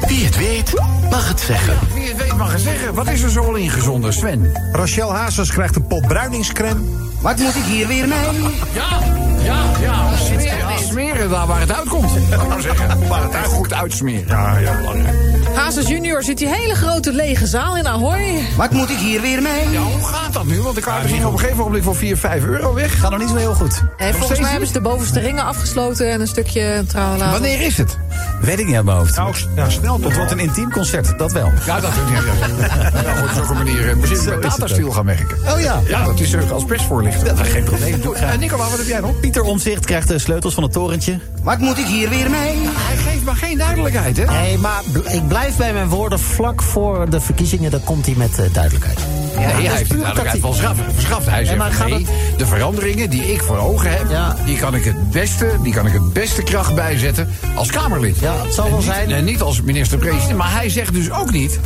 Wie 0.01 0.25
het 0.25 0.37
weet, 0.37 0.73
mag 1.11 1.29
het 1.29 1.41
zeggen. 1.41 1.79
Wie 1.95 2.09
het 2.09 2.17
weet 2.17 2.37
mag 2.37 2.53
het 2.53 2.61
zeggen. 2.61 2.95
Wat 2.95 3.09
is 3.09 3.23
er 3.23 3.31
zo 3.31 3.43
al 3.43 3.55
ingezonden, 3.55 4.13
Sven? 4.13 4.53
Rachel 4.73 5.15
Hazes 5.15 5.51
krijgt 5.51 5.77
een 5.77 5.87
pot 5.87 6.07
bruiningscreme. 6.07 6.81
Wat 7.21 7.39
moet 7.39 7.55
ik 7.55 7.65
hier 7.65 7.87
weer 7.87 8.09
mee? 8.09 8.43
Ja, 8.73 9.01
ja, 9.43 9.63
ja. 9.81 10.17
Smeren, 10.17 10.59
ja, 10.59 10.77
smeren 10.77 11.31
daar 11.31 11.47
waar 11.47 11.61
het 11.61 11.73
uitkomt. 11.73 12.11
Laat 12.31 12.43
ik 12.43 12.49
maar 12.49 12.61
zeggen. 12.61 13.09
Waar 13.09 13.23
het 13.23 13.35
uit 13.35 13.47
goed 13.47 13.73
uitsmeren. 13.73 14.27
Ja, 14.27 14.59
ja, 14.59 14.77
belangrijk. 14.77 15.17
Hazes 15.57 15.88
junior 15.88 16.23
zit 16.23 16.38
die 16.38 16.49
hele 16.49 16.75
grote 16.75 17.12
lege 17.12 17.47
zaal 17.47 17.77
in 17.77 17.87
Ahoy. 17.87 18.42
Wat 18.57 18.71
moet 18.71 18.90
ik 18.90 18.97
hier 18.99 19.21
weer 19.21 19.42
mee? 19.42 19.71
Ja, 19.71 19.81
hoe 19.81 20.05
gaat 20.05 20.33
dat 20.33 20.45
nu? 20.45 20.61
Want 20.62 20.75
de 20.75 20.81
kaarten 20.81 21.09
gingen 21.09 21.27
op 21.27 21.33
een 21.33 21.38
gegeven 21.38 21.64
moment 21.64 21.85
voor 21.85 21.97
4, 21.97 22.16
5 22.16 22.45
euro 22.45 22.75
weg. 22.75 23.01
Gaat 23.01 23.11
nog 23.11 23.21
niet 23.21 23.29
zo 23.29 23.37
heel 23.37 23.55
goed. 23.55 23.83
En 23.97 24.14
volgens 24.14 24.40
mij 24.40 24.51
hebben 24.51 24.66
ze 24.66 24.73
de 24.73 24.81
bovenste 24.81 25.21
ringen 25.21 25.45
afgesloten 25.45 26.11
en 26.11 26.21
een 26.21 26.27
stukje 26.27 26.85
tralala. 26.87 27.31
Wanneer 27.31 27.61
is 27.61 27.79
het? 27.79 27.99
Weet 28.40 28.59
ik 28.59 28.66
niet 28.66 28.75
uit 28.75 28.85
mijn 28.85 28.97
hoofd. 28.97 29.16
Nou, 29.16 29.35
ja, 29.57 29.71
snel 29.71 29.92
Het 29.92 30.03
toch 30.03 30.16
wordt 30.16 30.31
een 30.31 30.38
intiem 30.38 30.71
concert, 30.71 31.19
dat 31.19 31.33
wel. 31.33 31.53
Ja, 31.66 31.81
dat 31.81 31.92
ja, 32.11 32.21
ja. 32.21 33.03
ja, 33.03 33.23
op 33.23 33.29
zulke 33.35 33.55
manier. 33.55 33.97
Misschien 33.97 34.01
met 34.01 34.11
is 34.11 34.25
het 34.25 34.42
datastiel 34.42 34.90
gaan 34.90 35.05
werken. 35.05 35.38
Oh 35.53 35.61
ja. 35.61 35.81
Ja, 35.87 36.05
dat 36.05 36.21
is 36.21 36.51
als 36.51 36.64
persvoorlichter. 36.64 37.25
Dat 37.37 37.47
is 37.47 37.53
geen 37.53 37.64
probleem. 37.64 38.03
Eh, 38.14 38.38
Nicola, 38.38 38.69
wat 38.69 38.79
heb 38.79 38.87
jij 38.87 39.01
nog? 39.01 39.21
Pieter 39.21 39.42
Omzicht 39.42 39.85
krijgt 39.85 40.09
de 40.09 40.19
sleutels 40.19 40.55
van 40.55 40.62
het 40.62 40.73
torentje. 40.73 41.19
Wat 41.42 41.59
moet 41.59 41.79
ik 41.79 41.87
hier 41.87 42.09
weer 42.09 42.31
mee? 42.31 42.55
Hij 42.64 42.97
geeft 42.97 43.25
maar 43.25 43.37
geen 43.37 43.59
duidelijkheid, 43.59 44.16
hè? 44.16 44.25
Nee, 44.25 44.59
maar 44.59 44.83
ik 45.05 45.29
blijf 45.29 45.46
bij 45.55 45.73
mijn 45.73 45.89
woorden. 45.89 46.19
Vlak 46.21 46.63
voor 46.63 47.11
de 47.11 47.21
verkiezingen, 47.21 47.71
dan 47.71 47.85
komt 47.85 48.07
hij 48.07 48.15
met 48.17 48.39
eh, 48.39 48.45
duidelijkheid. 48.53 48.99
Nee, 49.37 49.45
dat 49.47 49.53
hij 49.55 49.63
heeft 49.63 49.79
de 49.79 49.87
puur 49.87 49.99
duidelijkheid 50.03 50.41
van 50.43 50.55
verschaft. 50.95 51.27
Hij 51.27 51.45
zegt 51.45 51.59
maar 51.59 51.73
gaat 51.73 51.89
nee, 51.89 52.07
de 52.37 52.47
veranderingen 52.47 53.11
die 53.11 53.33
ik 53.33 53.43
voor 53.43 53.59
ogen 53.59 53.91
heb... 53.91 54.11
Ja. 54.11 54.37
Die, 54.45 54.57
kan 54.59 54.75
ik 54.75 54.85
het 54.85 55.11
beste, 55.11 55.51
die 55.63 55.73
kan 55.73 55.87
ik 55.87 55.93
het 55.93 56.13
beste 56.13 56.43
kracht 56.43 56.75
bijzetten 56.75 57.29
als 57.55 57.71
Kamerlid. 57.71 58.19
Ja, 58.19 58.35
het 58.45 58.55
zal 58.55 58.65
En 58.65 58.71
wel 58.71 58.81
niet- 58.81 58.89
zijn. 58.89 59.11
En 59.11 59.25
niet 59.25 59.41
als 59.43 59.63
minister-president. 59.63 60.37
Maar 60.37 60.53
hij 60.53 60.69
zegt 60.69 60.93
dus 60.93 61.11
ook 61.11 61.31
niet... 61.33 61.59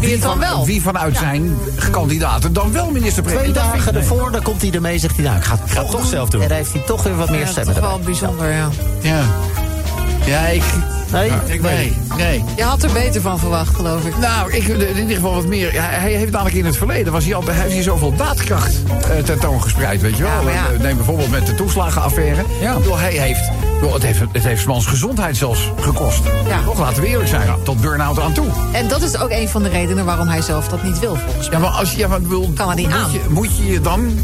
Wie 0.00 0.10
het 0.12 0.22
dan 0.22 0.30
van- 0.30 0.40
wel? 0.40 0.66
Wie 0.66 0.82
vanuit 0.82 1.16
zijn 1.16 1.56
kandidaten 1.90 2.52
dan 2.52 2.72
wel 2.72 2.82
Twee 2.82 2.94
minister-president. 3.00 3.48
Ik- 3.48 3.54
dagen 3.54 3.94
ervoor, 3.94 4.32
dan 4.32 4.42
komt 4.42 4.62
hij 4.62 4.70
ermee, 4.70 4.98
zegt 4.98 5.16
hij 5.16 5.24
nou, 5.24 5.36
ik 5.36 5.44
ga 5.44 5.52
het 5.52 5.70
Ga 5.70 5.74
toch, 5.74 5.82
het 5.82 5.90
toch 5.90 6.00
doen. 6.00 6.10
zelf 6.10 6.28
doen. 6.28 6.42
En 6.42 6.48
dan 6.48 6.56
heeft 6.56 6.72
hij 6.72 6.82
toch 6.86 7.02
weer 7.02 7.16
wat 7.16 7.28
meer 7.30 7.38
Ja, 7.38 7.44
dat 7.44 7.52
stemmen 7.52 7.74
is 7.74 7.80
wel 7.80 7.98
bijzonder, 8.04 8.50
ja. 8.52 8.68
Ja. 9.00 9.22
Ja, 10.26 10.46
ik... 10.46 10.62
Nee, 11.12 11.30
ik 11.46 11.62
nee. 12.16 12.44
Je 12.56 12.62
had 12.62 12.82
er 12.82 12.92
beter 12.92 13.20
van 13.20 13.38
verwacht, 13.38 13.74
geloof 13.74 14.04
ik. 14.04 14.16
Nou, 14.18 14.52
ik, 14.52 14.66
in 14.66 14.98
ieder 14.98 15.14
geval 15.14 15.34
wat 15.34 15.46
meer. 15.46 15.72
Ja, 15.72 15.82
hij 15.82 16.12
heeft 16.12 16.32
namelijk 16.32 16.56
in 16.56 16.64
het 16.64 16.76
verleden 16.76 17.12
was 17.12 17.24
hij 17.24 17.34
al, 17.34 17.44
hij 17.44 17.54
heeft 17.54 17.72
hier 17.72 17.82
zoveel 17.82 18.14
daadkracht 18.16 18.82
eh, 19.10 19.18
tentoongespreid, 19.18 20.00
weet 20.00 20.16
je 20.16 20.22
wel. 20.22 20.32
Ja, 20.32 20.42
maar 20.42 20.52
ja. 20.52 20.66
Eh, 20.72 20.80
Neem 20.80 20.96
bijvoorbeeld 20.96 21.30
met 21.30 21.46
de 21.46 21.54
toeslagenaffaire. 21.54 22.42
Ja. 22.60 22.74
Bedoel, 22.76 22.98
hij 22.98 23.12
heeft, 23.12 23.50
bedoel, 23.74 23.92
het 23.92 24.02
heeft, 24.02 24.20
het 24.32 24.44
heeft 24.44 24.66
mans 24.66 24.86
gezondheid 24.86 25.36
zelfs 25.36 25.72
gekost. 25.80 26.22
Ja. 26.48 26.62
Toch, 26.64 26.78
laten 26.78 27.02
we 27.02 27.08
eerlijk 27.08 27.28
zijn. 27.28 27.48
Tot 27.62 27.80
burn-out 27.80 28.20
aan 28.20 28.32
toe. 28.32 28.46
En 28.72 28.88
dat 28.88 29.02
is 29.02 29.18
ook 29.18 29.30
een 29.30 29.48
van 29.48 29.62
de 29.62 29.68
redenen 29.68 30.04
waarom 30.04 30.28
hij 30.28 30.42
zelf 30.42 30.68
dat 30.68 30.82
niet 30.82 30.98
wil, 30.98 31.16
volgens 31.16 31.48
mij. 31.48 31.58
Ja, 31.58 31.64
maar 31.64 31.78
als 31.78 31.92
je, 31.92 31.98
ja, 31.98 32.08
maar, 32.08 32.20
bedoel, 32.20 32.52
Kan 32.54 32.68
er 32.68 32.76
niet 32.76 32.88
moet 32.88 32.96
aan. 32.96 33.12
Je, 33.12 33.20
moet 33.28 33.56
je 33.56 33.66
je 33.66 33.80
dan, 33.80 34.18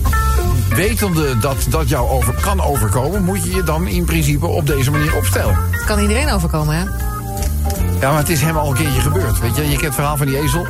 wetende 0.74 1.38
dat 1.38 1.56
dat 1.68 1.88
jou 1.88 2.08
over, 2.10 2.34
kan 2.40 2.60
overkomen, 2.62 3.24
moet 3.24 3.44
je 3.44 3.54
je 3.54 3.62
dan 3.62 3.86
in 3.86 4.04
principe 4.04 4.46
op 4.46 4.66
deze 4.66 4.90
manier 4.90 5.16
opstellen? 5.16 5.56
Het 5.70 5.84
kan 5.84 5.98
iedereen 5.98 6.30
overkomen, 6.30 6.76
hè? 6.76 6.82
Ja, 8.00 8.08
maar 8.10 8.18
het 8.18 8.28
is 8.28 8.40
hem 8.40 8.56
al 8.56 8.68
een 8.68 8.74
keertje 8.76 9.00
gebeurd. 9.00 9.38
Weet 9.40 9.56
je, 9.56 9.62
je 9.62 9.68
kent 9.70 9.80
het 9.84 9.94
verhaal 9.94 10.16
van 10.16 10.26
die 10.26 10.38
ezel. 10.38 10.66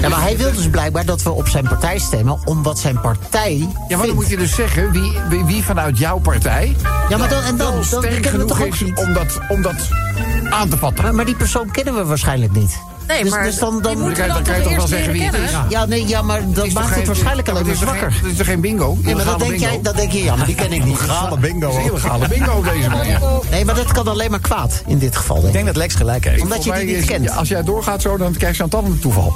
Ja, 0.00 0.08
maar 0.08 0.20
hij 0.20 0.36
wil 0.36 0.52
dus 0.52 0.68
blijkbaar 0.68 1.04
dat 1.04 1.22
we 1.22 1.30
op 1.30 1.48
zijn 1.48 1.68
partij 1.68 1.98
stemmen, 1.98 2.38
omdat 2.44 2.78
zijn 2.78 3.00
partij. 3.00 3.56
Ja, 3.58 3.66
maar 3.66 3.88
dan 3.88 3.98
vindt- 3.98 4.14
moet 4.14 4.28
je 4.28 4.36
dus 4.36 4.54
zeggen 4.54 4.90
wie, 4.90 5.12
wie, 5.28 5.44
wie 5.44 5.64
vanuit 5.64 5.98
jouw 5.98 6.18
partij. 6.18 6.76
Ja, 7.08 7.16
maar 7.16 7.28
dan, 7.28 7.42
en 7.42 7.56
dan, 7.56 7.74
dan 7.74 7.84
sterk 7.84 8.02
kennen 8.02 8.22
we 8.22 8.28
genoeg 8.28 8.48
toch 8.48 8.60
ook 8.60 8.72
is 8.74 8.80
niet. 8.80 8.98
om 8.98 9.12
dat, 9.12 9.38
om 9.48 9.62
dat 9.62 9.88
aan 10.50 10.68
te 10.68 10.76
vatten. 10.78 11.04
Maar, 11.04 11.14
maar 11.14 11.24
die 11.24 11.36
persoon 11.36 11.70
kennen 11.70 11.94
we 11.94 12.04
waarschijnlijk 12.04 12.52
niet. 12.52 12.78
Nee, 13.10 13.22
dus, 13.22 13.30
maar 13.32 13.42
dus 13.44 13.56
dan, 13.58 13.82
dan, 13.82 13.94
kan 13.98 14.08
je- 14.08 14.14
dan 14.14 14.28
dan 14.28 14.42
kan 14.42 14.56
je 14.56 14.62
toch 14.62 14.76
wel 14.76 14.86
zeggen 14.86 15.12
wie 15.12 15.22
het 15.22 15.34
is? 15.34 15.50
ja, 15.68 15.84
nee, 15.84 16.06
ja, 16.08 16.22
maar 16.22 16.40
dat 16.52 16.70
maakt 16.72 16.86
geen- 16.86 16.96
het 16.98 17.06
waarschijnlijk 17.06 17.48
alleen 17.48 17.66
maar 17.66 17.74
zwakker. 17.74 18.12
geen- 18.12 18.20
Het 18.22 18.30
is 18.30 18.36
toch 18.36 18.46
geen 18.46 18.60
bingo? 18.60 18.88
Ja, 18.90 19.00
maar 19.02 19.10
Illegale 19.10 19.38
dan 19.38 19.38
denk, 19.48 19.50
bingo. 19.60 19.66
jij, 19.72 19.80
dan 19.82 19.96
denk 19.96 20.12
je, 20.12 20.22
ja, 20.24 20.36
maar 20.36 20.46
die 20.46 20.54
ken 20.54 20.72
ik 20.72 20.84
niet. 20.84 21.00
Legale 21.00 21.38
bingo. 21.38 21.78
Illegale 21.86 22.28
bingo 22.28 22.62
deze 22.72 22.88
manier. 22.88 23.18
Nee, 23.50 23.64
maar 23.64 23.74
dat 23.74 23.92
kan 23.92 24.08
alleen 24.08 24.30
maar 24.30 24.40
kwaad 24.40 24.82
in 24.86 24.98
dit 24.98 25.16
geval. 25.16 25.36
Ik 25.36 25.42
Denk 25.42 25.54
ik. 25.54 25.60
denk 25.62 25.66
dat 25.74 25.76
Lex 25.76 25.94
gelijk 25.94 26.24
heeft. 26.24 26.42
Omdat 26.42 26.64
je 26.64 26.72
die 26.72 26.96
niet 26.96 27.04
kent. 27.04 27.30
als 27.36 27.48
jij 27.48 27.62
doorgaat 27.62 28.02
zo, 28.02 28.16
dan 28.16 28.32
krijg 28.32 28.56
je 28.56 28.62
aan 28.62 28.84
een 28.84 28.98
toeval. 28.98 29.32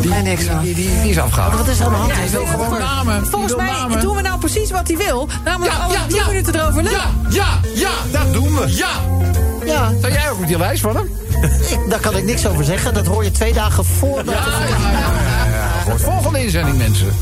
Die, 0.00 0.74
die, 0.74 1.10
is 1.10 1.18
afgehaald. 1.18 1.54
Wat 1.56 1.68
is 1.68 1.78
er 1.78 1.84
aan 1.86 1.92
de 1.92 1.98
hand? 1.98 2.12
Hij 2.14 2.30
wil 2.30 2.46
gewoon 2.46 2.78
namen. 2.78 3.26
Volgens 3.26 3.56
mij 3.56 4.00
doen 4.00 4.16
we 4.16 4.22
nou 4.22 4.38
precies 4.38 4.70
wat 4.70 4.88
hij 4.88 4.96
wil. 4.96 5.28
Namelijk 5.44 5.76
alle 5.78 5.92
ja, 5.92 6.06
10 6.08 6.16
ja. 6.16 6.26
minuten 6.26 6.54
erover 6.54 6.82
lullen. 6.82 6.98
Ja, 7.30 7.30
ja, 7.30 7.60
ja, 7.74 7.90
dat 8.18 8.32
doen 8.32 8.54
we. 8.54 8.76
Ja. 8.76 8.88
Ja, 9.64 9.92
Zou 10.00 10.12
jij 10.12 10.30
ook 10.30 10.38
op 10.38 10.46
die 10.46 10.58
lijst 10.58 10.82
van 10.82 10.96
hem? 10.96 11.10
Ik, 11.42 11.78
daar 11.90 12.00
kan 12.00 12.16
ik 12.16 12.24
niks 12.24 12.46
over 12.46 12.64
zeggen. 12.64 12.94
Dat 12.94 13.06
hoor 13.06 13.24
je 13.24 13.30
twee 13.30 13.52
dagen 13.52 13.84
voordat... 13.84 14.34
Ja, 14.34 14.58
ja, 14.68 14.76
ja. 14.76 14.90
ja, 14.90 15.46
ja. 15.46 15.90
Goed, 15.90 16.02
volgende 16.02 16.44
inzending, 16.44 16.78
mensen. 16.78 17.12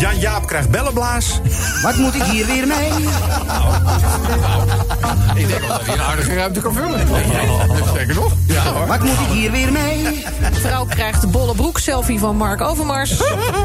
Jan 0.00 0.18
Jaap 0.18 0.46
krijgt 0.46 0.70
bellenblaas. 0.70 1.40
Wat 1.82 1.96
moet 1.96 2.14
ik 2.14 2.22
hier 2.22 2.46
weer 2.46 2.66
mee? 2.66 2.90
Ik 5.34 5.48
denk 5.48 5.60
wel 5.60 5.68
dat 5.68 5.86
hij 5.86 5.94
een 5.94 6.00
aardige 6.02 6.34
ruimte 6.34 6.60
kan 6.60 6.74
vullen. 6.74 7.00
Zeker 7.94 8.14
nog? 8.14 8.32
Ja 8.46 8.62
hoor. 8.72 8.86
Wat 8.86 9.00
moet 9.00 9.10
ik 9.20 9.26
hier 9.32 9.50
weer 9.50 9.72
mee? 9.72 10.24
Vrouw 10.52 10.84
krijgt 10.84 11.20
de 11.20 11.26
bolle 11.26 11.54
broek 11.54 11.78
selfie 11.78 12.18
van 12.18 12.36
Mark 12.36 12.60
Overmars. 12.60 13.16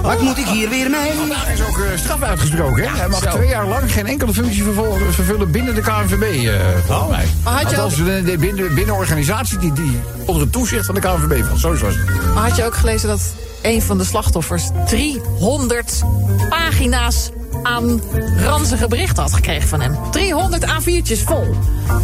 Wat 0.01 0.21
moet 0.21 0.37
ik 0.37 0.45
hier 0.47 0.69
weer 0.69 0.89
mee? 0.89 1.11
Vandaag 1.17 1.49
is 1.53 1.61
ook 1.61 1.77
eh, 1.77 1.97
straf 1.97 2.21
uitgesproken. 2.21 2.83
Hè? 2.83 2.97
Hij 2.97 3.07
mag 3.07 3.19
twee 3.19 3.47
jaar 3.47 3.67
lang 3.67 3.91
geen 3.91 4.07
enkele 4.07 4.33
functie 4.33 4.63
vervullen 5.09 5.51
binnen 5.51 5.75
de 5.75 5.81
KNVB, 5.81 6.47
eh 6.47 6.53
volgens 6.87 7.09
mij. 7.09 7.25
Maar 7.43 7.53
had 7.53 7.69
je 7.71 7.77
Althans, 7.77 7.95
de- 8.25 8.35
binnen, 8.39 8.73
binnen 8.73 8.95
organisatie 8.95 9.57
die, 9.57 9.73
die 9.73 9.99
onder 10.25 10.41
het 10.43 10.51
toezicht 10.51 10.85
van 10.85 10.95
de 10.95 11.01
KNVB 11.01 11.43
valt. 11.45 11.81
Het. 11.81 12.33
Maar 12.33 12.43
had 12.47 12.55
je 12.55 12.65
ook 12.65 12.75
gelezen 12.75 13.07
dat 13.09 13.21
een 13.65 13.81
van 13.81 13.97
de 13.97 14.03
slachtoffers. 14.03 14.69
300 14.85 16.03
pagina's 16.49 17.29
aan 17.63 18.01
ranzige 18.45 18.87
berichten 18.87 19.23
had 19.23 19.33
gekregen 19.33 19.67
van 19.67 19.81
hem? 19.81 19.95
300 20.11 20.65
A4'tjes 20.65 21.23
vol. 21.25 21.55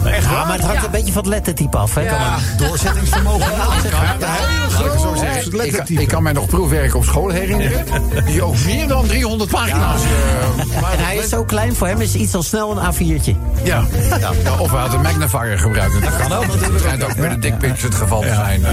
Echt 0.06 0.24
ja, 0.24 0.44
maar 0.46 0.52
het 0.58 0.62
hangt 0.62 0.78
Ja. 0.80 0.86
een 0.86 0.92
beetje 0.92 1.12
van 1.12 1.22
het 1.22 1.32
lettertype 1.32 1.78
af. 1.78 1.96
Hè? 1.96 2.06
Kan 2.06 2.14
Ja. 2.20 2.30
maar- 2.30 2.40
Doorzettingsvermogen. 2.58 3.52
Zo 5.00 5.16
zeggen. 5.16 5.66
Ik, 5.66 5.72
kan- 5.74 5.86
ik 5.98 6.08
kan 6.08 6.24
mij 6.24 6.34
nog 6.34 6.46
proefwerken 6.46 6.98
op 6.98 7.04
school 7.06 7.30
herinneren. 7.30 7.86
Die 8.26 8.44
ook 8.44 8.56
meer 8.66 8.88
dan 8.88 9.06
300 9.08 9.50
pagina's. 9.50 10.02
eh, 10.02 10.82
maar 10.82 10.92
En 10.98 11.04
hij 11.06 11.16
is 11.18 11.30
zo 11.30 11.44
klein, 11.44 11.76
voor 11.76 11.88
hem 11.88 12.02
is 12.02 12.16
iets 12.16 12.34
al 12.34 12.44
snel 12.44 12.78
een 12.78 12.94
A4'tje. 12.94 13.36
Ja. 13.64 13.84
Ja, 14.20 14.32
of 14.60 14.72
hij 14.72 14.80
had 14.80 14.94
een 14.94 15.02
magnifier 15.02 15.60
gebruikt. 15.60 16.02
Dat 16.02 16.18
kan 16.18 16.32
ook 16.34 16.46
natuurlijk. 16.48 16.72
Dat 16.72 16.82
schijnt 16.82 17.04
ook 17.04 17.16
met 17.16 17.30
de 17.32 17.40
dickpics 17.40 17.82
het 17.82 17.96
geval 17.96 18.22
te 18.22 18.28
zijn. 18.36 18.66
Eh, 18.66 18.72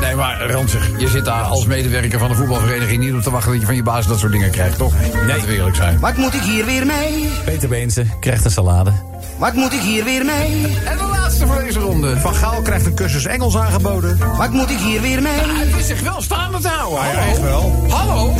Nee, 0.00 0.14
maar 0.14 0.50
ranzig. 0.50 0.90
Je 0.98 1.08
zit 1.08 1.24
daar 1.24 1.42
als 1.42 1.66
medewerker 1.66 2.18
van 2.18 2.28
de 2.28 2.34
voetbalvereniging 2.34 3.04
niet 3.04 3.14
op 3.14 3.22
te 3.22 3.30
wachten 3.30 3.50
dat 3.50 3.60
je 3.60 3.66
van 3.66 3.74
je 3.74 3.82
baas 3.82 4.06
dat 4.06 4.18
soort 4.18 4.32
dingen 4.32 4.50
krijgt, 4.50 4.76
toch? 4.78 4.92
Nee. 5.26 5.40
We 5.46 5.62
zijn. 5.80 6.00
Wat 6.00 6.16
moet 6.16 6.34
ik 6.34 6.40
hier 6.40 6.64
weer 6.64 6.86
mee? 6.86 7.28
Peter 7.44 7.68
Beense 7.68 8.04
krijgt 8.20 8.44
een 8.44 8.50
salade. 8.50 8.92
Wat 9.38 9.54
moet 9.54 9.72
ik 9.72 9.80
hier 9.80 10.04
weer 10.04 10.24
mee? 10.24 10.76
En 10.84 10.96
de 10.98 11.06
laatste 11.10 11.46
voor 11.46 11.62
deze 11.62 11.78
ronde. 11.78 12.20
Van 12.20 12.34
Gaal 12.34 12.62
krijgt 12.62 12.86
een 12.86 12.94
cursus 12.94 13.24
Engels 13.24 13.56
aangeboden. 13.56 14.18
Wat 14.36 14.50
moet 14.50 14.70
ik 14.70 14.78
hier 14.78 15.00
weer 15.00 15.22
mee? 15.22 15.40
Hij 15.40 15.78
is 15.78 15.86
zich 15.86 16.00
wel 16.00 16.22
staande 16.22 16.58
te 16.58 16.68
houden. 16.68 16.98
Ja, 16.98 17.26
echt 17.26 17.40
wel. 17.40 17.86
Hallo. 17.88 18.34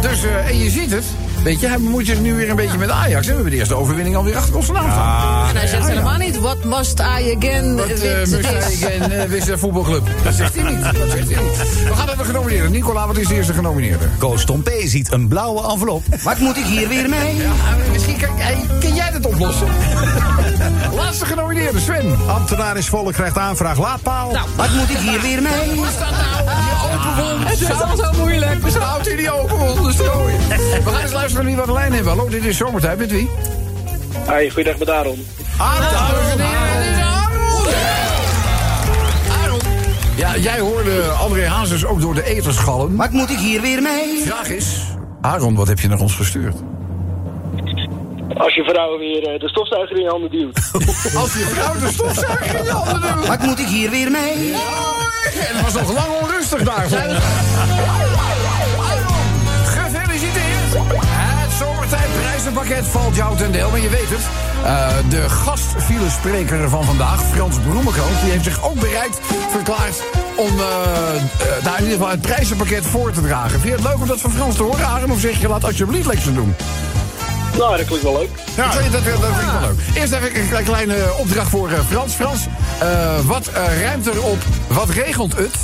Dus, 0.00 0.24
eh, 0.24 0.48
en 0.48 0.58
je 0.58 0.70
ziet 0.70 0.90
het. 0.90 1.04
Weet 1.42 1.60
je, 1.60 1.66
hij 1.66 1.78
bemoeit 1.78 2.06
zich 2.06 2.20
nu 2.20 2.34
weer 2.34 2.50
een 2.50 2.56
beetje 2.56 2.78
met 2.78 2.90
Ajax. 2.90 3.26
En 3.26 3.28
we 3.28 3.34
hebben 3.34 3.50
de 3.50 3.56
eerste 3.56 3.74
overwinning 3.74 4.16
alweer 4.16 4.36
achter 4.36 4.56
onze 4.56 4.72
naam 4.72 4.90
staan. 4.90 5.48
En 5.48 5.56
hij 5.56 5.66
zegt 5.66 5.88
helemaal 5.88 6.16
niet, 6.16 6.40
what 6.40 6.64
must 6.64 6.98
I 6.98 7.36
again 7.36 7.76
Wat 7.76 7.90
uh, 8.02 8.20
uh, 8.20 9.22
wist 9.22 9.46
de 9.46 9.58
voetbalclub. 9.58 10.06
Dat 10.24 10.34
zegt 10.34 10.54
hij 10.54 10.72
niet. 10.72 10.82
Dat 10.82 11.10
zegt 11.10 11.34
hij 11.34 11.42
niet. 11.42 11.84
We 11.84 11.94
gaan 11.94 12.06
de 12.06 12.24
genomineerden. 12.24 12.70
Nicola, 12.70 13.06
wat 13.06 13.16
is 13.16 13.26
de 13.26 13.34
eerste 13.34 13.52
genomineerde? 13.52 14.04
Koos 14.18 14.44
Tom 14.44 14.62
P. 14.62 14.70
ziet 14.84 15.12
een 15.12 15.28
blauwe 15.28 15.70
envelop. 15.70 16.02
Wat 16.22 16.38
moet 16.38 16.56
ik 16.56 16.64
hier 16.64 16.88
weer 16.88 17.08
mee? 17.08 17.36
Ja, 17.36 17.52
misschien 17.92 18.16
kan, 18.16 18.30
hey, 18.36 18.56
kan 18.80 18.94
jij 18.94 19.10
dat 19.10 19.26
oplossen? 19.26 19.68
Laatste 20.94 21.24
genomineerde, 21.26 21.80
Sven. 21.80 22.16
Ambtenaar 22.28 22.76
is 22.76 22.88
volle 22.88 23.12
krijgt 23.12 23.38
aanvraag 23.38 23.78
laadpaal. 23.78 24.30
Nou, 24.30 24.46
Wat 24.56 24.70
moet 24.70 24.90
ik 24.90 24.96
hier 24.96 25.20
weer 25.20 25.42
mee? 25.42 25.80
Wat 25.80 25.90
staat 25.92 26.10
nou? 26.10 26.46
Die 26.46 26.74
open 26.92 27.24
wond. 27.24 27.48
het 27.48 27.60
is 27.60 27.70
al 27.82 27.96
zo 27.96 28.12
moeilijk. 28.18 28.62
We 28.62 28.70
staan 28.70 29.06
in 29.06 29.16
die 29.16 29.32
open 29.32 29.56
wond 29.58 29.92
strooien. 29.94 30.38
We 30.48 30.80
gaan 30.84 31.00
eens 31.02 31.12
luisteren 31.12 31.34
naar 31.34 31.44
wie 31.44 31.54
we 31.54 31.60
aan 31.60 31.66
de 31.66 31.72
lijn 31.72 31.92
hebben. 31.92 32.12
Hallo, 32.16 32.28
dit 32.28 32.44
is 32.44 32.56
Zomertijd. 32.56 32.98
Met 32.98 33.10
wie? 33.10 33.28
Hi, 34.28 34.50
goeiedag 34.50 34.78
met 34.78 34.90
Aaron. 34.90 35.26
Aaron. 35.58 35.86
Is 35.86 35.94
Aaron. 35.94 36.40
Aaron. 39.42 39.58
Ja, 40.16 40.36
jij 40.36 40.58
hoorde 40.60 41.02
André 41.02 41.46
Hazes 41.48 41.84
ook 41.84 42.00
door 42.00 42.14
de 42.14 42.24
eters 42.24 42.56
gallen. 42.56 42.96
Wat 42.96 43.10
moet 43.10 43.30
ik 43.30 43.38
hier 43.38 43.60
weer 43.60 43.82
mee? 43.82 44.22
Vraag 44.26 44.48
is... 44.48 44.80
Aaron, 45.20 45.54
wat 45.54 45.68
heb 45.68 45.80
je 45.80 45.88
naar 45.88 45.98
ons 45.98 46.14
gestuurd? 46.14 46.56
Als 48.36 48.54
je 48.54 48.64
vrouw 48.64 48.98
weer 48.98 49.28
eh, 49.28 49.40
de 49.40 49.48
stofzuiger 49.48 49.96
in 49.96 50.02
je 50.02 50.08
handen 50.08 50.30
duwt. 50.30 50.56
Als 51.22 51.32
je 51.32 51.46
vrouw 51.54 51.78
de 51.80 51.92
stofzuiger 51.92 52.58
in 52.58 52.64
je 52.64 52.70
handen 52.70 53.00
doet. 53.00 53.26
Wat 53.26 53.40
moet 53.40 53.58
ik 53.58 53.66
hier 53.66 53.90
weer 53.90 54.10
mee? 54.10 54.52
En 54.52 55.56
het 55.56 55.62
was 55.62 55.72
nog 55.72 55.92
lang 55.94 56.08
onrustig 56.20 56.62
daar. 56.62 56.86
Gefeliciteerd. 59.64 60.72
Het 61.06 61.52
zomertijd 61.58 62.08
prijzenpakket 62.20 62.86
valt 62.86 63.16
jou 63.16 63.36
ten 63.36 63.52
deel. 63.52 63.70
Maar 63.70 63.80
je 63.80 63.88
weet 63.88 64.08
het, 64.08 64.20
uh, 64.64 65.10
de 65.10 65.28
gastfilespreker 65.28 66.68
van 66.68 66.84
vandaag, 66.84 67.22
Frans 67.22 67.56
Broemenkrant... 67.58 68.20
die 68.22 68.30
heeft 68.30 68.44
zich 68.44 68.64
ook 68.64 68.80
bereid 68.80 69.20
verklaard 69.50 70.02
om 70.36 70.46
uh, 70.46 70.62
uh, 70.62 71.64
nou 71.64 71.76
in 71.76 71.82
ieder 71.82 71.98
geval 71.98 72.08
het 72.08 72.20
prijzenpakket 72.20 72.86
voor 72.86 73.12
te 73.12 73.20
dragen. 73.20 73.50
Vind 73.50 73.64
je 73.64 73.70
het 73.70 73.82
leuk 73.82 74.00
om 74.00 74.06
dat 74.06 74.20
van 74.20 74.30
Frans 74.30 74.56
te 74.56 74.62
horen, 74.62 74.86
Aaron? 74.86 75.10
Of 75.10 75.20
zeg 75.20 75.40
je, 75.40 75.48
laat 75.48 75.64
alsjeblieft 75.64 76.06
Lexen 76.06 76.34
doen? 76.34 76.54
Nou, 77.58 77.76
dat 77.76 77.86
klinkt 77.86 78.04
wel 78.04 78.18
leuk. 78.18 78.30
Ja, 78.56 78.72
dat, 78.72 78.92
dat, 78.92 79.00
ik 79.00 79.18
wel 79.20 79.60
leuk. 79.60 79.80
Eerst 79.94 80.12
even 80.12 80.56
een 80.58 80.64
kleine 80.64 81.14
opdracht 81.18 81.50
voor 81.50 81.70
uh, 81.70 81.78
Frans. 81.88 82.14
Frans, 82.14 82.46
uh, 82.82 83.18
wat 83.24 83.48
uh, 83.48 83.82
ruimt 83.82 84.06
er 84.06 84.22
op? 84.22 84.38
Wat 84.66 84.88
regelt 84.88 85.36
het? 85.36 85.54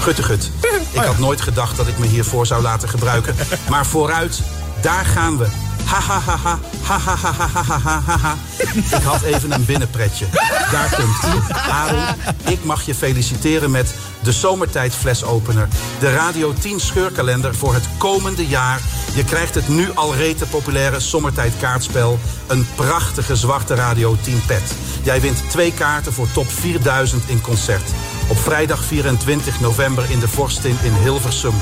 Guttegut. 0.00 0.50
Ik 0.92 1.00
had 1.00 1.18
nooit 1.18 1.40
gedacht 1.40 1.76
dat 1.76 1.86
ik 1.86 1.98
me 1.98 2.06
hiervoor 2.06 2.46
zou 2.46 2.62
laten 2.62 2.88
gebruiken. 2.88 3.34
Maar 3.68 3.86
vooruit, 3.86 4.40
daar 4.80 5.04
gaan 5.04 5.38
we. 5.38 5.46
Ha 5.90 6.00
ha 6.00 6.20
ha 6.20 6.36
ha 6.36 6.98
ha 6.98 7.78
ha 8.04 8.16
ha. 8.16 8.36
Ik 8.74 9.02
had 9.02 9.22
even 9.22 9.50
een 9.50 9.64
binnenpretje. 9.64 10.26
Daar 10.70 10.94
komt 10.96 11.34
ie. 11.34 11.54
Aaron, 11.54 12.04
ik 12.46 12.64
mag 12.64 12.86
je 12.86 12.94
feliciteren 12.94 13.70
met 13.70 13.94
de 14.22 14.32
zomertijd 14.32 14.94
flesopener. 14.94 15.68
De 15.98 16.12
Radio 16.12 16.52
10 16.52 16.80
scheurkalender 16.80 17.54
voor 17.54 17.74
het 17.74 17.88
komende 17.98 18.46
jaar. 18.46 18.80
Je 19.14 19.24
krijgt 19.24 19.54
het 19.54 19.68
nu 19.68 19.88
al 19.94 20.14
rete 20.14 20.46
populaire 20.46 21.00
zomertijd 21.00 21.52
kaartspel. 21.60 22.18
Een 22.46 22.66
prachtige 22.74 23.36
zwarte 23.36 23.74
Radio 23.74 24.16
10 24.22 24.42
pet. 24.46 24.74
Jij 25.02 25.20
wint 25.20 25.50
twee 25.50 25.72
kaarten 25.72 26.12
voor 26.12 26.32
top 26.32 26.50
4000 26.50 27.28
in 27.28 27.40
concert. 27.40 27.90
Op 28.28 28.38
vrijdag 28.38 28.84
24 28.84 29.60
november 29.60 30.10
in 30.10 30.20
de 30.20 30.28
Vorstin 30.28 30.76
in 30.82 30.92
Hilversum. 30.92 31.54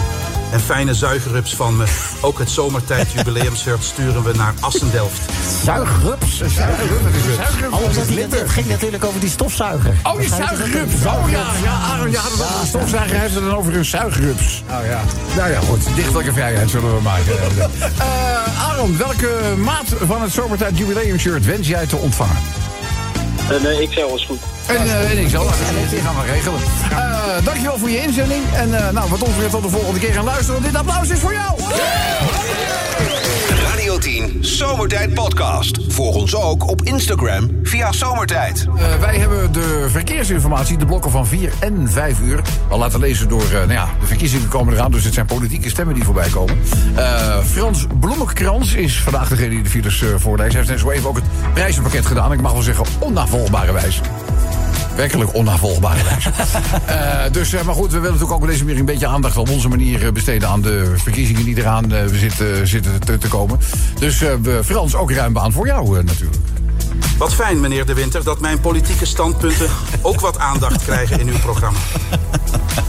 En 0.50 0.60
fijne 0.60 0.94
zuigerrups 0.94 1.54
van 1.54 1.76
me. 1.76 1.84
Ook 2.20 2.38
het 2.38 2.50
zomertijd 2.50 3.12
jubileumshirt 3.12 3.84
sturen 3.84 4.22
we 4.22 4.32
naar 4.36 4.54
Assendelft. 4.60 5.20
Zuigrups? 5.64 6.36
Zuigrups. 6.36 7.74
Oh, 7.74 7.94
dat, 7.94 8.30
dat 8.30 8.50
ging 8.50 8.66
natuurlijk 8.66 9.04
over 9.04 9.20
die 9.20 9.28
stofzuiger. 9.28 9.94
Oh, 10.02 10.18
die 10.18 10.28
zuigrups. 10.28 10.94
Oh 10.94 11.30
ja, 11.30 11.44
ja, 11.62 11.72
Aaron, 11.72 12.10
ja, 12.10 12.22
dat 12.22 12.38
ja, 12.38 12.60
een 12.60 12.66
stofzuiger 12.66 13.18
heeft 13.18 13.34
het 13.34 13.44
dan 13.44 13.56
over 13.56 13.76
een 13.76 13.84
zuigrups. 13.84 14.62
Oh 14.70 14.86
ja. 14.86 15.00
Nou 15.36 15.50
ja, 15.50 15.60
goed. 15.60 15.94
Dichtelijke 15.94 16.32
vrijheid 16.32 16.70
zullen 16.70 16.94
we 16.94 17.00
maken. 17.02 17.32
uh, 17.56 18.64
Aaron, 18.68 18.96
welke 18.96 19.54
maat 19.58 19.86
van 20.06 20.22
het 20.22 20.32
zomertijd 20.32 20.78
jubileumshirt 20.78 21.44
wens 21.44 21.68
jij 21.68 21.86
te 21.86 21.96
ontvangen? 21.96 22.36
Uh, 23.50 23.62
nee, 23.62 23.82
ik 23.82 23.92
zelf 23.92 24.10
was 24.10 24.24
goed. 24.24 24.38
En, 24.66 24.86
uh, 24.86 25.10
en 25.10 25.18
ik 25.18 25.28
zal, 25.28 25.46
die 25.90 26.00
gaan 26.00 26.14
we 26.14 26.32
regelen. 26.32 26.60
Uh, 26.90 27.44
dankjewel 27.44 27.78
voor 27.78 27.90
je 27.90 28.02
inzending. 28.02 28.42
En 28.54 28.68
uh, 28.68 28.90
nou, 28.90 29.10
wat 29.10 29.22
ons 29.22 29.36
weer 29.36 29.50
tot 29.50 29.62
de 29.62 29.68
volgende 29.68 30.00
keer 30.00 30.12
gaan 30.12 30.24
luisteren. 30.24 30.62
Dit 30.62 30.74
applaus 30.74 31.08
is 31.08 31.18
voor 31.18 31.32
jou. 31.32 31.58
Radio 33.98 34.28
10 34.30 34.44
Zomertijd 34.44 35.14
Podcast. 35.14 35.78
Volg 35.88 36.14
ons 36.14 36.34
ook 36.36 36.68
op 36.68 36.82
Instagram 36.82 37.50
via 37.62 37.92
Zomertijd. 37.92 38.66
Uh, 38.74 39.00
wij 39.00 39.16
hebben 39.16 39.52
de 39.52 39.86
verkeersinformatie, 39.90 40.78
de 40.78 40.86
blokken 40.86 41.10
van 41.10 41.26
4 41.26 41.52
en 41.60 41.90
5 41.90 42.20
uur... 42.20 42.40
al 42.68 42.78
laten 42.78 43.00
lezen 43.00 43.28
door, 43.28 43.42
uh, 43.42 43.52
nou 43.52 43.72
ja, 43.72 43.88
de 44.00 44.06
verkiezingen 44.06 44.48
komen 44.48 44.74
eraan... 44.74 44.90
dus 44.90 45.04
het 45.04 45.14
zijn 45.14 45.26
politieke 45.26 45.68
stemmen 45.68 45.94
die 45.94 46.04
voorbij 46.04 46.28
komen. 46.28 46.58
Uh, 46.96 47.38
Frans 47.38 47.86
Bloemenkrans 48.00 48.74
is 48.74 49.00
vandaag 49.00 49.28
degene 49.28 49.48
die 49.48 49.62
de 49.62 49.70
files 49.70 50.04
voorleest. 50.16 50.52
Hij 50.52 50.58
heeft 50.58 50.70
net 50.70 50.80
zo 50.80 50.90
even 50.90 51.08
ook 51.08 51.16
het 51.16 51.52
prijzenpakket 51.54 52.06
gedaan. 52.06 52.32
Ik 52.32 52.40
mag 52.40 52.52
wel 52.52 52.62
zeggen, 52.62 52.84
onnavolgbare 52.98 53.72
wijze 53.72 54.00
werkelijk 54.98 55.34
onnavolgbare 55.34 56.04
wijze. 56.04 56.30
uh, 56.88 57.32
dus, 57.36 57.54
uh, 57.54 57.62
maar 57.62 57.74
goed, 57.74 57.92
we 57.92 57.98
willen 57.98 58.02
natuurlijk 58.02 58.32
ook 58.32 58.42
op 58.42 58.48
deze 58.48 58.64
manier 58.64 58.78
een 58.78 58.84
beetje 58.84 59.06
aandacht 59.06 59.36
op 59.36 59.48
onze 59.48 59.68
manier 59.68 60.02
uh, 60.02 60.12
besteden 60.12 60.48
aan 60.48 60.62
de 60.62 60.92
verkiezingen 60.96 61.44
die 61.44 61.56
eraan 61.56 61.92
zitten, 62.12 62.68
zitten 62.68 63.00
te, 63.00 63.18
te, 63.18 63.28
komen. 63.28 63.58
Dus 63.98 64.22
Frans, 64.64 64.94
ook 64.94 65.10
ruim 65.10 65.32
baan 65.32 65.52
voor 65.52 65.66
jou 65.66 66.02
natuurlijk. 66.04 66.36
Wat 67.18 67.34
fijn, 67.34 67.60
meneer 67.60 67.86
De 67.86 67.94
Winter, 67.94 68.24
dat 68.24 68.40
mijn 68.40 68.60
politieke 68.60 69.06
standpunten 69.06 69.68
ook 70.02 70.20
wat 70.20 70.38
aandacht 70.38 70.84
krijgen 70.84 71.20
in 71.20 71.28
uw 71.28 71.38
programma. 71.38 71.78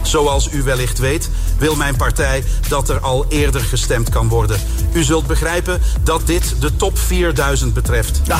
Zoals 0.01 0.53
u 0.53 0.63
wellicht 0.63 0.99
weet, 0.99 1.29
wil 1.57 1.75
mijn 1.75 1.95
partij 1.95 2.43
dat 2.67 2.89
er 2.89 2.99
al 2.99 3.25
eerder 3.29 3.61
gestemd 3.61 4.09
kan 4.09 4.27
worden. 4.27 4.59
U 4.93 5.03
zult 5.03 5.27
begrijpen 5.27 5.81
dat 6.03 6.27
dit 6.27 6.55
de 6.59 6.75
top 6.75 6.97
4000 6.97 7.73
betreft. 7.73 8.21
Ja. 8.25 8.39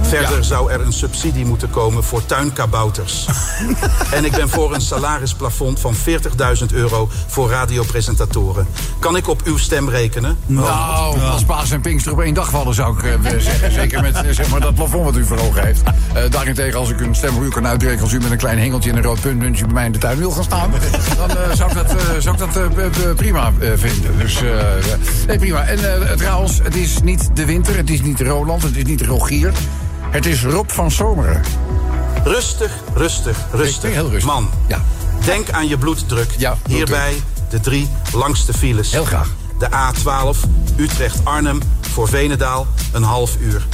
Verder 0.00 0.36
ja. 0.36 0.42
zou 0.42 0.70
er 0.72 0.80
een 0.80 0.92
subsidie 0.92 1.44
moeten 1.44 1.70
komen 1.70 2.04
voor 2.04 2.26
tuinkabouters. 2.26 3.26
en 4.16 4.24
ik 4.24 4.32
ben 4.32 4.48
voor 4.48 4.74
een 4.74 4.80
salarisplafond 4.80 5.80
van 5.80 5.94
40.000 5.94 6.66
euro 6.72 7.08
voor 7.26 7.50
radiopresentatoren. 7.50 8.66
Kan 8.98 9.16
ik 9.16 9.28
op 9.28 9.42
uw 9.44 9.56
stem 9.56 9.88
rekenen? 9.88 10.38
Nou, 10.46 11.18
ja. 11.18 11.28
als 11.28 11.44
Paas 11.44 11.70
en 11.70 11.80
Pinkster 11.80 12.12
op 12.12 12.20
één 12.20 12.34
dag 12.34 12.50
vallen, 12.50 12.74
zou 12.74 12.98
ik 12.98 13.02
uh, 13.02 13.38
zeggen. 13.38 13.72
Zeker 13.72 14.02
met 14.02 14.24
zeg 14.30 14.48
maar, 14.48 14.60
dat 14.60 14.74
plafond 14.74 15.04
wat 15.04 15.16
u 15.16 15.24
voor 15.24 15.38
ogen 15.38 15.64
heeft. 15.64 15.82
Uh, 15.82 16.22
daarentegen, 16.30 16.78
als 16.78 16.90
ik 16.90 17.00
een 17.00 17.14
stem 17.14 17.32
voor 17.32 17.44
u 17.44 17.48
kan 17.48 17.66
uitrekenen... 17.66 18.02
als 18.02 18.12
u 18.12 18.20
met 18.20 18.30
een 18.30 18.38
klein 18.38 18.58
hengeltje 18.58 18.90
en 18.90 18.96
een 18.96 19.02
rood 19.02 19.20
puntmuntje 19.20 19.64
bij 19.64 19.74
mij 19.74 19.86
in 19.86 19.92
de 19.92 19.98
tuin 19.98 20.18
wil 20.18 20.30
gaan 20.30 20.44
staan... 20.44 20.70
dan 21.26 21.30
uh, 21.30 21.52
zou 21.52 21.70
ik 21.70 21.76
dat, 21.76 21.96
zou 22.18 22.34
ik 22.34 22.54
dat 22.54 23.16
prima 23.16 23.52
vinden. 23.74 24.18
Dus 24.18 24.40
nee, 25.26 25.38
prima. 25.38 25.64
En 25.64 25.78
trouwens, 26.16 26.60
het 26.62 26.76
is 26.76 27.02
niet 27.02 27.30
de 27.34 27.44
winter, 27.44 27.76
het 27.76 27.90
is 27.90 28.02
niet 28.02 28.20
Roland, 28.20 28.62
het 28.62 28.76
is 28.76 28.84
niet 28.84 29.02
Rogier... 29.02 29.52
Het 30.10 30.26
is 30.26 30.44
Rob 30.44 30.70
van 30.70 30.90
Zomeren. 30.90 31.42
Rustig, 32.24 32.72
rustig, 32.94 33.38
rustig. 33.52 33.92
Heel 33.92 34.10
rustig. 34.10 34.24
Man, 34.24 34.50
ja. 34.66 34.82
denk 35.24 35.50
aan 35.50 35.68
je 35.68 35.78
bloeddruk. 35.78 36.30
Ja, 36.38 36.50
bloeddruk. 36.50 36.76
Hierbij 36.76 37.22
de 37.50 37.60
drie 37.60 37.88
langste 38.12 38.52
files. 38.52 38.92
Heel 38.92 39.04
graag. 39.04 39.28
De 39.58 39.68
A12 39.68 40.38
Utrecht-Arnhem 40.76 41.60
voor 41.80 42.08
Venendaal 42.08 42.66
een 42.92 43.02
half 43.02 43.36
uur. 43.40 43.66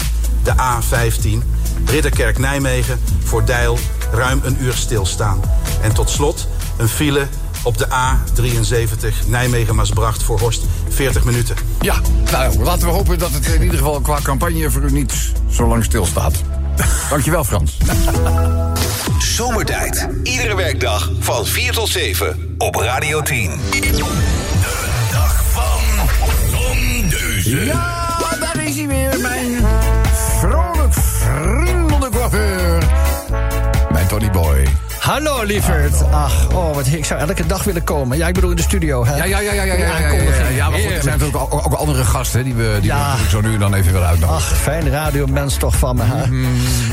De 0.43 0.53
A15 0.53 1.45
Ridderkerk-Nijmegen 1.87 3.01
voor 3.25 3.45
Deil 3.45 3.79
ruim 4.13 4.41
een 4.45 4.57
uur 4.63 4.73
stilstaan. 4.73 5.41
En 5.83 5.95
tot 5.95 6.11
slot 6.11 6.49
een 6.77 6.89
file 6.89 7.27
op 7.67 7.79
de 7.79 7.87
A73 7.87 9.27
Nijmegen-Maasbracht 9.27 10.23
voor 10.23 10.41
Horst 10.41 10.65
40 10.89 11.25
minuten. 11.25 11.57
Ja, 11.81 12.01
nou, 12.33 12.63
laten 12.63 12.87
we 12.87 12.93
hopen 12.93 13.19
dat 13.19 13.33
het 13.33 13.47
in 13.47 13.63
ieder 13.63 13.79
geval 13.79 14.01
qua 14.01 14.19
campagne 14.23 14.71
voor 14.71 14.83
u 14.83 14.93
niet 14.93 15.33
zo 15.51 15.67
lang 15.67 15.85
stilstaat. 15.85 16.35
Dankjewel, 17.11 17.45
Frans. 17.45 17.77
Zomertijd. 19.19 20.09
Iedere 20.23 20.57
werkdag 20.57 21.11
van 21.19 21.47
4 21.47 21.73
tot 21.73 21.89
7 21.89 22.55
op 22.59 22.75
Radio 22.75 23.23
10. 23.23 23.51
Lieverd. 35.47 36.03
Ach, 36.11 36.49
oh, 36.55 36.75
wat, 36.75 36.87
ik 36.87 37.05
zou 37.05 37.21
elke 37.21 37.47
dag 37.47 37.65
willen 37.65 37.85
komen. 37.85 38.19
Ja, 38.19 38.29
ik 38.29 38.35
bedoel 38.35 38.51
in 38.51 38.57
de 38.57 38.63
studio. 38.63 39.07
Hè? 39.07 39.17
Ja, 39.17 39.25
ja, 39.25 39.39
ja, 39.41 39.53
ja, 39.53 39.63
ja, 39.63 39.75
ja, 39.75 39.99
ja, 39.99 40.49
ja, 40.55 40.71
maar 40.71 40.79
goed, 40.79 40.93
zijn 41.03 41.19
natuurlijk 41.19 41.37
ook, 41.37 41.53
ook 41.67 41.73
andere 41.73 42.05
gasten 42.05 42.45
die 42.45 42.55
we, 42.55 42.77
die 42.81 42.91
Ja. 42.91 43.15
zo 43.29 43.41
nu 43.41 43.53
en 43.53 43.59
dan 43.61 43.75
even 43.75 43.93
willen 43.93 44.09
uitnodigen. 44.09 44.43
Ach, 44.43 44.57
fijn 44.59 44.91
radiomens 44.91 45.57
toch 45.57 45.77
van 45.77 45.97
me, 45.97 46.03
hè? 46.07 46.23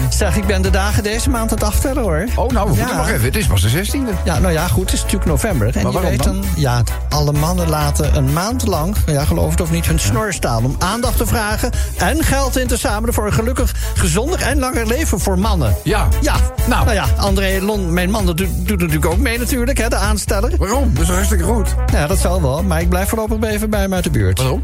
Zeg, 0.09 0.35
ik 0.35 0.45
ben 0.45 0.61
de 0.61 0.69
dagen 0.69 1.03
deze 1.03 1.29
maand 1.29 1.51
aan 1.51 1.57
het 1.57 1.67
aftellen, 1.67 2.01
hoor. 2.03 2.25
Oh, 2.35 2.49
nou, 2.51 2.69
we 2.69 2.75
moeten 2.75 2.97
nog 2.97 3.07
even. 3.09 3.23
Het 3.23 3.35
is 3.35 3.47
pas 3.47 3.61
de 3.61 3.69
16e. 3.69 4.23
Ja, 4.23 4.39
nou 4.39 4.53
ja, 4.53 4.67
goed, 4.67 4.83
het 4.85 4.93
is 4.93 5.01
natuurlijk 5.01 5.29
november. 5.29 5.67
En 5.67 5.73
Maar 5.73 5.81
je 5.83 5.91
waarom 5.91 6.09
weet 6.11 6.23
dan? 6.23 6.33
dan, 6.41 6.45
ja, 6.55 6.81
alle 7.09 7.31
mannen 7.31 7.69
laten 7.69 8.15
een 8.15 8.33
maand 8.33 8.65
lang, 8.67 8.95
ja, 9.05 9.25
geloof 9.25 9.51
het 9.51 9.61
of 9.61 9.71
niet, 9.71 9.85
hun 9.85 9.99
snor 9.99 10.33
staan 10.33 10.65
om 10.65 10.75
aandacht 10.79 11.17
te 11.17 11.25
vragen 11.25 11.71
en 11.97 12.23
geld 12.23 12.57
in 12.57 12.67
te 12.67 12.77
zamelen 12.77 13.13
voor 13.13 13.25
een 13.25 13.33
gelukkig, 13.33 13.73
gezonder 13.93 14.41
en 14.41 14.59
langer 14.59 14.87
leven 14.87 15.19
voor 15.19 15.39
mannen. 15.39 15.75
Ja. 15.83 16.07
Ja, 16.21 16.35
Nou. 16.67 16.83
nou, 16.85 16.95
ja, 16.95 17.05
André 17.17 17.59
Lon, 17.61 17.93
mijn 17.93 18.09
man, 18.09 18.25
dat 18.25 18.37
doet, 18.51 18.79
natuurlijk 18.79 19.05
ook 19.05 19.17
mee 19.17 19.37
natuurlijk, 19.39 19.77
hè, 19.77 19.89
de 19.89 19.95
aansteller. 19.95 20.51
Waarom? 20.57 20.91
Dat 20.93 21.03
is 21.03 21.09
hartstikke 21.09 21.43
goed. 21.43 21.75
Ja, 21.91 22.07
dat 22.07 22.17
zal 22.19 22.41
wel, 22.41 22.63
maar 22.63 22.81
ik 22.81 22.89
blijf 22.89 23.09
voorlopig 23.09 23.49
even 23.49 23.69
bij 23.69 23.79
hem 23.81 23.93
uit 23.93 24.03
de 24.03 24.09
buurt. 24.09 24.39
Waarom? 24.39 24.61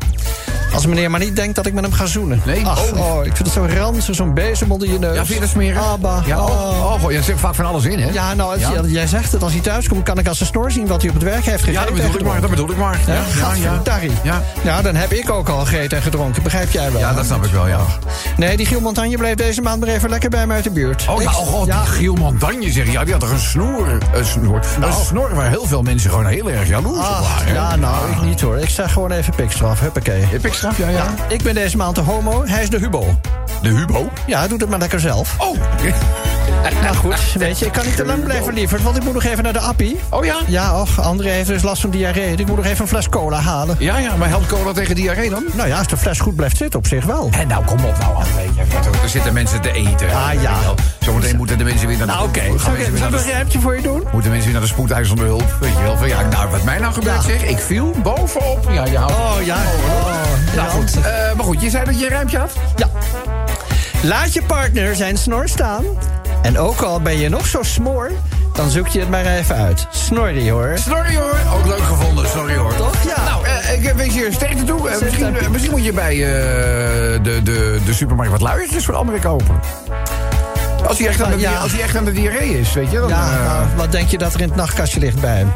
Als 0.74 0.86
meneer 0.86 1.12
maar 1.12 1.20
niet 1.20 1.36
denkt 1.36 1.56
dat 1.56 1.66
ik 1.66 1.74
met 1.74 1.84
hem 1.84 1.94
ga 1.94 2.06
zoenen. 2.06 2.42
Nee? 2.46 2.66
Ach, 2.66 2.92
Oh. 2.94 3.00
oh, 3.16 3.26
ik 3.26 3.36
vind 3.36 3.48
het 3.48 3.52
zo 3.52 3.68
ranzig, 3.80 4.16
zo'n 4.16 4.34
bezem 4.34 4.72
onder 4.72 4.90
je 4.92 5.00
neus. 5.00 5.16
Ja, 5.16 5.26
vind 5.26 5.52
je 5.54 5.74
dat? 5.74 5.84
Abba. 5.84 6.22
Ja, 6.26 6.44
oh, 6.44 6.50
oh. 6.50 6.86
oh, 6.94 7.02
goh, 7.02 7.12
jij 7.12 7.22
zegt 7.22 7.40
vaak 7.40 7.56
van 7.56 7.66
alles 7.66 7.84
in, 7.86 8.00
hè? 8.00 8.10
Ja, 8.12 8.34
nou, 8.34 8.60
Ja. 8.60 8.72
jij- 8.86 9.08
zegt 9.08 9.32
het, 9.32 9.44
als 9.44 9.52
hij 9.52 9.62
thuis 9.62 9.88
komt, 9.88 10.04
kan 10.04 10.18
ik 10.18 10.28
als 10.28 10.38
zijn 10.38 10.50
snor 10.50 10.72
zien 10.72 10.88
wat 10.88 11.02
hij 11.02 11.10
op 11.10 11.16
het 11.16 11.24
werk 11.24 11.46
heeft 11.46 11.64
gegeten. 11.64 11.74
Ja, 11.74 11.86
dat 11.86 11.94
bedoel 11.94 12.16
ik 12.20 12.26
maar, 12.26 12.42
dat 12.42 12.50
bedoel 12.50 12.70
ik 12.72 12.78
maar. 12.78 13.00
Ja, 13.08 13.14
Ja, 13.14 13.54
ja, 13.56 13.82
ja. 13.96 14.00
Ja. 14.24 14.44
Ja, 14.64 14.82
dan 14.82 14.96
heb 14.96 15.12
ik 15.12 15.30
ook 15.30 15.50
al 15.50 15.60
gegeten 15.66 15.98
en 15.98 16.04
gedronken, 16.04 16.44
begrijp 16.44 16.72
jij 16.72 16.92
wel? 16.92 17.00
Ja, 17.02 17.14
dat 17.14 17.26
snap 17.26 17.46
ik 17.46 17.52
wel, 17.52 17.68
ja. 17.68 17.80
Nee, 18.38 18.58
die 18.58 18.66
Giel 18.66 18.80
Montagne 18.82 19.18
bleef 19.18 19.36
deze 19.36 19.62
maand 19.62 19.80
maar 19.80 19.90
even 19.90 20.10
lekker 20.10 20.30
bij 20.30 20.48
mij 20.48 20.56
uit 20.56 20.64
de 20.64 20.72
buurt. 20.72 21.06
Oh, 21.10 21.22
ja, 21.22 21.30
Ik- 21.30 21.38
oh 21.38 21.48
god, 21.48 21.66
die 21.66 21.74
Giel 21.74 22.14
Montagne 22.14 22.72
zeg 22.72 22.86
je. 22.86 22.92
Ja, 22.92 23.04
die 23.04 23.12
had 23.12 23.22
toch 23.22 23.32
een 23.32 23.40
snoer. 23.40 23.69
Een 24.14 24.26
snor, 24.26 24.62
een 24.82 24.94
snor 24.94 25.36
waar 25.36 25.50
heel 25.50 25.66
veel 25.66 25.82
mensen 25.82 26.10
gewoon 26.10 26.26
heel 26.26 26.50
erg 26.52 26.68
jaloers 26.68 26.98
op 26.98 27.04
Ach, 27.04 27.38
waren. 27.38 27.54
ja, 27.54 27.76
nou, 27.76 28.12
ik 28.12 28.22
niet 28.22 28.42
hoor. 28.42 28.58
Ik 28.58 28.70
zeg 28.70 28.94
gewoon 28.94 29.12
even 29.12 29.36
pikstraf, 29.36 29.80
huppakee. 29.80 30.22
Heb 30.22 30.46
ik 30.46 30.54
straf? 30.54 30.78
Ja, 30.78 30.90
ja. 30.90 31.14
Ik 31.28 31.44
ben 31.44 31.54
deze 31.54 31.78
maand 31.78 31.96
de 31.96 32.02
homo, 32.02 32.46
hij 32.46 32.62
is 32.62 32.70
de 32.70 32.78
hubo. 32.78 33.20
De 33.62 33.70
Hubo? 33.70 34.10
Ja, 34.26 34.40
hij 34.40 34.48
doet 34.48 34.62
het 34.62 34.70
maar 34.70 34.80
lekker 34.80 35.00
zelf. 35.00 35.36
Oh. 35.38 35.58
Nou 36.82 36.96
goed, 36.96 37.34
weet 37.34 37.60
je, 37.60 37.66
ik 37.66 37.72
kan 37.72 37.86
niet 37.86 37.96
te 37.96 38.06
lang 38.06 38.24
blijven, 38.24 38.54
lieverd, 38.54 38.82
want 38.84 38.98
ik 38.98 39.04
moet 39.04 39.14
nog 39.14 39.24
even 39.24 39.44
naar 39.44 39.54
de 39.54 39.60
appie. 39.60 40.00
Oh 40.10 40.26
ja? 40.26 40.36
Ja, 40.48 40.82
och, 40.82 41.00
André 41.02 41.30
heeft 41.30 41.48
dus 41.48 41.62
last 41.62 41.82
van 41.82 41.90
diarree. 41.90 42.36
Ik 42.36 42.48
moet 42.48 42.56
nog 42.56 42.66
even 42.66 42.82
een 42.82 42.88
fles 42.88 43.10
cola 43.10 43.40
halen. 43.40 43.76
Ja, 43.80 43.98
ja, 43.98 44.16
maar 44.16 44.28
helpt 44.30 44.48
cola 44.48 44.72
tegen 44.72 44.96
diarree 44.96 45.30
dan? 45.30 45.44
Nou 45.54 45.68
ja, 45.68 45.78
als 45.78 45.88
de 45.88 45.98
fles 45.98 46.20
goed 46.20 46.36
blijft 46.36 46.58
zitten, 46.58 46.80
op 46.80 46.88
zich 46.88 47.06
wel. 47.06 47.30
En 47.32 47.48
nou, 47.48 47.66
kom 47.66 47.86
op 47.86 47.98
nou, 48.00 48.16
André. 48.16 48.64
Er 49.04 49.10
zitten 49.10 49.34
mensen 49.34 49.62
te 49.62 49.72
eten. 49.72 50.08
Ah, 50.14 50.42
ja. 50.42 50.56
Zometeen 51.00 51.36
moeten 51.38 51.58
de 51.58 51.64
mensen 51.64 51.88
weer 51.88 51.98
naar 51.98 52.08
de... 52.08 52.14
Nou, 52.14 52.28
oké. 52.28 52.42
Zal 52.60 52.74
ik 52.74 52.96
de 52.96 53.18
een 53.18 53.24
rijmpje 53.24 53.60
voor 53.60 53.76
je 53.76 53.82
doen? 53.82 54.04
Moeten 54.12 54.32
mensen 54.32 54.52
weer 54.52 54.60
naar 54.60 54.68
de 54.68 54.74
spoedeisende 54.74 55.24
hulp? 55.24 55.56
Weet 55.60 55.74
je 55.74 55.82
wel, 55.82 55.98
van 55.98 56.08
ja, 56.08 56.22
nou, 56.22 56.50
wat 56.50 56.64
mij 56.64 56.80
nou 56.80 56.94
gebeurt, 56.94 57.16
Ja. 57.16 57.22
zeg. 57.22 57.44
Ik 57.44 57.60
viel 57.60 57.96
bovenop. 58.04 58.70
Ja, 58.72 58.86
je 58.86 58.98
houdt... 58.98 59.14
Oh, 59.14 59.46
ja. 59.46 59.56
Oh, 59.56 60.56
nou 60.56 60.70
goed, 60.70 60.94
ja. 60.94 61.10
Eh, 61.10 61.36
maar 61.36 61.46
goed, 61.46 61.62
je 61.62 61.70
zei 61.70 61.86
dat 61.86 62.00
je 62.00 62.06
een 62.06 62.12
ruimtje 62.12 62.38
had? 62.38 62.52
Ja. 62.76 62.88
Laat 64.04 64.34
je 64.34 64.44
partner 64.44 64.96
zijn 64.96 65.18
snor 65.18 65.48
staan. 65.48 65.84
En 66.42 66.58
ook 66.60 66.82
al 66.82 67.02
ben 67.02 67.18
je 67.18 67.30
nog 67.30 67.46
zo 67.48 67.64
smoor, 67.64 68.12
dan 68.54 68.70
zoek 68.70 68.88
je 68.88 69.00
het 69.00 69.10
maar 69.10 69.26
even 69.26 69.56
uit. 69.56 69.88
Snorri 69.92 70.52
hoor. 70.52 70.78
Sorry 70.78 71.16
hoor, 71.16 71.38
ook 71.54 71.66
leuk 71.66 71.82
gevonden, 71.84 72.30
sorry 72.30 72.56
hoor. 72.56 72.76
Toch? 72.76 73.04
Ja. 73.04 73.24
Nou, 73.24 73.46
eh, 73.46 73.84
ik 73.84 73.94
wens 73.94 74.14
je 74.14 74.28
sterkte 74.32 74.64
toe. 74.64 74.90
Eh, 74.90 75.02
misschien, 75.02 75.38
eh, 75.38 75.48
misschien 75.48 75.72
moet 75.72 75.84
je 75.86 75.94
bij 75.94 76.16
de, 76.16 77.40
de, 77.44 77.80
de 77.86 77.94
supermarkt 77.94 78.32
wat 78.32 78.42
luiertjes 78.42 78.86
voor 78.86 78.96
anderen 78.96 79.22
kopen. 79.22 79.60
Als 80.88 80.98
hij 80.98 81.08
echt 81.08 81.22
aan 81.22 81.32
de, 81.32 81.40
Ja. 81.40 81.54
als 81.54 81.72
hij 81.72 81.82
echt 81.82 81.96
aan 81.96 82.06
de 82.06 82.12
diarree 82.12 82.60
is, 82.60 82.74
weet 82.74 82.92
je. 82.92 83.00
Dan, 83.00 83.10
Ja, 83.10 83.30
nou, 83.44 83.66
wat 83.76 83.92
denk 83.92 84.10
je 84.10 84.18
dat 84.18 84.34
er 84.34 84.42
in 84.42 84.48
het 84.48 84.56
nachtkastje 84.58 85.00
ligt 85.00 85.20
bij 85.22 85.38
hem? 85.38 85.54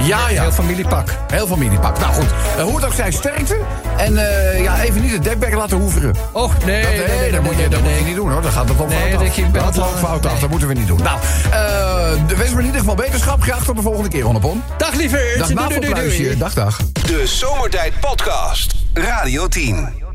Ja, 0.00 0.28
ja. 0.28 0.42
Heel 0.42 0.52
familiepak. 0.52 1.08
Heel 1.32 1.46
familiepak. 1.46 1.98
Nou 1.98 2.12
goed, 2.12 2.26
eh, 2.56 2.62
hoe 2.62 2.76
het 2.76 2.84
ook 2.84 2.92
zij, 2.92 3.10
sterkte. 3.10 3.56
En 3.96 4.16
eh, 4.16 4.62
ja, 4.62 4.80
even 4.82 5.00
niet 5.00 5.12
het 5.12 5.24
dekbek 5.24 5.54
laten 5.54 5.76
hoeveren. 5.76 6.14
Och, 6.32 6.64
nee, 6.64 6.82
Dat, 6.82 6.90
nee, 6.90 7.06
nee, 7.06 7.18
nee, 7.18 7.30
dat, 7.32 7.42
moet, 7.42 7.56
je, 7.56 7.68
dat 7.68 7.80
nee, 7.82 7.90
moet 7.90 7.98
je 7.98 8.04
niet 8.04 8.16
doen 8.16 8.30
hoor. 8.32 8.42
Dat 8.42 8.52
gaat 8.52 8.68
het 8.68 8.88
Nee, 8.88 9.12
fout 9.12 9.22
af. 9.58 9.64
Dat 9.64 9.74
wel- 9.76 9.96
fout 10.08 10.26
af. 10.26 10.32
nee. 10.32 10.40
Dat 10.40 10.50
moeten 10.50 10.68
we 10.68 10.74
niet 10.74 10.86
doen. 10.86 11.02
Nou, 11.02 11.18
eh 11.50 12.26
de 12.26 12.36
wens 12.36 12.50
me 12.52 12.58
in 12.58 12.64
ieder 12.64 12.80
geval 12.80 12.94
beterschap. 12.94 13.42
Graag 13.42 13.64
tot 13.64 13.76
de 13.76 13.82
volgende 13.82 14.08
keer, 14.08 14.22
Honnepon. 14.22 14.62
Dag 14.76 14.94
lieverd. 14.94 15.38
Dag 15.38 15.46
Doei, 15.48 15.54
doei, 15.58 15.68
doei, 15.68 15.80
navelpluisje. 15.80 16.22
doei. 16.22 16.36
Dag, 16.38 16.54
dag. 16.54 16.76
De 16.92 17.26
Zomertijd 17.26 17.92
Podcast. 18.00 18.74
Radio 18.92 19.48
10. 19.48 20.07